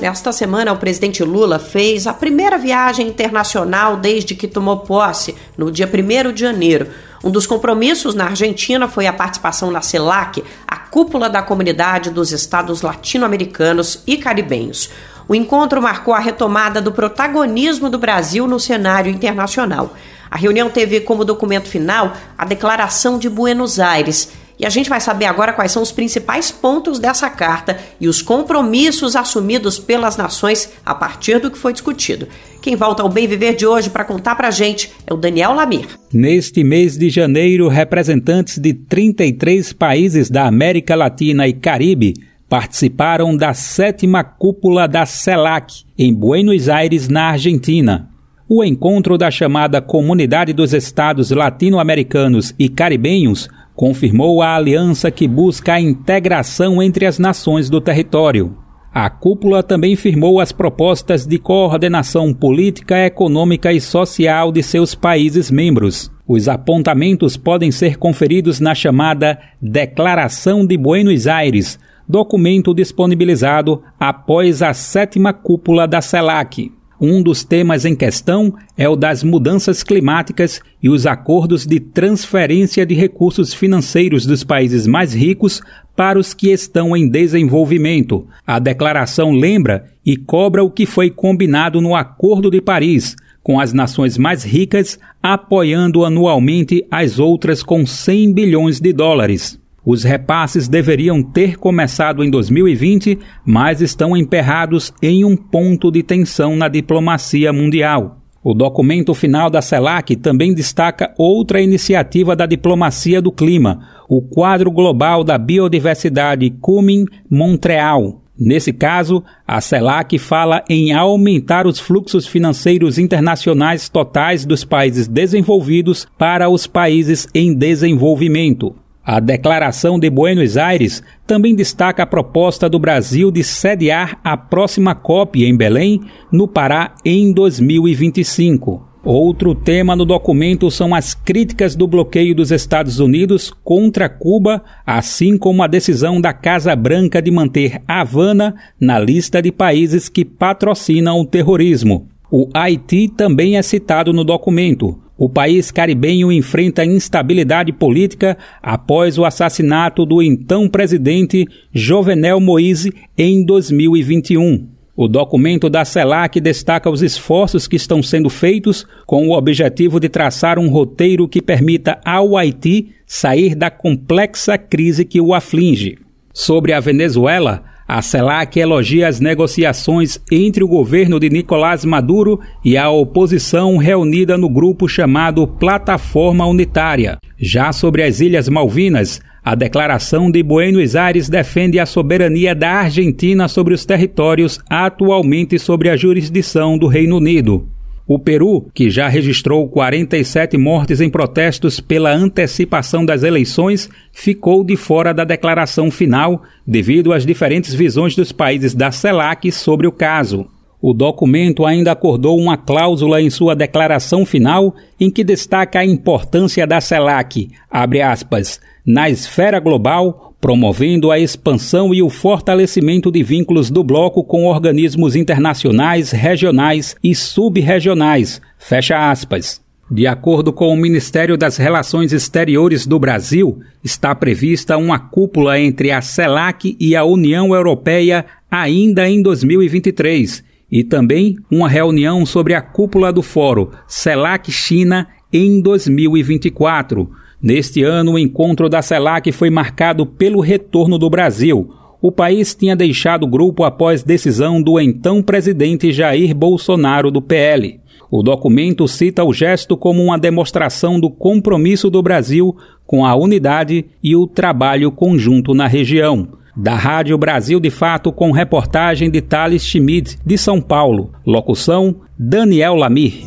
Nesta 0.00 0.32
semana, 0.32 0.72
o 0.72 0.78
presidente 0.78 1.22
Lula 1.22 1.58
fez 1.58 2.06
a 2.06 2.14
primeira 2.14 2.56
viagem 2.56 3.06
internacional 3.06 3.98
desde 3.98 4.34
que 4.34 4.48
tomou 4.48 4.78
posse, 4.78 5.36
no 5.58 5.70
dia 5.70 5.86
1 5.86 6.32
de 6.32 6.40
janeiro. 6.40 6.88
Um 7.22 7.30
dos 7.30 7.46
compromissos 7.46 8.14
na 8.14 8.24
Argentina 8.24 8.88
foi 8.88 9.06
a 9.06 9.12
participação 9.12 9.70
na 9.70 9.82
CELAC, 9.82 10.42
cúpula 10.90 11.30
da 11.30 11.40
comunidade 11.40 12.10
dos 12.10 12.32
estados 12.32 12.82
latino-americanos 12.82 14.02
e 14.06 14.16
caribenhos. 14.16 14.90
O 15.28 15.34
encontro 15.34 15.80
marcou 15.80 16.12
a 16.12 16.18
retomada 16.18 16.82
do 16.82 16.90
protagonismo 16.90 17.88
do 17.88 17.98
Brasil 17.98 18.48
no 18.48 18.58
cenário 18.58 19.12
internacional. 19.12 19.94
A 20.28 20.36
reunião 20.36 20.68
teve 20.68 21.00
como 21.00 21.24
documento 21.24 21.68
final 21.68 22.12
a 22.36 22.44
Declaração 22.44 23.18
de 23.18 23.28
Buenos 23.28 23.78
Aires, 23.78 24.32
e 24.60 24.66
a 24.66 24.68
gente 24.68 24.90
vai 24.90 25.00
saber 25.00 25.24
agora 25.24 25.54
quais 25.54 25.72
são 25.72 25.82
os 25.82 25.90
principais 25.90 26.50
pontos 26.50 26.98
dessa 26.98 27.30
carta 27.30 27.78
e 27.98 28.06
os 28.06 28.20
compromissos 28.20 29.16
assumidos 29.16 29.78
pelas 29.78 30.18
nações 30.18 30.70
a 30.84 30.94
partir 30.94 31.40
do 31.40 31.50
que 31.50 31.56
foi 31.56 31.72
discutido. 31.72 32.28
Quem 32.60 32.76
volta 32.76 33.02
ao 33.02 33.08
Bem 33.08 33.26
Viver 33.26 33.56
de 33.56 33.66
hoje 33.66 33.88
para 33.88 34.04
contar 34.04 34.34
para 34.34 34.48
a 34.48 34.50
gente 34.50 34.92
é 35.06 35.14
o 35.14 35.16
Daniel 35.16 35.54
Lamir. 35.54 35.86
Neste 36.12 36.62
mês 36.62 36.98
de 36.98 37.08
janeiro, 37.08 37.68
representantes 37.68 38.58
de 38.58 38.74
33 38.74 39.72
países 39.72 40.28
da 40.28 40.46
América 40.46 40.94
Latina 40.94 41.48
e 41.48 41.54
Caribe 41.54 42.12
participaram 42.46 43.34
da 43.34 43.54
sétima 43.54 44.22
cúpula 44.22 44.86
da 44.86 45.06
CELAC, 45.06 45.84
em 45.96 46.12
Buenos 46.12 46.68
Aires, 46.68 47.08
na 47.08 47.30
Argentina. 47.30 48.10
O 48.46 48.62
encontro 48.62 49.16
da 49.16 49.30
chamada 49.30 49.80
Comunidade 49.80 50.52
dos 50.52 50.74
Estados 50.74 51.30
Latino-Americanos 51.30 52.52
e 52.58 52.68
Caribenhos 52.68 53.48
confirmou 53.80 54.42
a 54.42 54.56
aliança 54.56 55.10
que 55.10 55.26
busca 55.26 55.72
a 55.72 55.80
integração 55.80 56.82
entre 56.82 57.06
as 57.06 57.18
nações 57.18 57.70
do 57.70 57.80
território. 57.80 58.54
A 58.92 59.08
cúpula 59.08 59.62
também 59.62 59.96
firmou 59.96 60.38
as 60.38 60.52
propostas 60.52 61.24
de 61.24 61.38
coordenação 61.38 62.34
política, 62.34 63.06
econômica 63.06 63.72
e 63.72 63.80
social 63.80 64.52
de 64.52 64.62
seus 64.62 64.94
países 64.94 65.50
membros. 65.50 66.12
Os 66.28 66.46
apontamentos 66.46 67.38
podem 67.38 67.72
ser 67.72 67.96
conferidos 67.96 68.60
na 68.60 68.74
chamada 68.74 69.38
Declaração 69.62 70.66
de 70.66 70.76
Buenos 70.76 71.26
Aires, 71.26 71.78
documento 72.06 72.74
disponibilizado 72.74 73.82
após 73.98 74.60
a 74.60 74.74
sétima 74.74 75.32
cúpula 75.32 75.88
da 75.88 76.02
CELAC. 76.02 76.70
Um 77.00 77.22
dos 77.22 77.42
temas 77.42 77.86
em 77.86 77.96
questão 77.96 78.52
é 78.76 78.86
o 78.86 78.94
das 78.94 79.24
mudanças 79.24 79.82
climáticas 79.82 80.60
e 80.82 80.90
os 80.90 81.06
acordos 81.06 81.64
de 81.64 81.80
transferência 81.80 82.84
de 82.84 82.94
recursos 82.94 83.54
financeiros 83.54 84.26
dos 84.26 84.44
países 84.44 84.86
mais 84.86 85.14
ricos 85.14 85.62
para 85.96 86.18
os 86.18 86.34
que 86.34 86.50
estão 86.50 86.94
em 86.94 87.08
desenvolvimento. 87.08 88.26
A 88.46 88.58
declaração 88.58 89.32
lembra 89.32 89.86
e 90.04 90.16
cobra 90.16 90.62
o 90.62 90.70
que 90.70 90.84
foi 90.84 91.08
combinado 91.08 91.80
no 91.80 91.94
Acordo 91.94 92.50
de 92.50 92.60
Paris, 92.60 93.16
com 93.42 93.58
as 93.58 93.72
nações 93.72 94.18
mais 94.18 94.44
ricas 94.44 94.98
apoiando 95.22 96.04
anualmente 96.04 96.84
as 96.90 97.18
outras 97.18 97.62
com 97.62 97.86
100 97.86 98.32
bilhões 98.32 98.80
de 98.80 98.92
dólares. 98.92 99.59
Os 99.84 100.04
repasses 100.04 100.68
deveriam 100.68 101.22
ter 101.22 101.56
começado 101.56 102.22
em 102.22 102.30
2020, 102.30 103.18
mas 103.44 103.80
estão 103.80 104.16
emperrados 104.16 104.92
em 105.02 105.24
um 105.24 105.36
ponto 105.36 105.90
de 105.90 106.02
tensão 106.02 106.54
na 106.54 106.68
diplomacia 106.68 107.52
mundial. 107.52 108.18
O 108.42 108.54
documento 108.54 109.12
final 109.12 109.50
da 109.50 109.60
CELAC 109.60 110.16
também 110.16 110.54
destaca 110.54 111.12
outra 111.18 111.60
iniciativa 111.60 112.34
da 112.34 112.46
diplomacia 112.46 113.20
do 113.20 113.30
clima, 113.30 113.86
o 114.08 114.22
Quadro 114.22 114.70
Global 114.70 115.22
da 115.22 115.36
Biodiversidade 115.36 116.48
Cumin 116.60 117.04
Montreal. 117.30 118.22
Nesse 118.38 118.72
caso, 118.72 119.22
a 119.46 119.60
CELAC 119.60 120.18
fala 120.18 120.64
em 120.70 120.94
aumentar 120.94 121.66
os 121.66 121.78
fluxos 121.78 122.26
financeiros 122.26 122.98
internacionais 122.98 123.90
totais 123.90 124.46
dos 124.46 124.64
países 124.64 125.06
desenvolvidos 125.06 126.06
para 126.16 126.48
os 126.48 126.66
países 126.66 127.28
em 127.34 127.54
desenvolvimento. 127.54 128.74
A 129.12 129.18
Declaração 129.18 129.98
de 129.98 130.08
Buenos 130.08 130.56
Aires 130.56 131.02
também 131.26 131.52
destaca 131.52 132.04
a 132.04 132.06
proposta 132.06 132.68
do 132.68 132.78
Brasil 132.78 133.32
de 133.32 133.42
sediar 133.42 134.20
a 134.22 134.36
próxima 134.36 134.94
COP 134.94 135.44
em 135.44 135.56
Belém, 135.56 136.00
no 136.30 136.46
Pará, 136.46 136.94
em 137.04 137.32
2025. 137.32 138.86
Outro 139.04 139.52
tema 139.52 139.96
no 139.96 140.04
documento 140.04 140.70
são 140.70 140.94
as 140.94 141.12
críticas 141.12 141.74
do 141.74 141.88
bloqueio 141.88 142.36
dos 142.36 142.52
Estados 142.52 143.00
Unidos 143.00 143.52
contra 143.64 144.08
Cuba, 144.08 144.62
assim 144.86 145.36
como 145.36 145.64
a 145.64 145.66
decisão 145.66 146.20
da 146.20 146.32
Casa 146.32 146.76
Branca 146.76 147.20
de 147.20 147.32
manter 147.32 147.82
Havana 147.88 148.54
na 148.80 148.96
lista 148.96 149.42
de 149.42 149.50
países 149.50 150.08
que 150.08 150.24
patrocinam 150.24 151.18
o 151.18 151.26
terrorismo. 151.26 152.06
O 152.30 152.48
Haiti 152.54 153.08
também 153.08 153.56
é 153.56 153.62
citado 153.62 154.12
no 154.12 154.22
documento. 154.22 154.96
O 155.18 155.28
país 155.28 155.72
caribenho 155.72 156.30
enfrenta 156.30 156.84
instabilidade 156.84 157.72
política 157.72 158.38
após 158.62 159.18
o 159.18 159.24
assassinato 159.24 160.06
do 160.06 160.22
então 160.22 160.68
presidente 160.68 161.46
Jovenel 161.72 162.38
Moïse 162.40 162.92
em 163.18 163.44
2021. 163.44 164.68
O 164.96 165.08
documento 165.08 165.68
da 165.68 165.84
CELAC 165.84 166.40
destaca 166.40 166.88
os 166.88 167.02
esforços 167.02 167.66
que 167.66 167.76
estão 167.76 168.02
sendo 168.02 168.30
feitos 168.30 168.86
com 169.06 169.26
o 169.26 169.36
objetivo 169.36 169.98
de 169.98 170.08
traçar 170.08 170.58
um 170.58 170.68
roteiro 170.68 171.26
que 171.26 171.42
permita 171.42 172.00
ao 172.04 172.36
Haiti 172.36 172.90
sair 173.06 173.56
da 173.56 173.70
complexa 173.70 174.56
crise 174.56 175.04
que 175.04 175.20
o 175.20 175.34
aflige. 175.34 175.98
Sobre 176.32 176.72
a 176.72 176.80
Venezuela, 176.80 177.64
a 177.92 178.00
CELAC 178.02 178.56
elogia 178.56 179.08
as 179.08 179.18
negociações 179.18 180.20
entre 180.30 180.62
o 180.62 180.68
governo 180.68 181.18
de 181.18 181.28
Nicolás 181.28 181.84
Maduro 181.84 182.38
e 182.64 182.76
a 182.76 182.88
oposição 182.88 183.76
reunida 183.78 184.38
no 184.38 184.48
grupo 184.48 184.88
chamado 184.88 185.44
Plataforma 185.44 186.46
Unitária. 186.46 187.18
Já 187.36 187.72
sobre 187.72 188.04
as 188.04 188.20
Ilhas 188.20 188.48
Malvinas, 188.48 189.20
a 189.44 189.56
declaração 189.56 190.30
de 190.30 190.40
Buenos 190.40 190.94
Aires 190.94 191.28
defende 191.28 191.80
a 191.80 191.86
soberania 191.86 192.54
da 192.54 192.74
Argentina 192.74 193.48
sobre 193.48 193.74
os 193.74 193.84
territórios 193.84 194.60
atualmente 194.70 195.58
sobre 195.58 195.88
a 195.88 195.96
jurisdição 195.96 196.78
do 196.78 196.86
Reino 196.86 197.16
Unido. 197.16 197.66
O 198.12 198.18
Peru, 198.18 198.68
que 198.74 198.90
já 198.90 199.06
registrou 199.06 199.68
47 199.68 200.58
mortes 200.58 201.00
em 201.00 201.08
protestos 201.08 201.78
pela 201.78 202.12
antecipação 202.12 203.04
das 203.04 203.22
eleições, 203.22 203.88
ficou 204.10 204.64
de 204.64 204.74
fora 204.74 205.14
da 205.14 205.22
declaração 205.22 205.92
final 205.92 206.42
devido 206.66 207.12
às 207.12 207.24
diferentes 207.24 207.72
visões 207.72 208.16
dos 208.16 208.32
países 208.32 208.74
da 208.74 208.90
CELAC 208.90 209.52
sobre 209.52 209.86
o 209.86 209.92
caso. 209.92 210.48
O 210.82 210.94
documento 210.94 211.66
ainda 211.66 211.92
acordou 211.92 212.38
uma 212.38 212.56
cláusula 212.56 213.20
em 213.20 213.28
sua 213.28 213.54
declaração 213.54 214.24
final 214.24 214.74
em 214.98 215.10
que 215.10 215.22
destaca 215.22 215.80
a 215.80 215.84
importância 215.84 216.66
da 216.66 216.80
CELAC, 216.80 217.50
abre 217.70 218.00
aspas, 218.00 218.58
na 218.84 219.10
esfera 219.10 219.60
global, 219.60 220.34
promovendo 220.40 221.10
a 221.10 221.18
expansão 221.18 221.92
e 221.92 222.02
o 222.02 222.08
fortalecimento 222.08 223.12
de 223.12 223.22
vínculos 223.22 223.70
do 223.70 223.84
bloco 223.84 224.24
com 224.24 224.46
organismos 224.46 225.14
internacionais, 225.14 226.12
regionais 226.12 226.96
e 227.04 227.14
subrregionais. 227.14 228.40
Fecha 228.58 229.10
aspas. 229.10 229.60
De 229.90 230.06
acordo 230.06 230.50
com 230.50 230.72
o 230.72 230.76
Ministério 230.76 231.36
das 231.36 231.58
Relações 231.58 232.12
Exteriores 232.12 232.86
do 232.86 232.98
Brasil, 232.98 233.58
está 233.84 234.14
prevista 234.14 234.78
uma 234.78 234.98
cúpula 234.98 235.60
entre 235.60 235.90
a 235.90 236.00
CELAC 236.00 236.76
e 236.80 236.96
a 236.96 237.04
União 237.04 237.54
Europeia 237.54 238.24
ainda 238.50 239.06
em 239.10 239.20
2023 239.20 240.48
e 240.70 240.84
também 240.84 241.36
uma 241.50 241.68
reunião 241.68 242.24
sobre 242.24 242.54
a 242.54 242.60
cúpula 242.60 243.12
do 243.12 243.22
Fórum 243.22 243.68
CELAC-China 243.86 245.08
em 245.32 245.60
2024. 245.60 247.10
Neste 247.42 247.82
ano, 247.82 248.12
o 248.12 248.18
encontro 248.18 248.68
da 248.68 248.82
CELAC 248.82 249.32
foi 249.32 249.48
marcado 249.48 250.04
pelo 250.04 250.40
retorno 250.40 250.98
do 250.98 251.08
Brasil. 251.08 251.72
O 252.02 252.12
país 252.12 252.54
tinha 252.54 252.76
deixado 252.76 253.24
o 253.24 253.28
grupo 253.28 253.64
após 253.64 254.02
decisão 254.02 254.62
do 254.62 254.78
então 254.78 255.22
presidente 255.22 255.92
Jair 255.92 256.34
Bolsonaro 256.34 257.10
do 257.10 257.20
PL. 257.20 257.80
O 258.10 258.22
documento 258.22 258.88
cita 258.88 259.22
o 259.24 259.32
gesto 259.32 259.76
como 259.76 260.02
uma 260.02 260.18
demonstração 260.18 260.98
do 260.98 261.08
compromisso 261.08 261.88
do 261.88 262.02
Brasil 262.02 262.56
com 262.86 263.06
a 263.06 263.14
unidade 263.14 263.86
e 264.02 264.16
o 264.16 264.26
trabalho 264.26 264.90
conjunto 264.90 265.54
na 265.54 265.66
região. 265.66 266.39
Da 266.62 266.74
Rádio 266.74 267.16
Brasil 267.16 267.58
de 267.58 267.70
Fato, 267.70 268.12
com 268.12 268.32
reportagem 268.32 269.10
de 269.10 269.22
Thales 269.22 269.64
Schmidt, 269.64 270.18
de 270.22 270.36
São 270.36 270.60
Paulo. 270.60 271.10
Locução: 271.26 272.02
Daniel 272.18 272.74
Lamir. 272.74 273.24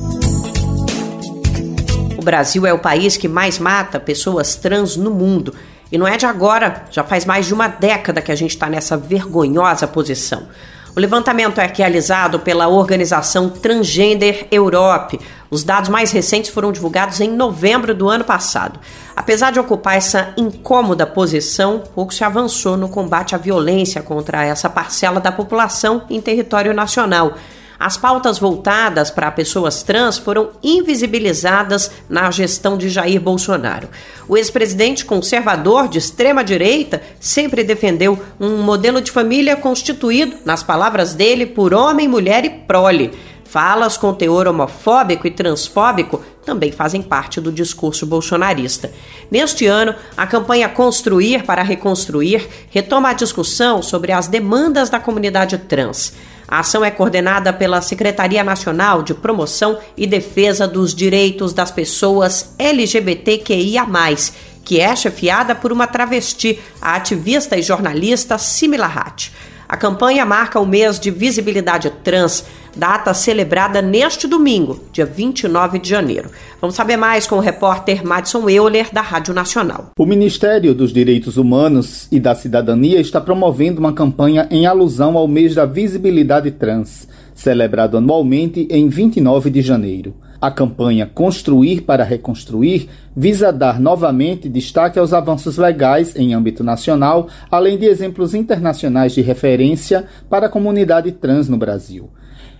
O 2.15 2.23
Brasil 2.23 2.63
é 2.67 2.71
o 2.71 2.77
país 2.77 3.17
que 3.17 3.27
mais 3.27 3.57
mata 3.57 3.99
pessoas 3.99 4.55
trans 4.55 4.95
no 4.95 5.09
mundo. 5.09 5.51
E 5.91 5.97
não 5.97 6.07
é 6.07 6.15
de 6.15 6.27
agora, 6.27 6.83
já 6.91 7.03
faz 7.03 7.25
mais 7.25 7.47
de 7.47 7.55
uma 7.55 7.67
década 7.67 8.21
que 8.21 8.31
a 8.31 8.35
gente 8.35 8.51
está 8.51 8.69
nessa 8.69 8.95
vergonhosa 8.95 9.87
posição. 9.87 10.43
O 10.95 10.99
levantamento 10.99 11.59
é 11.59 11.65
realizado 11.65 12.39
pela 12.39 12.67
organização 12.67 13.49
Transgender 13.49 14.45
Europe. 14.51 15.19
Os 15.49 15.63
dados 15.63 15.89
mais 15.89 16.11
recentes 16.11 16.51
foram 16.51 16.71
divulgados 16.71 17.19
em 17.19 17.31
novembro 17.31 17.95
do 17.95 18.07
ano 18.07 18.23
passado. 18.23 18.79
Apesar 19.15 19.51
de 19.51 19.59
ocupar 19.59 19.97
essa 19.97 20.31
incômoda 20.37 21.07
posição, 21.07 21.81
pouco 21.95 22.13
se 22.13 22.23
avançou 22.23 22.77
no 22.77 22.89
combate 22.89 23.33
à 23.33 23.39
violência 23.39 24.03
contra 24.03 24.45
essa 24.45 24.69
parcela 24.69 25.19
da 25.19 25.31
população 25.31 26.03
em 26.11 26.21
território 26.21 26.75
nacional. 26.75 27.33
As 27.83 27.97
pautas 27.97 28.39
voltadas 28.39 29.11
para 29.11 29.29
pessoas 29.29 29.83
trans 29.83 30.17
foram 30.17 30.51
invisibilizadas 30.63 31.91
na 32.07 32.31
gestão 32.31 32.77
de 32.77 32.87
Jair 32.87 33.19
Bolsonaro. 33.19 33.89
O 34.25 34.37
ex-presidente 34.37 35.03
conservador 35.03 35.89
de 35.89 35.97
extrema 35.97 36.45
direita 36.45 37.01
sempre 37.19 37.61
defendeu 37.61 38.17
um 38.39 38.59
modelo 38.59 39.01
de 39.01 39.11
família 39.11 39.57
constituído, 39.57 40.37
nas 40.45 40.63
palavras 40.63 41.13
dele, 41.13 41.45
por 41.45 41.73
homem, 41.73 42.07
mulher 42.07 42.45
e 42.45 42.49
prole. 42.51 43.11
Falas 43.43 43.97
com 43.97 44.13
teor 44.13 44.47
homofóbico 44.47 45.27
e 45.27 45.31
transfóbico 45.31 46.23
também 46.45 46.71
fazem 46.71 47.01
parte 47.01 47.41
do 47.41 47.51
discurso 47.51 48.05
bolsonarista. 48.05 48.93
Neste 49.29 49.65
ano, 49.65 49.93
a 50.15 50.25
campanha 50.25 50.69
Construir 50.69 51.43
para 51.43 51.61
Reconstruir 51.61 52.47
retoma 52.69 53.09
a 53.09 53.13
discussão 53.13 53.81
sobre 53.81 54.13
as 54.13 54.27
demandas 54.27 54.89
da 54.89 55.01
comunidade 55.01 55.57
trans. 55.57 56.13
A 56.53 56.59
ação 56.59 56.85
é 56.85 56.91
coordenada 56.91 57.51
pela 57.51 57.81
Secretaria 57.81 58.43
Nacional 58.43 59.01
de 59.01 59.15
Promoção 59.15 59.79
e 59.97 60.05
Defesa 60.05 60.67
dos 60.67 60.93
Direitos 60.93 61.51
das 61.51 61.71
Pessoas 61.71 62.53
LGBTQIA, 62.59 63.87
que 64.63 64.79
é 64.79 64.95
chefiada 64.95 65.55
por 65.55 65.71
uma 65.71 65.87
travesti, 65.87 66.59
a 66.79 66.93
ativista 66.93 67.57
e 67.57 67.63
jornalista 67.63 68.37
Simila 68.37 68.85
Hatt. 68.85 69.31
A 69.67 69.75
campanha 69.75 70.23
marca 70.27 70.59
o 70.59 70.65
mês 70.67 70.99
de 70.99 71.09
visibilidade 71.09 71.89
trans. 72.03 72.45
Data 72.75 73.13
celebrada 73.13 73.81
neste 73.81 74.27
domingo, 74.27 74.79
dia 74.91 75.05
29 75.05 75.79
de 75.79 75.89
janeiro. 75.89 76.29
Vamos 76.59 76.75
saber 76.75 76.97
mais 76.97 77.27
com 77.27 77.35
o 77.35 77.39
repórter 77.39 78.05
Madison 78.05 78.49
Euler, 78.49 78.89
da 78.91 79.01
Rádio 79.01 79.33
Nacional. 79.33 79.91
O 79.97 80.05
Ministério 80.05 80.73
dos 80.73 80.91
Direitos 80.91 81.37
Humanos 81.37 82.07
e 82.11 82.19
da 82.19 82.35
Cidadania 82.35 82.99
está 82.99 83.21
promovendo 83.21 83.79
uma 83.79 83.93
campanha 83.93 84.47
em 84.49 84.65
alusão 84.65 85.17
ao 85.17 85.27
mês 85.27 85.55
da 85.55 85.65
visibilidade 85.65 86.51
trans, 86.51 87.07
celebrado 87.33 87.97
anualmente 87.97 88.67
em 88.69 88.87
29 88.87 89.49
de 89.49 89.61
janeiro. 89.61 90.15
A 90.43 90.51
campanha 90.51 91.05
Construir 91.05 91.83
para 91.83 92.03
Reconstruir 92.03 92.89
visa 93.15 93.49
dar 93.49 93.79
novamente 93.79 94.49
destaque 94.49 94.99
aos 94.99 95.13
avanços 95.13 95.57
legais 95.57 96.17
em 96.17 96.33
âmbito 96.33 96.65
nacional, 96.65 97.29
além 97.49 97.77
de 97.77 97.85
exemplos 97.85 98.33
internacionais 98.33 99.13
de 99.13 99.21
referência 99.21 100.05
para 100.29 100.47
a 100.47 100.49
comunidade 100.49 101.13
trans 101.13 101.47
no 101.47 101.55
Brasil. 101.55 102.09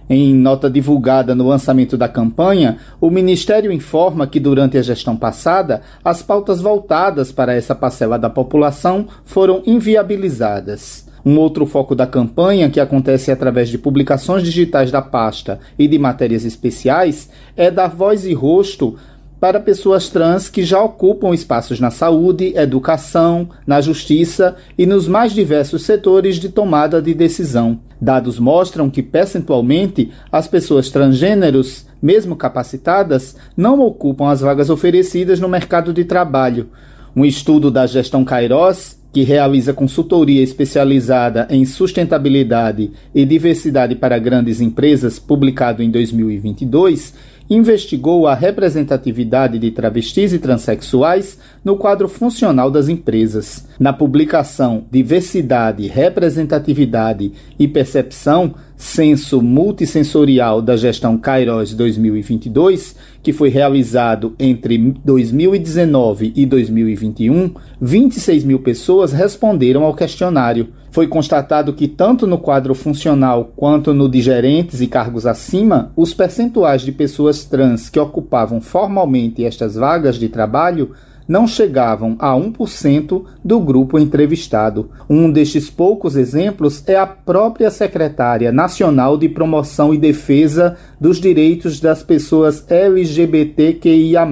Em 0.09 0.33
nota 0.33 0.69
divulgada 0.69 1.33
no 1.33 1.47
lançamento 1.47 1.97
da 1.97 2.09
campanha, 2.09 2.77
o 2.99 3.09
Ministério 3.09 3.71
informa 3.71 4.27
que 4.27 4.39
durante 4.39 4.77
a 4.77 4.81
gestão 4.81 5.15
passada, 5.15 5.81
as 6.03 6.21
pautas 6.21 6.61
voltadas 6.61 7.31
para 7.31 7.53
essa 7.53 7.73
parcela 7.73 8.19
da 8.19 8.29
população 8.29 9.07
foram 9.23 9.63
inviabilizadas. 9.65 11.07
Um 11.25 11.37
outro 11.37 11.65
foco 11.65 11.95
da 11.95 12.05
campanha, 12.05 12.69
que 12.69 12.81
acontece 12.81 13.31
através 13.31 13.69
de 13.69 13.77
publicações 13.77 14.43
digitais 14.43 14.91
da 14.91 15.01
pasta 15.01 15.57
e 15.79 15.87
de 15.87 15.97
matérias 15.97 16.43
especiais, 16.43 17.29
é 17.55 17.71
dar 17.71 17.87
voz 17.87 18.25
e 18.25 18.33
rosto 18.33 18.97
para 19.39 19.59
pessoas 19.59 20.07
trans 20.07 20.49
que 20.49 20.63
já 20.63 20.81
ocupam 20.81 21.33
espaços 21.33 21.77
na 21.77 21.91
saúde, 21.91 22.53
educação, 22.55 23.49
na 23.67 23.81
justiça 23.81 24.55
e 24.77 24.85
nos 24.85 25.05
mais 25.05 25.33
diversos 25.33 25.83
setores 25.83 26.37
de 26.37 26.47
tomada 26.47 27.01
de 27.01 27.13
decisão. 27.13 27.79
Dados 28.03 28.37
mostram 28.37 28.89
que, 28.89 29.01
percentualmente, 29.01 30.11
as 30.29 30.45
pessoas 30.45 30.89
transgêneros, 30.89 31.85
mesmo 32.01 32.35
capacitadas, 32.35 33.37
não 33.55 33.79
ocupam 33.79 34.29
as 34.29 34.41
vagas 34.41 34.69
oferecidas 34.69 35.39
no 35.39 35.47
mercado 35.47 35.93
de 35.93 36.03
trabalho. 36.03 36.67
Um 37.15 37.23
estudo 37.23 37.71
da 37.71 37.87
gestão 37.87 38.25
Kairos 38.25 38.97
que 39.13 39.21
realiza 39.21 39.73
consultoria 39.73 40.43
especializada 40.43 41.47
em 41.49 41.63
sustentabilidade 41.63 42.91
e 43.15 43.23
diversidade 43.23 43.95
para 43.95 44.19
grandes 44.19 44.59
empresas, 44.59 45.17
publicado 45.17 45.81
em 45.81 45.89
2022, 45.89 47.13
investigou 47.53 48.27
a 48.27 48.33
representatividade 48.33 49.59
de 49.59 49.71
travestis 49.71 50.33
e 50.33 50.39
transexuais 50.39 51.37
no 51.63 51.77
quadro 51.77 52.07
funcional 52.07 52.71
das 52.71 52.89
empresas. 52.89 53.67
Na 53.79 53.93
publicação 53.93 54.85
Diversidade, 54.91 55.87
Representatividade 55.87 57.31
e 57.59 57.67
Percepção, 57.67 58.55
Censo 58.83 59.41
Multissensorial 59.41 60.61
da 60.61 60.75
Gestão 60.75 61.17
Kairos 61.17 61.73
2022, 61.73 62.97
que 63.23 63.31
foi 63.31 63.47
realizado 63.47 64.35
entre 64.37 64.77
2019 64.77 66.33
e 66.35 66.45
2021, 66.45 67.53
26 67.81 68.43
mil 68.43 68.59
pessoas 68.59 69.13
responderam 69.13 69.85
ao 69.85 69.95
questionário. 69.95 70.67
Foi 70.91 71.07
constatado 71.07 71.71
que, 71.71 71.87
tanto 71.87 72.27
no 72.27 72.37
quadro 72.37 72.75
funcional 72.75 73.53
quanto 73.55 73.93
no 73.93 74.09
de 74.09 74.21
gerentes 74.21 74.81
e 74.81 74.85
cargos 74.85 75.25
acima, 75.25 75.93
os 75.95 76.13
percentuais 76.13 76.81
de 76.81 76.91
pessoas 76.91 77.45
trans 77.45 77.89
que 77.89 77.97
ocupavam 77.97 78.59
formalmente 78.59 79.45
estas 79.45 79.75
vagas 79.75 80.17
de 80.17 80.27
trabalho 80.27 80.91
não 81.27 81.47
chegavam 81.47 82.15
a 82.19 82.31
1% 82.33 83.23
do 83.43 83.59
grupo 83.59 83.97
entrevistado. 83.99 84.89
Um 85.09 85.31
destes 85.31 85.69
poucos 85.69 86.15
exemplos 86.15 86.83
é 86.87 86.95
a 86.95 87.07
própria 87.07 87.69
secretária 87.69 88.51
nacional 88.51 89.17
de 89.17 89.29
promoção 89.29 89.93
e 89.93 89.97
defesa 89.97 90.77
dos 90.99 91.19
direitos 91.19 91.79
das 91.79 92.03
pessoas 92.03 92.65
LGBTQIA+, 92.69 94.27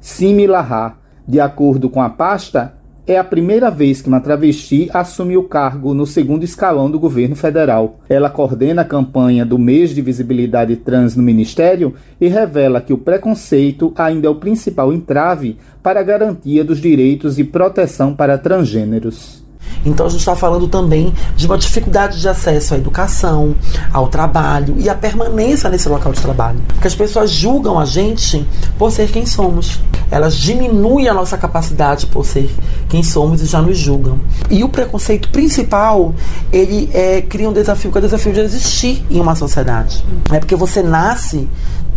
Simi 0.00 0.46
Lahar. 0.46 1.00
De 1.26 1.38
acordo 1.38 1.88
com 1.88 2.02
a 2.02 2.10
pasta, 2.10 2.74
é 3.06 3.18
a 3.18 3.24
primeira 3.24 3.68
vez 3.70 4.00
que 4.00 4.08
uma 4.08 4.20
travesti 4.20 4.88
assume 4.94 5.36
o 5.36 5.42
cargo 5.42 5.92
no 5.92 6.06
segundo 6.06 6.44
escalão 6.44 6.88
do 6.88 7.00
governo 7.00 7.34
federal. 7.34 7.98
Ela 8.08 8.30
coordena 8.30 8.82
a 8.82 8.84
campanha 8.84 9.44
do 9.44 9.58
mês 9.58 9.90
de 9.90 10.00
visibilidade 10.00 10.76
trans 10.76 11.16
no 11.16 11.22
ministério 11.22 11.94
e 12.20 12.28
revela 12.28 12.80
que 12.80 12.92
o 12.92 12.98
preconceito 12.98 13.92
ainda 13.96 14.28
é 14.28 14.30
o 14.30 14.36
principal 14.36 14.92
entrave 14.92 15.58
para 15.82 15.98
a 15.98 16.04
garantia 16.04 16.62
dos 16.62 16.80
direitos 16.80 17.40
e 17.40 17.44
proteção 17.44 18.14
para 18.14 18.38
transgêneros. 18.38 19.42
Então 19.84 20.06
a 20.06 20.08
gente 20.08 20.20
está 20.20 20.36
falando 20.36 20.68
também 20.68 21.12
de 21.36 21.46
uma 21.46 21.58
dificuldade 21.58 22.20
de 22.20 22.28
acesso 22.28 22.74
à 22.74 22.76
educação, 22.76 23.56
ao 23.92 24.06
trabalho 24.08 24.76
e 24.78 24.88
à 24.88 24.94
permanência 24.94 25.68
nesse 25.68 25.88
local 25.88 26.12
de 26.12 26.20
trabalho. 26.20 26.60
Porque 26.68 26.86
as 26.86 26.94
pessoas 26.94 27.30
julgam 27.30 27.78
a 27.80 27.84
gente 27.84 28.46
por 28.78 28.92
ser 28.92 29.10
quem 29.10 29.26
somos. 29.26 29.80
Elas 30.12 30.36
diminuem 30.36 31.08
a 31.08 31.14
nossa 31.14 31.38
capacidade 31.38 32.04
por 32.04 32.26
ser 32.26 32.54
quem 32.86 33.02
somos 33.02 33.40
e 33.40 33.46
já 33.46 33.62
nos 33.62 33.78
julgam. 33.78 34.20
E 34.50 34.62
o 34.62 34.68
preconceito 34.68 35.30
principal, 35.30 36.14
ele 36.52 36.90
é, 36.92 37.22
cria 37.22 37.48
um 37.48 37.52
desafio, 37.52 37.90
que 37.90 37.96
é 37.96 38.00
o 38.00 38.02
desafio 38.02 38.30
de 38.30 38.40
existir 38.40 39.02
em 39.10 39.18
uma 39.18 39.34
sociedade. 39.34 40.04
É 40.30 40.38
porque 40.38 40.54
você 40.54 40.82
nasce 40.82 41.48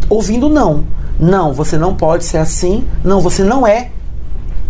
ouvindo 0.08 0.48
não. 0.48 0.86
Não, 1.20 1.52
você 1.52 1.78
não 1.78 1.94
pode 1.94 2.24
ser 2.24 2.38
assim. 2.38 2.86
Não, 3.04 3.20
você 3.20 3.44
não 3.44 3.68
é 3.68 3.90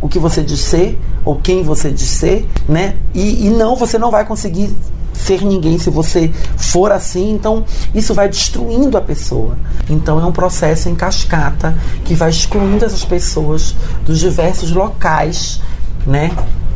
o 0.01 0.09
que 0.09 0.17
você 0.17 0.41
diz 0.41 0.61
ser 0.61 0.99
ou 1.23 1.35
quem 1.35 1.61
você 1.61 1.91
diz 1.91 2.09
ser, 2.09 2.47
né? 2.67 2.95
E, 3.13 3.45
e 3.45 3.49
não, 3.51 3.75
você 3.75 3.99
não 3.99 4.09
vai 4.09 4.25
conseguir 4.25 4.75
ser 5.15 5.43
ninguém 5.43 5.77
se 5.77 5.89
você 5.89 6.31
for 6.57 6.91
assim, 6.91 7.31
então 7.31 7.63
isso 7.93 8.13
vai 8.13 8.29
destruindo 8.29 8.97
a 8.97 9.01
pessoa. 9.01 9.57
Então 9.89 10.19
é 10.19 10.25
um 10.25 10.31
processo 10.31 10.89
em 10.89 10.95
cascata 10.95 11.75
que 12.03 12.13
vai 12.13 12.29
excluindo 12.29 12.85
essas 12.85 13.03
pessoas 13.03 13.75
dos 14.05 14.19
diversos 14.19 14.71
locais, 14.71 15.61
né, 16.05 16.31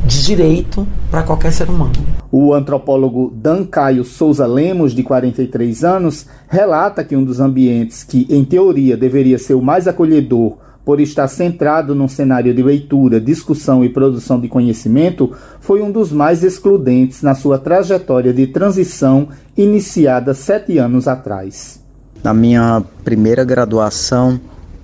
de 0.05 0.23
direito 0.23 0.87
para 1.11 1.23
qualquer 1.23 1.51
ser 1.51 1.69
humano. 1.69 1.93
O 2.31 2.53
antropólogo 2.53 3.31
Dan 3.35 3.65
Caio 3.65 4.03
Souza 4.03 4.45
Lemos, 4.45 4.93
de 4.93 5.03
43 5.03 5.83
anos, 5.83 6.25
relata 6.47 7.03
que 7.03 7.15
um 7.15 7.23
dos 7.23 7.39
ambientes 7.39 8.03
que, 8.03 8.27
em 8.29 8.45
teoria, 8.45 8.95
deveria 8.95 9.37
ser 9.37 9.55
o 9.55 9.61
mais 9.61 9.87
acolhedor 9.87 10.57
por 10.83 10.99
estar 10.99 11.27
centrado 11.27 11.93
num 11.93 12.07
cenário 12.07 12.53
de 12.53 12.63
leitura, 12.63 13.19
discussão 13.19 13.83
e 13.83 13.89
produção 13.89 14.39
de 14.39 14.47
conhecimento, 14.47 15.31
foi 15.59 15.81
um 15.81 15.91
dos 15.91 16.11
mais 16.11 16.43
excludentes 16.43 17.21
na 17.21 17.35
sua 17.35 17.57
trajetória 17.57 18.33
de 18.33 18.47
transição 18.47 19.27
iniciada 19.55 20.33
sete 20.33 20.77
anos 20.77 21.07
atrás. 21.07 21.79
Na 22.23 22.33
minha 22.33 22.83
primeira 23.03 23.43
graduação, 23.43 24.39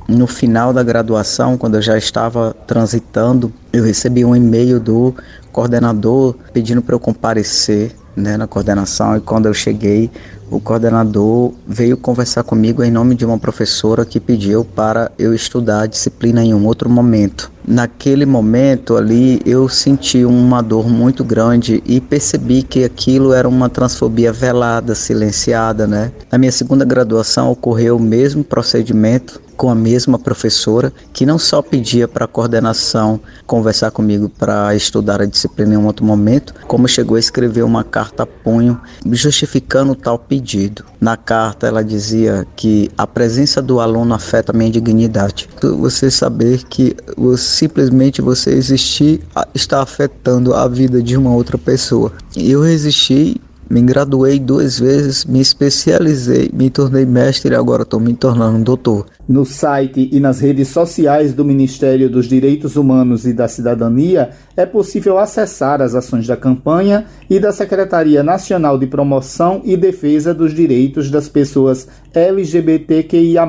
no 0.07 0.27
final 0.27 0.71
da 0.71 0.83
graduação, 0.83 1.57
quando 1.57 1.75
eu 1.75 1.81
já 1.81 1.97
estava 1.97 2.55
transitando, 2.67 3.51
eu 3.73 3.83
recebi 3.83 4.23
um 4.23 4.35
e-mail 4.35 4.79
do 4.79 5.13
coordenador 5.51 6.35
pedindo 6.53 6.81
para 6.81 6.95
eu 6.95 6.99
comparecer 6.99 7.95
né, 8.15 8.37
na 8.37 8.47
coordenação 8.47 9.17
e 9.17 9.19
quando 9.19 9.47
eu 9.47 9.53
cheguei, 9.53 10.09
o 10.49 10.59
coordenador 10.59 11.53
veio 11.67 11.97
conversar 11.97 12.43
comigo 12.43 12.83
em 12.83 12.91
nome 12.91 13.15
de 13.15 13.25
uma 13.25 13.37
professora 13.37 14.05
que 14.05 14.19
pediu 14.19 14.63
para 14.63 15.11
eu 15.17 15.33
estudar 15.33 15.81
a 15.81 15.87
disciplina 15.87 16.43
em 16.43 16.53
um 16.53 16.65
outro 16.65 16.89
momento. 16.89 17.51
Naquele 17.67 18.27
momento 18.27 18.95
ali, 18.95 19.41
eu 19.43 19.67
senti 19.67 20.23
uma 20.23 20.61
dor 20.61 20.87
muito 20.87 21.23
grande 21.23 21.81
e 21.83 21.99
percebi 21.99 22.61
que 22.61 22.83
aquilo 22.83 23.33
era 23.33 23.49
uma 23.49 23.69
transfobia 23.69 24.31
velada, 24.31 24.93
silenciada, 24.93 25.87
né? 25.87 26.11
Na 26.31 26.37
minha 26.37 26.51
segunda 26.51 26.85
graduação 26.85 27.51
ocorreu 27.51 27.97
o 27.97 27.99
mesmo 27.99 28.43
procedimento 28.43 29.41
com 29.55 29.69
a 29.69 29.75
mesma 29.75 30.19
professora, 30.19 30.91
que 31.13 31.25
não 31.25 31.37
só 31.37 31.61
pedia 31.61 32.07
para 32.07 32.25
a 32.25 32.27
coordenação 32.27 33.19
conversar 33.45 33.91
comigo 33.91 34.29
para 34.29 34.75
estudar 34.75 35.21
a 35.21 35.25
disciplina 35.25 35.75
em 35.75 35.77
um 35.77 35.85
outro 35.85 36.05
momento, 36.05 36.53
como 36.67 36.87
chegou 36.87 37.17
a 37.17 37.19
escrever 37.19 37.63
uma 37.63 37.83
carta 37.83 38.23
a 38.23 38.25
punho 38.25 38.79
justificando 39.11 39.95
tal 39.95 40.19
pedido. 40.19 40.83
Na 40.99 41.15
carta 41.15 41.67
ela 41.67 41.83
dizia 41.83 42.47
que 42.55 42.89
a 42.97 43.05
presença 43.05 43.61
do 43.61 43.79
aluno 43.79 44.13
afeta 44.13 44.51
a 44.51 44.55
minha 44.57 44.71
dignidade. 44.71 45.49
Você 45.61 46.09
saber 46.09 46.63
que 46.63 46.95
simplesmente 47.37 48.21
você 48.21 48.51
existir 48.51 49.21
está 49.53 49.81
afetando 49.81 50.53
a 50.53 50.67
vida 50.67 51.01
de 51.01 51.15
uma 51.17 51.33
outra 51.33 51.57
pessoa. 51.57 52.11
Eu 52.35 52.61
resisti 52.61 53.39
me 53.69 53.81
graduei 53.81 54.39
duas 54.39 54.79
vezes, 54.79 55.25
me 55.25 55.39
especializei, 55.39 56.49
me 56.53 56.69
tornei 56.69 57.05
mestre 57.05 57.53
e 57.53 57.55
agora 57.55 57.83
estou 57.83 57.99
me 57.99 58.13
tornando 58.13 58.63
doutor. 58.63 59.07
No 59.27 59.45
site 59.45 60.09
e 60.11 60.19
nas 60.19 60.39
redes 60.39 60.67
sociais 60.67 61.33
do 61.33 61.43
Ministério 61.43 62.09
dos 62.09 62.27
Direitos 62.27 62.75
Humanos 62.75 63.25
e 63.25 63.33
da 63.33 63.47
Cidadania 63.47 64.29
é 64.55 64.65
possível 64.65 65.17
acessar 65.17 65.81
as 65.81 65.95
ações 65.95 66.27
da 66.27 66.37
campanha 66.37 67.05
e 67.29 67.39
da 67.39 67.51
Secretaria 67.51 68.23
Nacional 68.23 68.77
de 68.77 68.87
Promoção 68.87 69.61
e 69.63 69.75
Defesa 69.75 70.33
dos 70.33 70.53
Direitos 70.53 71.09
das 71.09 71.27
Pessoas 71.27 71.87
LGBTQIA. 72.13 73.45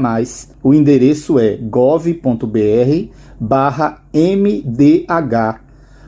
O 0.62 0.72
endereço 0.72 1.38
é 1.38 1.56
gov.br 1.56 3.10
barra 3.38 4.02
MDH 4.14 5.65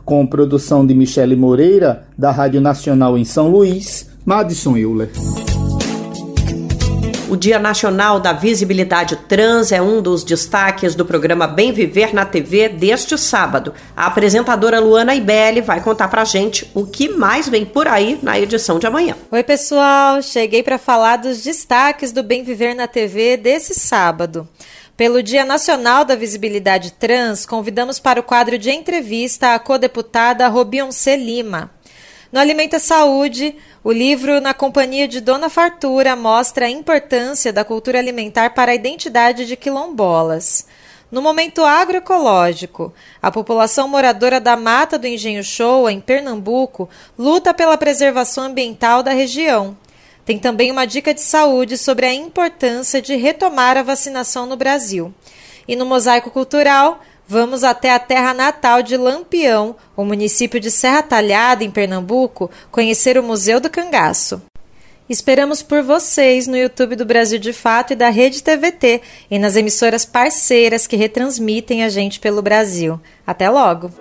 com 0.08 0.26
produção 0.26 0.86
de 0.86 0.94
Michele 0.94 1.36
Moreira, 1.36 2.04
da 2.16 2.30
Rádio 2.30 2.62
Nacional 2.62 3.18
em 3.18 3.26
São 3.26 3.48
Luís, 3.48 4.08
Madison 4.24 4.74
Euler. 4.74 5.10
O 7.28 7.36
Dia 7.36 7.58
Nacional 7.58 8.18
da 8.18 8.32
Visibilidade 8.32 9.16
Trans 9.28 9.70
é 9.70 9.82
um 9.82 10.00
dos 10.00 10.24
destaques 10.24 10.94
do 10.94 11.04
programa 11.04 11.46
Bem 11.46 11.72
Viver 11.72 12.14
na 12.14 12.24
TV 12.24 12.70
deste 12.70 13.18
sábado. 13.18 13.74
A 13.94 14.06
apresentadora 14.06 14.80
Luana 14.80 15.14
Ibelli 15.14 15.60
vai 15.60 15.82
contar 15.82 16.08
pra 16.08 16.24
gente 16.24 16.70
o 16.72 16.86
que 16.86 17.10
mais 17.10 17.46
vem 17.46 17.66
por 17.66 17.86
aí 17.86 18.18
na 18.22 18.40
edição 18.40 18.78
de 18.78 18.86
amanhã. 18.86 19.14
Oi, 19.30 19.42
pessoal! 19.42 20.22
Cheguei 20.22 20.62
para 20.62 20.78
falar 20.78 21.18
dos 21.18 21.42
destaques 21.42 22.12
do 22.12 22.22
Bem 22.22 22.42
Viver 22.42 22.74
na 22.74 22.86
TV 22.86 23.36
desse 23.36 23.74
sábado. 23.74 24.48
Pelo 24.98 25.22
Dia 25.22 25.44
Nacional 25.44 26.04
da 26.04 26.16
Visibilidade 26.16 26.90
Trans, 26.90 27.46
convidamos 27.46 28.00
para 28.00 28.18
o 28.18 28.22
quadro 28.24 28.58
de 28.58 28.72
entrevista 28.72 29.54
a 29.54 29.58
codeputada 29.60 30.48
Robionce 30.48 31.14
Lima. 31.14 31.70
No 32.32 32.40
Alimenta 32.40 32.80
Saúde, 32.80 33.54
o 33.84 33.92
livro 33.92 34.40
Na 34.40 34.52
Companhia 34.52 35.06
de 35.06 35.20
Dona 35.20 35.48
Fartura 35.48 36.16
mostra 36.16 36.66
a 36.66 36.68
importância 36.70 37.52
da 37.52 37.64
cultura 37.64 38.00
alimentar 38.00 38.54
para 38.54 38.72
a 38.72 38.74
identidade 38.74 39.46
de 39.46 39.54
quilombolas. 39.54 40.66
No 41.12 41.22
momento 41.22 41.64
agroecológico, 41.64 42.92
a 43.22 43.30
população 43.30 43.86
moradora 43.86 44.40
da 44.40 44.56
Mata 44.56 44.98
do 44.98 45.06
Engenho 45.06 45.44
Show, 45.44 45.88
em 45.88 46.00
Pernambuco, 46.00 46.90
luta 47.16 47.54
pela 47.54 47.78
preservação 47.78 48.46
ambiental 48.46 49.04
da 49.04 49.12
região. 49.12 49.76
Tem 50.28 50.38
também 50.38 50.70
uma 50.70 50.84
dica 50.84 51.14
de 51.14 51.22
saúde 51.22 51.78
sobre 51.78 52.04
a 52.04 52.12
importância 52.12 53.00
de 53.00 53.16
retomar 53.16 53.78
a 53.78 53.82
vacinação 53.82 54.44
no 54.44 54.58
Brasil. 54.58 55.10
E 55.66 55.74
no 55.74 55.86
Mosaico 55.86 56.30
Cultural, 56.30 57.00
Vamos 57.30 57.62
até 57.62 57.92
a 57.92 57.98
terra 57.98 58.32
natal 58.32 58.82
de 58.82 58.96
Lampião, 58.96 59.76
o 59.94 60.02
município 60.02 60.58
de 60.58 60.70
Serra 60.70 61.02
Talhada, 61.02 61.62
em 61.62 61.70
Pernambuco, 61.70 62.50
conhecer 62.70 63.18
o 63.18 63.22
Museu 63.22 63.60
do 63.60 63.68
Cangaço. 63.68 64.40
Esperamos 65.10 65.62
por 65.62 65.82
vocês 65.82 66.46
no 66.46 66.56
YouTube 66.56 66.96
do 66.96 67.04
Brasil 67.04 67.38
de 67.38 67.52
Fato 67.52 67.92
e 67.92 67.96
da 67.96 68.08
Rede 68.08 68.42
TVT 68.42 69.02
e 69.30 69.38
nas 69.38 69.56
emissoras 69.56 70.06
parceiras 70.06 70.86
que 70.86 70.96
retransmitem 70.96 71.84
a 71.84 71.90
gente 71.90 72.18
pelo 72.18 72.40
Brasil. 72.40 72.98
Até 73.26 73.50
logo! 73.50 73.92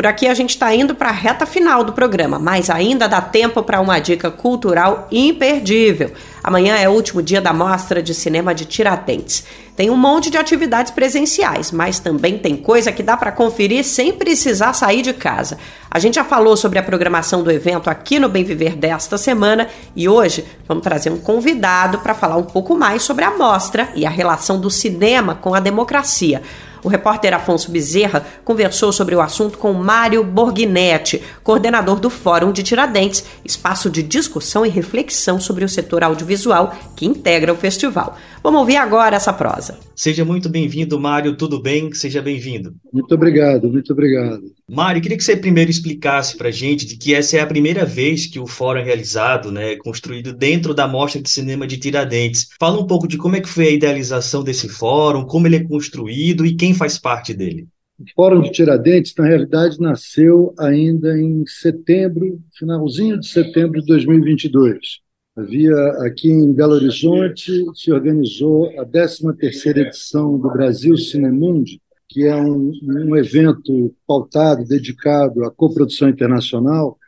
Por 0.00 0.06
aqui 0.06 0.26
a 0.26 0.32
gente 0.32 0.48
está 0.48 0.74
indo 0.74 0.94
para 0.94 1.10
a 1.10 1.12
reta 1.12 1.44
final 1.44 1.84
do 1.84 1.92
programa, 1.92 2.38
mas 2.38 2.70
ainda 2.70 3.06
dá 3.06 3.20
tempo 3.20 3.62
para 3.62 3.82
uma 3.82 3.98
dica 3.98 4.30
cultural 4.30 5.06
imperdível. 5.12 6.10
Amanhã 6.42 6.74
é 6.76 6.88
o 6.88 6.92
último 6.92 7.22
dia 7.22 7.38
da 7.38 7.52
Mostra 7.52 8.02
de 8.02 8.14
Cinema 8.14 8.54
de 8.54 8.64
Tiradentes. 8.64 9.44
Tem 9.76 9.90
um 9.90 9.96
monte 9.98 10.30
de 10.30 10.38
atividades 10.38 10.90
presenciais, 10.90 11.70
mas 11.70 11.98
também 11.98 12.38
tem 12.38 12.56
coisa 12.56 12.90
que 12.90 13.02
dá 13.02 13.14
para 13.14 13.30
conferir 13.30 13.84
sem 13.84 14.10
precisar 14.10 14.72
sair 14.72 15.02
de 15.02 15.12
casa. 15.12 15.58
A 15.90 15.98
gente 15.98 16.14
já 16.14 16.24
falou 16.24 16.56
sobre 16.56 16.78
a 16.78 16.82
programação 16.82 17.42
do 17.42 17.50
evento 17.50 17.90
aqui 17.90 18.18
no 18.18 18.30
Bem 18.30 18.42
Viver 18.42 18.76
desta 18.76 19.18
semana 19.18 19.68
e 19.94 20.08
hoje 20.08 20.46
vamos 20.66 20.82
trazer 20.82 21.10
um 21.10 21.18
convidado 21.18 21.98
para 21.98 22.14
falar 22.14 22.38
um 22.38 22.44
pouco 22.44 22.74
mais 22.74 23.02
sobre 23.02 23.22
a 23.22 23.36
mostra 23.36 23.90
e 23.94 24.06
a 24.06 24.10
relação 24.10 24.58
do 24.58 24.70
cinema 24.70 25.34
com 25.34 25.54
a 25.54 25.60
democracia. 25.60 26.40
O 26.82 26.88
repórter 26.88 27.34
Afonso 27.34 27.70
Bezerra 27.70 28.26
conversou 28.44 28.92
sobre 28.92 29.14
o 29.14 29.20
assunto 29.20 29.58
com 29.58 29.72
Mário 29.72 30.24
Borghinetti, 30.24 31.22
coordenador 31.42 32.00
do 32.00 32.10
Fórum 32.10 32.52
de 32.52 32.62
Tiradentes, 32.62 33.24
espaço 33.44 33.90
de 33.90 34.02
discussão 34.02 34.64
e 34.64 34.68
reflexão 34.68 35.38
sobre 35.40 35.64
o 35.64 35.68
setor 35.68 36.02
audiovisual 36.02 36.74
que 36.96 37.06
integra 37.06 37.52
o 37.52 37.56
festival. 37.56 38.16
Vamos 38.42 38.60
ouvir 38.60 38.76
agora 38.76 39.16
essa 39.16 39.32
prosa. 39.32 39.78
Seja 39.94 40.24
muito 40.24 40.48
bem-vindo, 40.48 40.98
Mário. 40.98 41.36
Tudo 41.36 41.60
bem? 41.60 41.92
Seja 41.92 42.22
bem-vindo. 42.22 42.74
Muito 42.90 43.14
obrigado, 43.14 43.68
muito 43.68 43.92
obrigado. 43.92 44.40
Mário, 44.66 45.02
queria 45.02 45.18
que 45.18 45.24
você 45.24 45.36
primeiro 45.36 45.70
explicasse 45.70 46.38
para 46.38 46.48
a 46.48 46.52
gente 46.52 46.86
de 46.86 46.96
que 46.96 47.14
essa 47.14 47.36
é 47.36 47.40
a 47.40 47.46
primeira 47.46 47.84
vez 47.84 48.26
que 48.26 48.38
o 48.38 48.46
fórum 48.46 48.80
é 48.80 48.82
realizado, 48.82 49.52
né, 49.52 49.76
construído 49.76 50.32
dentro 50.32 50.72
da 50.72 50.88
Mostra 50.88 51.20
de 51.20 51.28
Cinema 51.28 51.66
de 51.66 51.76
Tiradentes. 51.76 52.48
Fala 52.58 52.80
um 52.80 52.86
pouco 52.86 53.06
de 53.06 53.18
como 53.18 53.36
é 53.36 53.40
que 53.40 53.48
foi 53.48 53.66
a 53.66 53.72
idealização 53.72 54.42
desse 54.42 54.68
fórum, 54.68 55.26
como 55.26 55.46
ele 55.46 55.56
é 55.56 55.64
construído 55.64 56.46
e 56.46 56.54
quem 56.54 56.69
faz 56.74 56.98
parte 56.98 57.34
dele. 57.34 57.68
O 57.98 58.04
Fórum 58.14 58.40
de 58.40 58.50
Tiradentes, 58.50 59.14
na 59.16 59.26
realidade, 59.26 59.78
nasceu 59.78 60.54
ainda 60.58 61.18
em 61.18 61.44
setembro, 61.46 62.40
finalzinho 62.56 63.20
de 63.20 63.28
setembro 63.28 63.80
de 63.80 63.86
2022. 63.86 65.00
Havia 65.36 65.76
aqui 66.06 66.30
em 66.30 66.52
Belo 66.52 66.74
Horizonte 66.74 67.64
se 67.74 67.92
organizou 67.92 68.68
a 68.80 68.84
13ª 68.84 69.76
edição 69.76 70.38
do 70.38 70.50
Brasil 70.50 70.96
Cinemundi, 70.96 71.80
que 72.08 72.26
é 72.26 72.34
um, 72.34 72.72
um 72.82 73.16
evento 73.16 73.94
pautado, 74.06 74.64
dedicado 74.64 75.44
à 75.44 75.50
coprodução 75.50 76.08
internacional, 76.08 76.98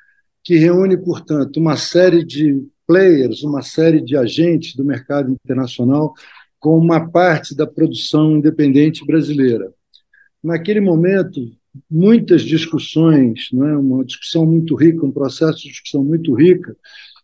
que 0.45 0.57
reúne, 0.57 0.97
portanto, 0.97 1.57
uma 1.57 1.77
série 1.77 2.25
de 2.25 2.65
players, 2.87 3.43
uma 3.43 3.63
série 3.63 4.01
de 4.01 4.17
agentes 4.17 4.77
do 4.77 4.85
mercado 4.85 5.31
internacional 5.31 6.15
com 6.63 6.79
uma 6.79 7.11
parte 7.11 7.57
da 7.57 7.67
produção 7.67 8.37
independente 8.37 9.05
brasileira. 9.05 9.75
Naquele 10.41 10.81
momento, 10.81 11.41
muitas 11.91 12.43
discussões, 12.43 13.49
não 13.53 13.67
é? 13.67 13.77
uma 13.77 14.05
discussão 14.05 14.47
muito 14.47 14.77
rica, 14.77 15.05
um 15.05 15.11
processo 15.11 15.59
de 15.59 15.71
discussão 15.71 16.05
muito 16.05 16.33
rica, 16.35 16.77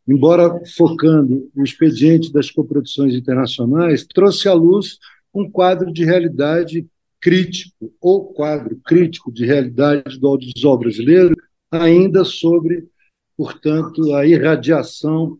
embora 0.09 0.61
focando 0.76 1.49
o 1.55 1.62
expediente 1.62 2.32
das 2.32 2.51
coproduções 2.51 3.14
internacionais, 3.14 4.05
trouxe 4.05 4.49
à 4.49 4.53
luz 4.55 4.99
um 5.32 5.49
quadro 5.49 5.93
de 5.93 6.05
realidade 6.05 6.84
crítico, 7.20 7.95
ou 8.01 8.32
quadro 8.32 8.80
crítico 8.84 9.30
de 9.30 9.47
realidade 9.47 10.18
do 10.18 10.26
audiovisual 10.26 10.76
brasileiro, 10.76 11.36
ainda 11.70 12.24
sobre, 12.24 12.89
portanto, 13.36 14.16
a 14.16 14.26
irradiação 14.26 15.39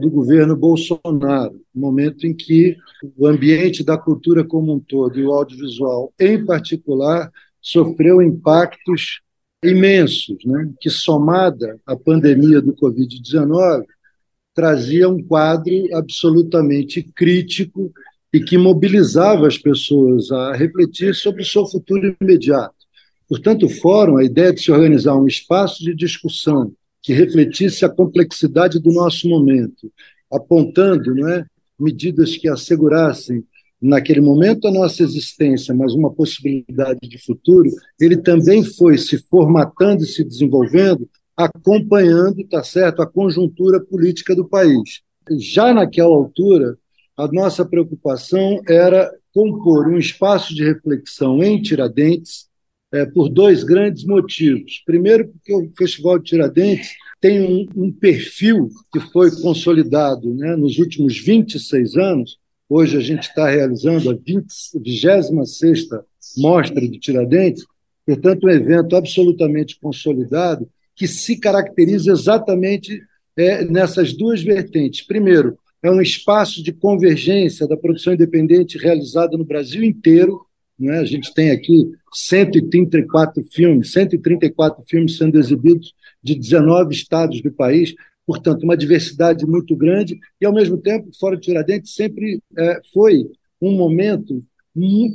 do 0.00 0.10
governo 0.10 0.56
Bolsonaro, 0.56 1.60
momento 1.74 2.26
em 2.26 2.34
que 2.34 2.76
o 3.16 3.26
ambiente 3.26 3.84
da 3.84 3.98
cultura 3.98 4.42
como 4.42 4.72
um 4.72 4.80
todo 4.80 5.18
e 5.18 5.24
o 5.24 5.32
audiovisual, 5.32 6.12
em 6.18 6.44
particular, 6.44 7.30
sofreu 7.60 8.22
impactos 8.22 9.20
imensos, 9.62 10.38
né, 10.46 10.70
que, 10.80 10.88
somada 10.88 11.78
à 11.86 11.94
pandemia 11.94 12.62
do 12.62 12.74
Covid-19, 12.74 13.84
trazia 14.54 15.08
um 15.08 15.22
quadro 15.22 15.74
absolutamente 15.94 17.02
crítico 17.02 17.92
e 18.32 18.40
que 18.40 18.56
mobilizava 18.56 19.46
as 19.46 19.58
pessoas 19.58 20.30
a 20.30 20.54
refletir 20.54 21.14
sobre 21.14 21.42
o 21.42 21.46
seu 21.46 21.66
futuro 21.66 22.16
imediato. 22.20 22.74
Portanto, 23.28 23.66
o 23.66 23.68
fórum, 23.68 24.16
a 24.16 24.24
ideia 24.24 24.52
de 24.52 24.62
se 24.62 24.72
organizar 24.72 25.16
um 25.16 25.26
espaço 25.26 25.84
de 25.84 25.94
discussão 25.94 26.72
que 27.02 27.12
refletisse 27.12 27.84
a 27.84 27.88
complexidade 27.88 28.78
do 28.78 28.92
nosso 28.92 29.28
momento, 29.28 29.90
apontando 30.30 31.14
não 31.14 31.28
é, 31.28 31.44
medidas 31.78 32.36
que 32.36 32.48
assegurassem 32.48 33.44
naquele 33.80 34.20
momento 34.20 34.68
a 34.68 34.70
nossa 34.70 35.02
existência, 35.02 35.74
mas 35.74 35.94
uma 35.94 36.12
possibilidade 36.12 37.00
de 37.02 37.18
futuro, 37.18 37.70
ele 37.98 38.18
também 38.18 38.62
foi 38.62 38.98
se 38.98 39.18
formatando 39.30 40.02
e 40.02 40.06
se 40.06 40.22
desenvolvendo, 40.22 41.08
acompanhando, 41.34 42.46
tá 42.46 42.62
certo, 42.62 43.00
a 43.00 43.06
conjuntura 43.06 43.80
política 43.80 44.36
do 44.36 44.46
país. 44.46 45.00
Já 45.38 45.72
naquela 45.72 46.14
altura, 46.14 46.76
a 47.16 47.26
nossa 47.28 47.64
preocupação 47.64 48.60
era 48.68 49.10
compor 49.32 49.88
um 49.88 49.96
espaço 49.96 50.54
de 50.54 50.64
reflexão 50.64 51.42
em 51.42 51.62
Tiradentes 51.62 52.49
é, 52.92 53.06
por 53.06 53.28
dois 53.28 53.62
grandes 53.64 54.04
motivos. 54.04 54.82
Primeiro, 54.84 55.28
porque 55.28 55.54
o 55.54 55.72
Festival 55.76 56.18
de 56.18 56.24
Tiradentes 56.24 56.90
tem 57.20 57.40
um, 57.40 57.84
um 57.84 57.92
perfil 57.92 58.68
que 58.92 59.00
foi 59.00 59.30
consolidado 59.40 60.34
né, 60.34 60.56
nos 60.56 60.78
últimos 60.78 61.18
26 61.18 61.96
anos 61.96 62.40
Hoje 62.70 62.96
a 62.96 63.00
gente 63.00 63.24
está 63.24 63.50
realizando 63.50 64.08
a 64.10 64.14
26 64.14 65.88
Mostra 66.38 66.80
de 66.88 67.00
Tiradentes, 67.00 67.66
portanto, 68.06 68.46
um 68.46 68.48
evento 68.48 68.94
absolutamente 68.94 69.76
consolidado 69.80 70.70
que 70.94 71.08
se 71.08 71.36
caracteriza 71.36 72.12
exatamente 72.12 73.02
é, 73.36 73.64
nessas 73.64 74.12
duas 74.12 74.40
vertentes. 74.40 75.04
Primeiro, 75.04 75.58
é 75.82 75.90
um 75.90 76.00
espaço 76.00 76.62
de 76.62 76.72
convergência 76.72 77.66
da 77.66 77.76
produção 77.76 78.12
independente 78.12 78.78
realizada 78.78 79.36
no 79.36 79.44
Brasil 79.44 79.82
inteiro. 79.82 80.40
Né? 80.80 80.98
A 80.98 81.04
gente 81.04 81.32
tem 81.34 81.50
aqui 81.50 81.90
134 82.12 83.44
filmes, 83.44 83.92
134 83.92 84.82
filmes 84.88 85.16
sendo 85.16 85.38
exibidos 85.38 85.92
de 86.22 86.34
19 86.34 86.94
estados 86.94 87.40
do 87.42 87.52
país 87.52 87.94
portanto, 88.30 88.62
uma 88.62 88.76
diversidade 88.76 89.44
muito 89.44 89.74
grande, 89.74 90.16
e, 90.40 90.46
ao 90.46 90.52
mesmo 90.52 90.78
tempo, 90.78 91.10
Fora 91.18 91.34
de 91.34 91.42
Tiradentes 91.42 91.96
sempre 91.96 92.40
é, 92.56 92.80
foi 92.94 93.26
um 93.60 93.72
momento 93.72 94.40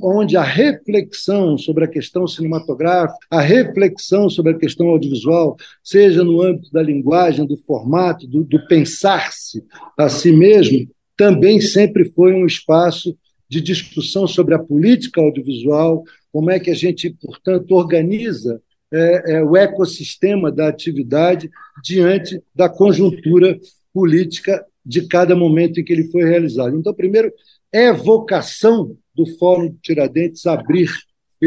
onde 0.04 0.36
a 0.36 0.44
reflexão 0.44 1.58
sobre 1.58 1.86
a 1.86 1.88
questão 1.88 2.28
cinematográfica, 2.28 3.18
a 3.32 3.40
reflexão 3.40 4.30
sobre 4.30 4.52
a 4.52 4.58
questão 4.58 4.90
audiovisual, 4.90 5.56
seja 5.82 6.26
no 6.26 6.42
âmbito 6.42 6.70
da 6.74 6.82
linguagem, 6.82 7.48
do 7.48 7.56
formato, 7.56 8.28
do, 8.28 8.44
do 8.44 8.68
pensar-se 8.68 9.64
a 9.98 10.10
si 10.10 10.34
mesmo, 10.34 10.86
também 11.16 11.62
sempre 11.62 12.04
foi 12.12 12.34
um 12.34 12.46
espaço 12.46 13.18
de 13.50 13.62
discussão 13.62 14.28
sobre 14.28 14.56
a 14.56 14.60
política 14.60 15.22
audiovisual, 15.22 16.04
como 16.32 16.52
é 16.52 16.60
que 16.60 16.72
a 16.72 16.76
gente, 16.76 17.10
portanto, 17.22 17.72
organiza 17.72 18.62
é, 18.92 19.34
é, 19.34 19.44
o 19.44 19.56
ecossistema 19.56 20.52
da 20.52 20.68
atividade 20.68 21.50
diante 21.84 22.42
da 22.54 22.70
conjuntura 22.70 23.60
política 23.94 24.66
de 24.86 25.08
cada 25.08 25.36
momento 25.36 25.80
em 25.80 25.84
que 25.84 25.92
ele 25.92 26.12
foi 26.12 26.24
realizado. 26.24 26.78
Então, 26.78 26.94
primeiro, 26.94 27.32
é 27.72 27.92
vocação 27.92 28.96
do 29.16 29.26
Fórum 29.38 29.70
de 29.70 29.78
Tiradentes 29.82 30.46
abrir 30.46 30.90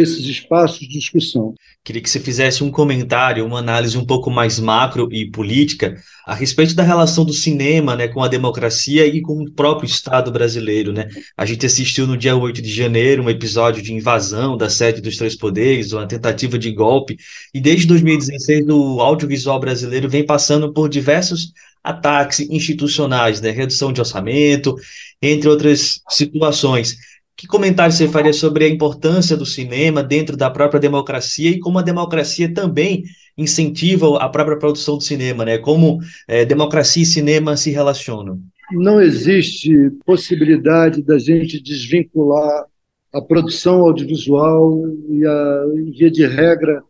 esses 0.00 0.24
espaços 0.24 0.80
de 0.80 0.88
discussão. 0.88 1.54
Queria 1.84 2.02
que 2.02 2.10
você 2.10 2.20
fizesse 2.20 2.62
um 2.62 2.70
comentário, 2.70 3.44
uma 3.46 3.58
análise 3.58 3.96
um 3.96 4.04
pouco 4.04 4.30
mais 4.30 4.58
macro 4.58 5.08
e 5.10 5.30
política 5.30 5.96
a 6.26 6.34
respeito 6.34 6.74
da 6.74 6.82
relação 6.82 7.24
do 7.24 7.32
cinema 7.32 7.96
né, 7.96 8.08
com 8.08 8.22
a 8.22 8.28
democracia 8.28 9.06
e 9.06 9.20
com 9.22 9.42
o 9.42 9.50
próprio 9.50 9.86
Estado 9.86 10.30
brasileiro. 10.30 10.92
Né? 10.92 11.08
A 11.36 11.46
gente 11.46 11.64
assistiu 11.64 12.06
no 12.06 12.16
dia 12.16 12.36
8 12.36 12.60
de 12.60 12.70
janeiro 12.70 13.22
um 13.22 13.30
episódio 13.30 13.82
de 13.82 13.94
invasão 13.94 14.56
da 14.56 14.68
sede 14.68 15.00
dos 15.00 15.16
três 15.16 15.34
poderes, 15.34 15.92
uma 15.92 16.06
tentativa 16.06 16.58
de 16.58 16.70
golpe, 16.72 17.16
e 17.54 17.60
desde 17.60 17.86
2016 17.86 18.66
o 18.68 19.00
audiovisual 19.00 19.58
brasileiro 19.58 20.08
vem 20.08 20.26
passando 20.26 20.72
por 20.72 20.88
diversos 20.88 21.52
ataques 21.82 22.40
institucionais, 22.40 23.40
né? 23.40 23.50
redução 23.50 23.92
de 23.92 24.00
orçamento, 24.00 24.76
entre 25.22 25.48
outras 25.48 26.00
situações. 26.10 26.96
Que 27.38 27.46
comentário 27.46 27.92
você 27.92 28.08
faria 28.08 28.32
sobre 28.32 28.64
a 28.64 28.68
importância 28.68 29.36
do 29.36 29.46
cinema 29.46 30.02
dentro 30.02 30.36
da 30.36 30.50
própria 30.50 30.80
democracia 30.80 31.50
e 31.50 31.60
como 31.60 31.78
a 31.78 31.82
democracia 31.82 32.52
também 32.52 33.04
incentiva 33.36 34.18
a 34.18 34.28
própria 34.28 34.58
produção 34.58 34.96
do 34.96 35.04
cinema, 35.04 35.44
né? 35.44 35.56
Como 35.56 36.00
é, 36.26 36.44
democracia 36.44 37.04
e 37.04 37.06
cinema 37.06 37.56
se 37.56 37.70
relacionam? 37.70 38.40
Não 38.72 39.00
existe 39.00 39.72
possibilidade 40.04 41.00
da 41.00 41.16
gente 41.16 41.62
desvincular 41.62 42.66
a 43.12 43.22
produção 43.22 43.82
audiovisual 43.82 44.82
e, 45.08 45.24
a, 45.24 45.64
via 45.96 46.10
de 46.10 46.26
regra, 46.26 46.82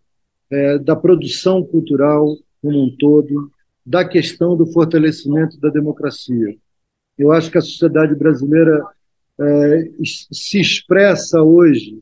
é, 0.50 0.78
da 0.78 0.96
produção 0.96 1.62
cultural 1.62 2.26
como 2.62 2.84
um 2.84 2.96
todo, 2.98 3.52
da 3.84 4.02
questão 4.02 4.56
do 4.56 4.66
fortalecimento 4.66 5.60
da 5.60 5.68
democracia. 5.68 6.56
Eu 7.18 7.32
acho 7.32 7.50
que 7.50 7.58
a 7.58 7.60
sociedade 7.60 8.14
brasileira 8.14 8.82
se 10.32 10.60
expressa 10.60 11.42
hoje 11.42 12.00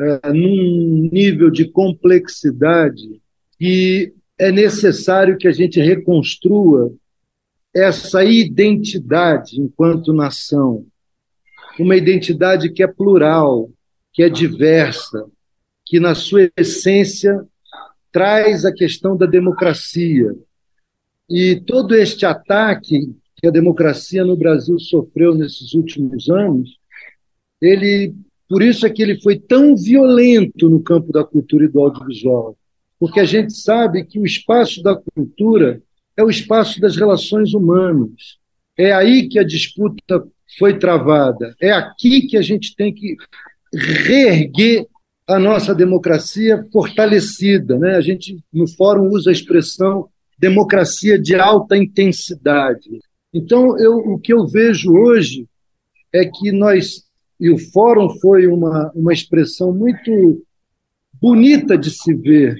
é, 0.00 0.32
num 0.32 1.08
nível 1.12 1.50
de 1.50 1.66
complexidade 1.66 3.20
que 3.58 4.14
é 4.38 4.50
necessário 4.50 5.36
que 5.36 5.46
a 5.46 5.52
gente 5.52 5.80
reconstrua 5.80 6.92
essa 7.74 8.24
identidade 8.24 9.60
enquanto 9.60 10.12
nação, 10.12 10.86
uma 11.78 11.96
identidade 11.96 12.70
que 12.70 12.82
é 12.82 12.86
plural, 12.86 13.70
que 14.12 14.22
é 14.22 14.28
diversa, 14.28 15.26
que 15.84 15.98
na 15.98 16.14
sua 16.14 16.50
essência 16.56 17.44
traz 18.12 18.64
a 18.64 18.72
questão 18.72 19.16
da 19.16 19.26
democracia. 19.26 20.34
E 21.28 21.60
todo 21.66 21.94
este 21.94 22.24
ataque 22.24 23.12
que 23.44 23.48
a 23.48 23.50
democracia 23.50 24.24
no 24.24 24.38
Brasil 24.38 24.78
sofreu 24.78 25.34
nesses 25.34 25.74
últimos 25.74 26.30
anos, 26.30 26.78
ele, 27.60 28.14
por 28.48 28.62
isso 28.62 28.86
é 28.86 28.90
que 28.90 29.02
ele 29.02 29.20
foi 29.20 29.38
tão 29.38 29.76
violento 29.76 30.70
no 30.70 30.82
campo 30.82 31.12
da 31.12 31.22
cultura 31.22 31.66
e 31.66 31.68
do 31.68 31.78
audiovisual, 31.78 32.56
porque 32.98 33.20
a 33.20 33.24
gente 33.26 33.52
sabe 33.52 34.02
que 34.02 34.18
o 34.18 34.24
espaço 34.24 34.82
da 34.82 34.96
cultura 34.96 35.82
é 36.16 36.24
o 36.24 36.30
espaço 36.30 36.80
das 36.80 36.96
relações 36.96 37.52
humanas. 37.52 38.38
É 38.78 38.92
aí 38.92 39.28
que 39.28 39.38
a 39.38 39.44
disputa 39.44 40.26
foi 40.58 40.78
travada. 40.78 41.54
É 41.60 41.70
aqui 41.70 42.22
que 42.22 42.38
a 42.38 42.42
gente 42.42 42.74
tem 42.74 42.94
que 42.94 43.14
reerguer 43.74 44.86
a 45.26 45.38
nossa 45.38 45.74
democracia 45.74 46.66
fortalecida. 46.72 47.78
Né? 47.78 47.94
A 47.94 48.00
gente, 48.00 48.42
no 48.50 48.66
fórum, 48.66 49.08
usa 49.08 49.28
a 49.28 49.34
expressão 49.34 50.08
democracia 50.38 51.18
de 51.18 51.34
alta 51.34 51.76
intensidade. 51.76 52.88
Então, 53.34 53.76
eu, 53.80 53.96
o 53.96 54.18
que 54.18 54.32
eu 54.32 54.46
vejo 54.46 54.92
hoje 54.92 55.48
é 56.12 56.24
que 56.24 56.52
nós, 56.52 57.02
e 57.40 57.50
o 57.50 57.58
fórum 57.58 58.08
foi 58.20 58.46
uma, 58.46 58.92
uma 58.94 59.12
expressão 59.12 59.72
muito 59.72 60.40
bonita 61.20 61.76
de 61.76 61.90
se 61.90 62.14
ver, 62.14 62.56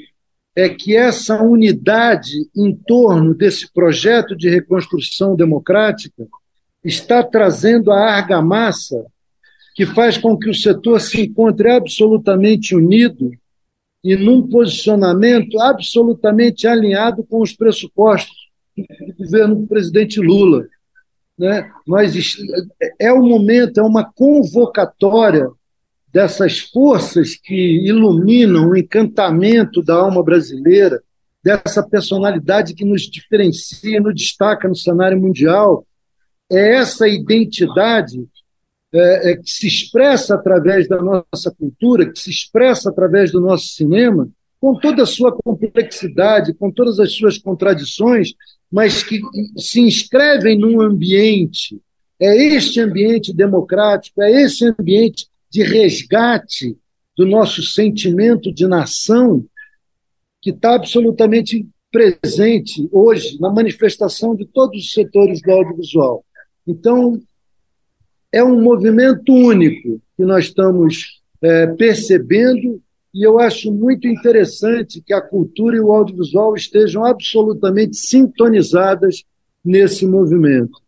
é 0.56 0.68
que 0.68 0.96
essa 0.96 1.40
unidade 1.40 2.32
em 2.56 2.74
torno 2.74 3.34
desse 3.34 3.72
projeto 3.72 4.36
de 4.36 4.48
reconstrução 4.48 5.36
democrática 5.36 6.26
está 6.84 7.22
trazendo 7.22 7.92
a 7.92 8.10
argamassa 8.10 9.04
que 9.76 9.86
faz 9.86 10.18
com 10.18 10.36
que 10.36 10.50
o 10.50 10.54
setor 10.54 11.00
se 11.00 11.20
encontre 11.20 11.70
absolutamente 11.70 12.74
unido 12.74 13.30
e 14.02 14.16
num 14.16 14.46
posicionamento 14.48 15.60
absolutamente 15.60 16.66
alinhado 16.66 17.24
com 17.24 17.40
os 17.40 17.52
pressupostos 17.52 18.43
do 18.76 19.14
governo 19.24 19.54
do 19.56 19.66
presidente 19.66 20.20
Lula. 20.20 20.66
Né? 21.38 21.70
Nós, 21.86 22.14
é 22.98 23.12
o 23.12 23.22
momento, 23.22 23.78
é 23.78 23.82
uma 23.82 24.04
convocatória 24.04 25.48
dessas 26.12 26.60
forças 26.60 27.34
que 27.34 27.86
iluminam 27.86 28.70
o 28.70 28.76
encantamento 28.76 29.82
da 29.82 29.96
alma 29.96 30.22
brasileira, 30.22 31.02
dessa 31.42 31.82
personalidade 31.82 32.74
que 32.74 32.84
nos 32.84 33.02
diferencia, 33.02 34.00
nos 34.00 34.14
destaca 34.14 34.68
no 34.68 34.76
cenário 34.76 35.20
mundial. 35.20 35.84
É 36.50 36.76
essa 36.76 37.08
identidade 37.08 38.24
é, 38.92 39.32
é, 39.32 39.36
que 39.36 39.50
se 39.50 39.66
expressa 39.66 40.36
através 40.36 40.86
da 40.86 41.02
nossa 41.02 41.50
cultura, 41.50 42.10
que 42.10 42.18
se 42.18 42.30
expressa 42.30 42.90
através 42.90 43.32
do 43.32 43.40
nosso 43.40 43.66
cinema, 43.66 44.28
com 44.60 44.78
toda 44.78 45.02
a 45.02 45.06
sua 45.06 45.32
complexidade, 45.32 46.54
com 46.54 46.70
todas 46.70 47.00
as 47.00 47.12
suas 47.12 47.36
contradições, 47.36 48.34
mas 48.74 49.04
que 49.04 49.20
se 49.56 49.80
inscrevem 49.80 50.58
num 50.58 50.80
ambiente. 50.80 51.80
É 52.18 52.36
este 52.36 52.80
ambiente 52.80 53.32
democrático, 53.32 54.20
é 54.20 54.42
esse 54.42 54.64
ambiente 54.66 55.28
de 55.48 55.62
resgate 55.62 56.76
do 57.16 57.24
nosso 57.24 57.62
sentimento 57.62 58.52
de 58.52 58.66
nação 58.66 59.46
que 60.42 60.50
está 60.50 60.74
absolutamente 60.74 61.64
presente 61.92 62.88
hoje 62.90 63.38
na 63.40 63.48
manifestação 63.48 64.34
de 64.34 64.44
todos 64.44 64.82
os 64.82 64.92
setores 64.92 65.40
do 65.40 65.52
audiovisual. 65.52 66.24
Então, 66.66 67.22
é 68.32 68.42
um 68.42 68.60
movimento 68.60 69.32
único 69.32 70.00
que 70.16 70.24
nós 70.24 70.46
estamos 70.46 71.22
é, 71.40 71.68
percebendo 71.68 72.82
e 73.14 73.22
eu 73.22 73.38
acho 73.38 73.72
muito 73.72 74.08
interessante 74.08 75.00
que 75.00 75.14
a 75.14 75.22
cultura 75.22 75.76
e 75.76 75.80
o 75.80 75.92
audiovisual 75.92 76.56
estejam 76.56 77.04
absolutamente 77.04 77.96
sintonizadas 77.96 79.22
nesse 79.64 80.04
movimento. 80.04 80.82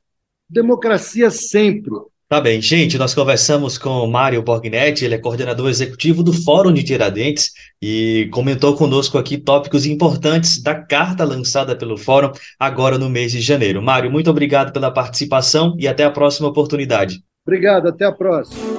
Democracia 0.51 1.31
sempre. 1.31 1.93
Tá 2.29 2.41
bem, 2.41 2.61
gente, 2.61 2.99
nós 2.99 3.15
conversamos 3.15 3.79
com 3.79 4.05
Mário 4.09 4.43
Borgnetti, 4.43 5.05
ele 5.05 5.15
é 5.15 5.19
coordenador 5.19 5.71
executivo 5.71 6.25
do 6.25 6.33
Fórum 6.33 6.73
de 6.73 6.83
Tiradentes 6.83 7.53
e 7.81 8.29
comentou 8.33 8.75
conosco 8.75 9.17
aqui 9.17 9.39
tópicos 9.39 9.87
importantes 9.87 10.61
da 10.61 10.75
carta 10.75 11.23
lançada 11.23 11.77
pelo 11.77 11.97
Fórum 11.97 12.33
agora 12.59 12.99
no 12.99 13.09
mês 13.09 13.31
de 13.31 13.41
janeiro. 13.41 13.81
Mário, 13.81 14.11
muito 14.11 14.29
obrigado 14.29 14.73
pela 14.73 14.91
participação 14.91 15.77
e 15.79 15.87
até 15.87 16.03
a 16.03 16.11
próxima 16.11 16.49
oportunidade. 16.49 17.21
Obrigado, 17.47 17.87
até 17.87 18.05
a 18.05 18.11
próxima. 18.11 18.76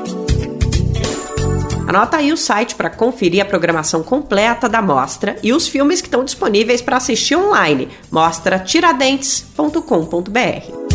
Anota 1.88 2.18
aí 2.18 2.34
o 2.34 2.38
site 2.38 2.76
para 2.76 2.90
conferir 2.90 3.42
a 3.42 3.46
programação 3.46 4.04
completa 4.04 4.68
da 4.68 4.82
mostra 4.82 5.38
e 5.42 5.54
os 5.54 5.70
filmes 5.70 6.02
que 6.02 6.08
estão 6.08 6.26
disponíveis 6.26 6.82
para 6.82 6.98
assistir 6.98 7.38
online. 7.38 7.88
Mostra 8.12 8.60
tiradentes.com.br. 8.60 10.88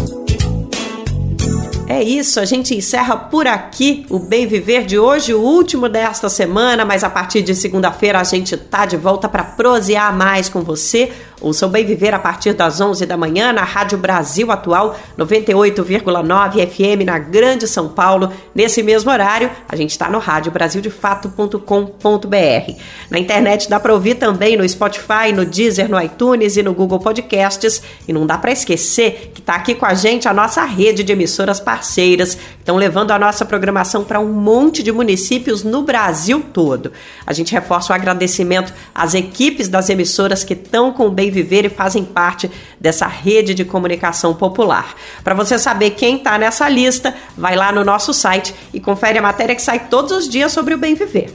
É 1.88 2.02
isso, 2.02 2.40
a 2.40 2.44
gente 2.44 2.74
encerra 2.74 3.16
por 3.16 3.46
aqui 3.46 4.06
o 4.10 4.18
Bem 4.18 4.46
Viver 4.46 4.84
de 4.84 4.98
hoje, 4.98 5.34
o 5.34 5.40
último 5.40 5.88
desta 5.88 6.28
semana, 6.28 6.84
mas 6.84 7.02
a 7.02 7.10
partir 7.10 7.42
de 7.42 7.54
segunda-feira 7.54 8.20
a 8.20 8.24
gente 8.24 8.56
tá 8.56 8.86
de 8.86 8.96
volta 8.96 9.28
para 9.28 9.44
prosear 9.44 10.14
mais 10.14 10.48
com 10.48 10.62
você 10.62 11.10
o 11.42 11.52
Seu 11.52 11.68
Bem 11.68 11.84
Viver 11.84 12.14
a 12.14 12.18
partir 12.18 12.54
das 12.54 12.80
11 12.80 13.04
da 13.04 13.14
manhã 13.16 13.52
na 13.52 13.64
Rádio 13.64 13.98
Brasil 13.98 14.52
Atual 14.52 14.96
98,9 15.18 16.66
FM 16.66 17.04
na 17.04 17.18
Grande 17.18 17.66
São 17.66 17.88
Paulo. 17.88 18.32
Nesse 18.54 18.82
mesmo 18.82 19.10
horário, 19.10 19.50
a 19.68 19.76
gente 19.76 19.90
está 19.90 20.08
no 20.08 20.18
radiobrasildefato.com.br. 20.18 22.72
Na 23.10 23.18
internet 23.18 23.68
dá 23.68 23.80
para 23.80 23.92
ouvir 23.92 24.14
também 24.14 24.56
no 24.56 24.66
Spotify, 24.68 25.32
no 25.34 25.44
Deezer, 25.44 25.90
no 25.90 26.00
iTunes 26.00 26.56
e 26.56 26.62
no 26.62 26.72
Google 26.72 27.00
Podcasts. 27.00 27.82
E 28.06 28.12
não 28.12 28.24
dá 28.24 28.38
para 28.38 28.52
esquecer 28.52 29.32
que 29.34 29.40
está 29.40 29.56
aqui 29.56 29.74
com 29.74 29.84
a 29.84 29.94
gente 29.94 30.28
a 30.28 30.32
nossa 30.32 30.64
rede 30.64 31.02
de 31.02 31.12
emissoras 31.12 31.58
parceiras, 31.58 32.38
estão 32.62 32.76
levando 32.76 33.10
a 33.10 33.18
nossa 33.18 33.44
programação 33.44 34.04
para 34.04 34.20
um 34.20 34.32
monte 34.32 34.84
de 34.84 34.92
municípios 34.92 35.64
no 35.64 35.82
Brasil 35.82 36.44
todo. 36.52 36.92
A 37.26 37.32
gente 37.32 37.52
reforça 37.52 37.92
o 37.92 37.96
agradecimento 37.96 38.72
às 38.94 39.14
equipes 39.14 39.68
das 39.68 39.90
emissoras 39.90 40.44
que 40.44 40.54
estão 40.54 40.92
com 40.92 41.06
o 41.06 41.10
Bem 41.10 41.30
viver 41.30 41.64
e 41.64 41.68
fazem 41.68 42.04
parte 42.04 42.50
dessa 42.80 43.06
rede 43.06 43.52
de 43.52 43.64
comunicação 43.64 44.32
popular. 44.32 44.94
Para 45.24 45.34
você 45.34 45.58
saber 45.58 45.90
quem 45.90 46.16
está 46.16 46.38
nessa 46.38 46.68
lista, 46.68 47.14
vai 47.36 47.56
lá 47.56 47.72
no 47.72 47.84
nosso 47.84 48.14
site 48.14 48.54
e 48.72 48.80
confere 48.80 49.18
a 49.18 49.22
matéria 49.22 49.56
que 49.56 49.62
sai 49.62 49.88
todos 49.88 50.12
os 50.12 50.28
dias 50.28 50.52
sobre 50.52 50.74
o 50.74 50.78
bem 50.78 50.94
viver. 50.94 51.32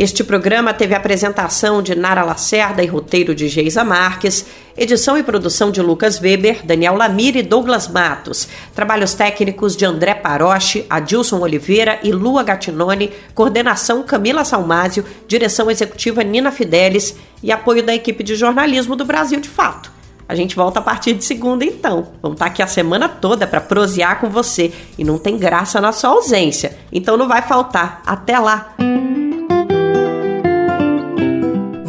Este 0.00 0.24
programa 0.24 0.72
teve 0.72 0.94
apresentação 0.94 1.82
de 1.82 1.94
Nara 1.94 2.24
Lacerda 2.24 2.82
e 2.82 2.86
roteiro 2.86 3.34
de 3.34 3.48
Geisa 3.48 3.84
Marques, 3.84 4.46
Edição 4.74 5.18
e 5.18 5.22
produção 5.22 5.70
de 5.70 5.82
Lucas 5.82 6.18
Weber, 6.18 6.64
Daniel 6.64 6.96
Lamir 6.96 7.36
e 7.36 7.42
Douglas 7.42 7.86
Matos. 7.86 8.48
Trabalhos 8.74 9.12
técnicos 9.12 9.76
de 9.76 9.84
André 9.84 10.14
Paroche, 10.14 10.86
Adilson 10.88 11.40
Oliveira 11.40 12.00
e 12.02 12.12
Lua 12.12 12.42
Gatinone. 12.42 13.12
Coordenação 13.34 14.02
Camila 14.02 14.42
Salmásio. 14.42 15.04
Direção 15.28 15.70
executiva 15.70 16.24
Nina 16.24 16.50
Fidelis. 16.50 17.14
E 17.42 17.52
apoio 17.52 17.82
da 17.82 17.94
equipe 17.94 18.24
de 18.24 18.36
jornalismo 18.36 18.96
do 18.96 19.04
Brasil 19.04 19.38
de 19.38 19.50
Fato. 19.50 19.92
A 20.26 20.34
gente 20.34 20.56
volta 20.56 20.78
a 20.78 20.82
partir 20.82 21.12
de 21.12 21.26
segunda, 21.26 21.62
então. 21.62 22.08
Vamos 22.22 22.36
estar 22.36 22.46
aqui 22.46 22.62
a 22.62 22.66
semana 22.66 23.06
toda 23.06 23.46
para 23.46 23.60
prosear 23.60 24.18
com 24.18 24.30
você. 24.30 24.72
E 24.96 25.04
não 25.04 25.18
tem 25.18 25.36
graça 25.36 25.78
na 25.78 25.92
sua 25.92 26.08
ausência. 26.08 26.78
Então 26.90 27.18
não 27.18 27.28
vai 27.28 27.42
faltar. 27.42 28.00
Até 28.06 28.38
lá! 28.38 28.74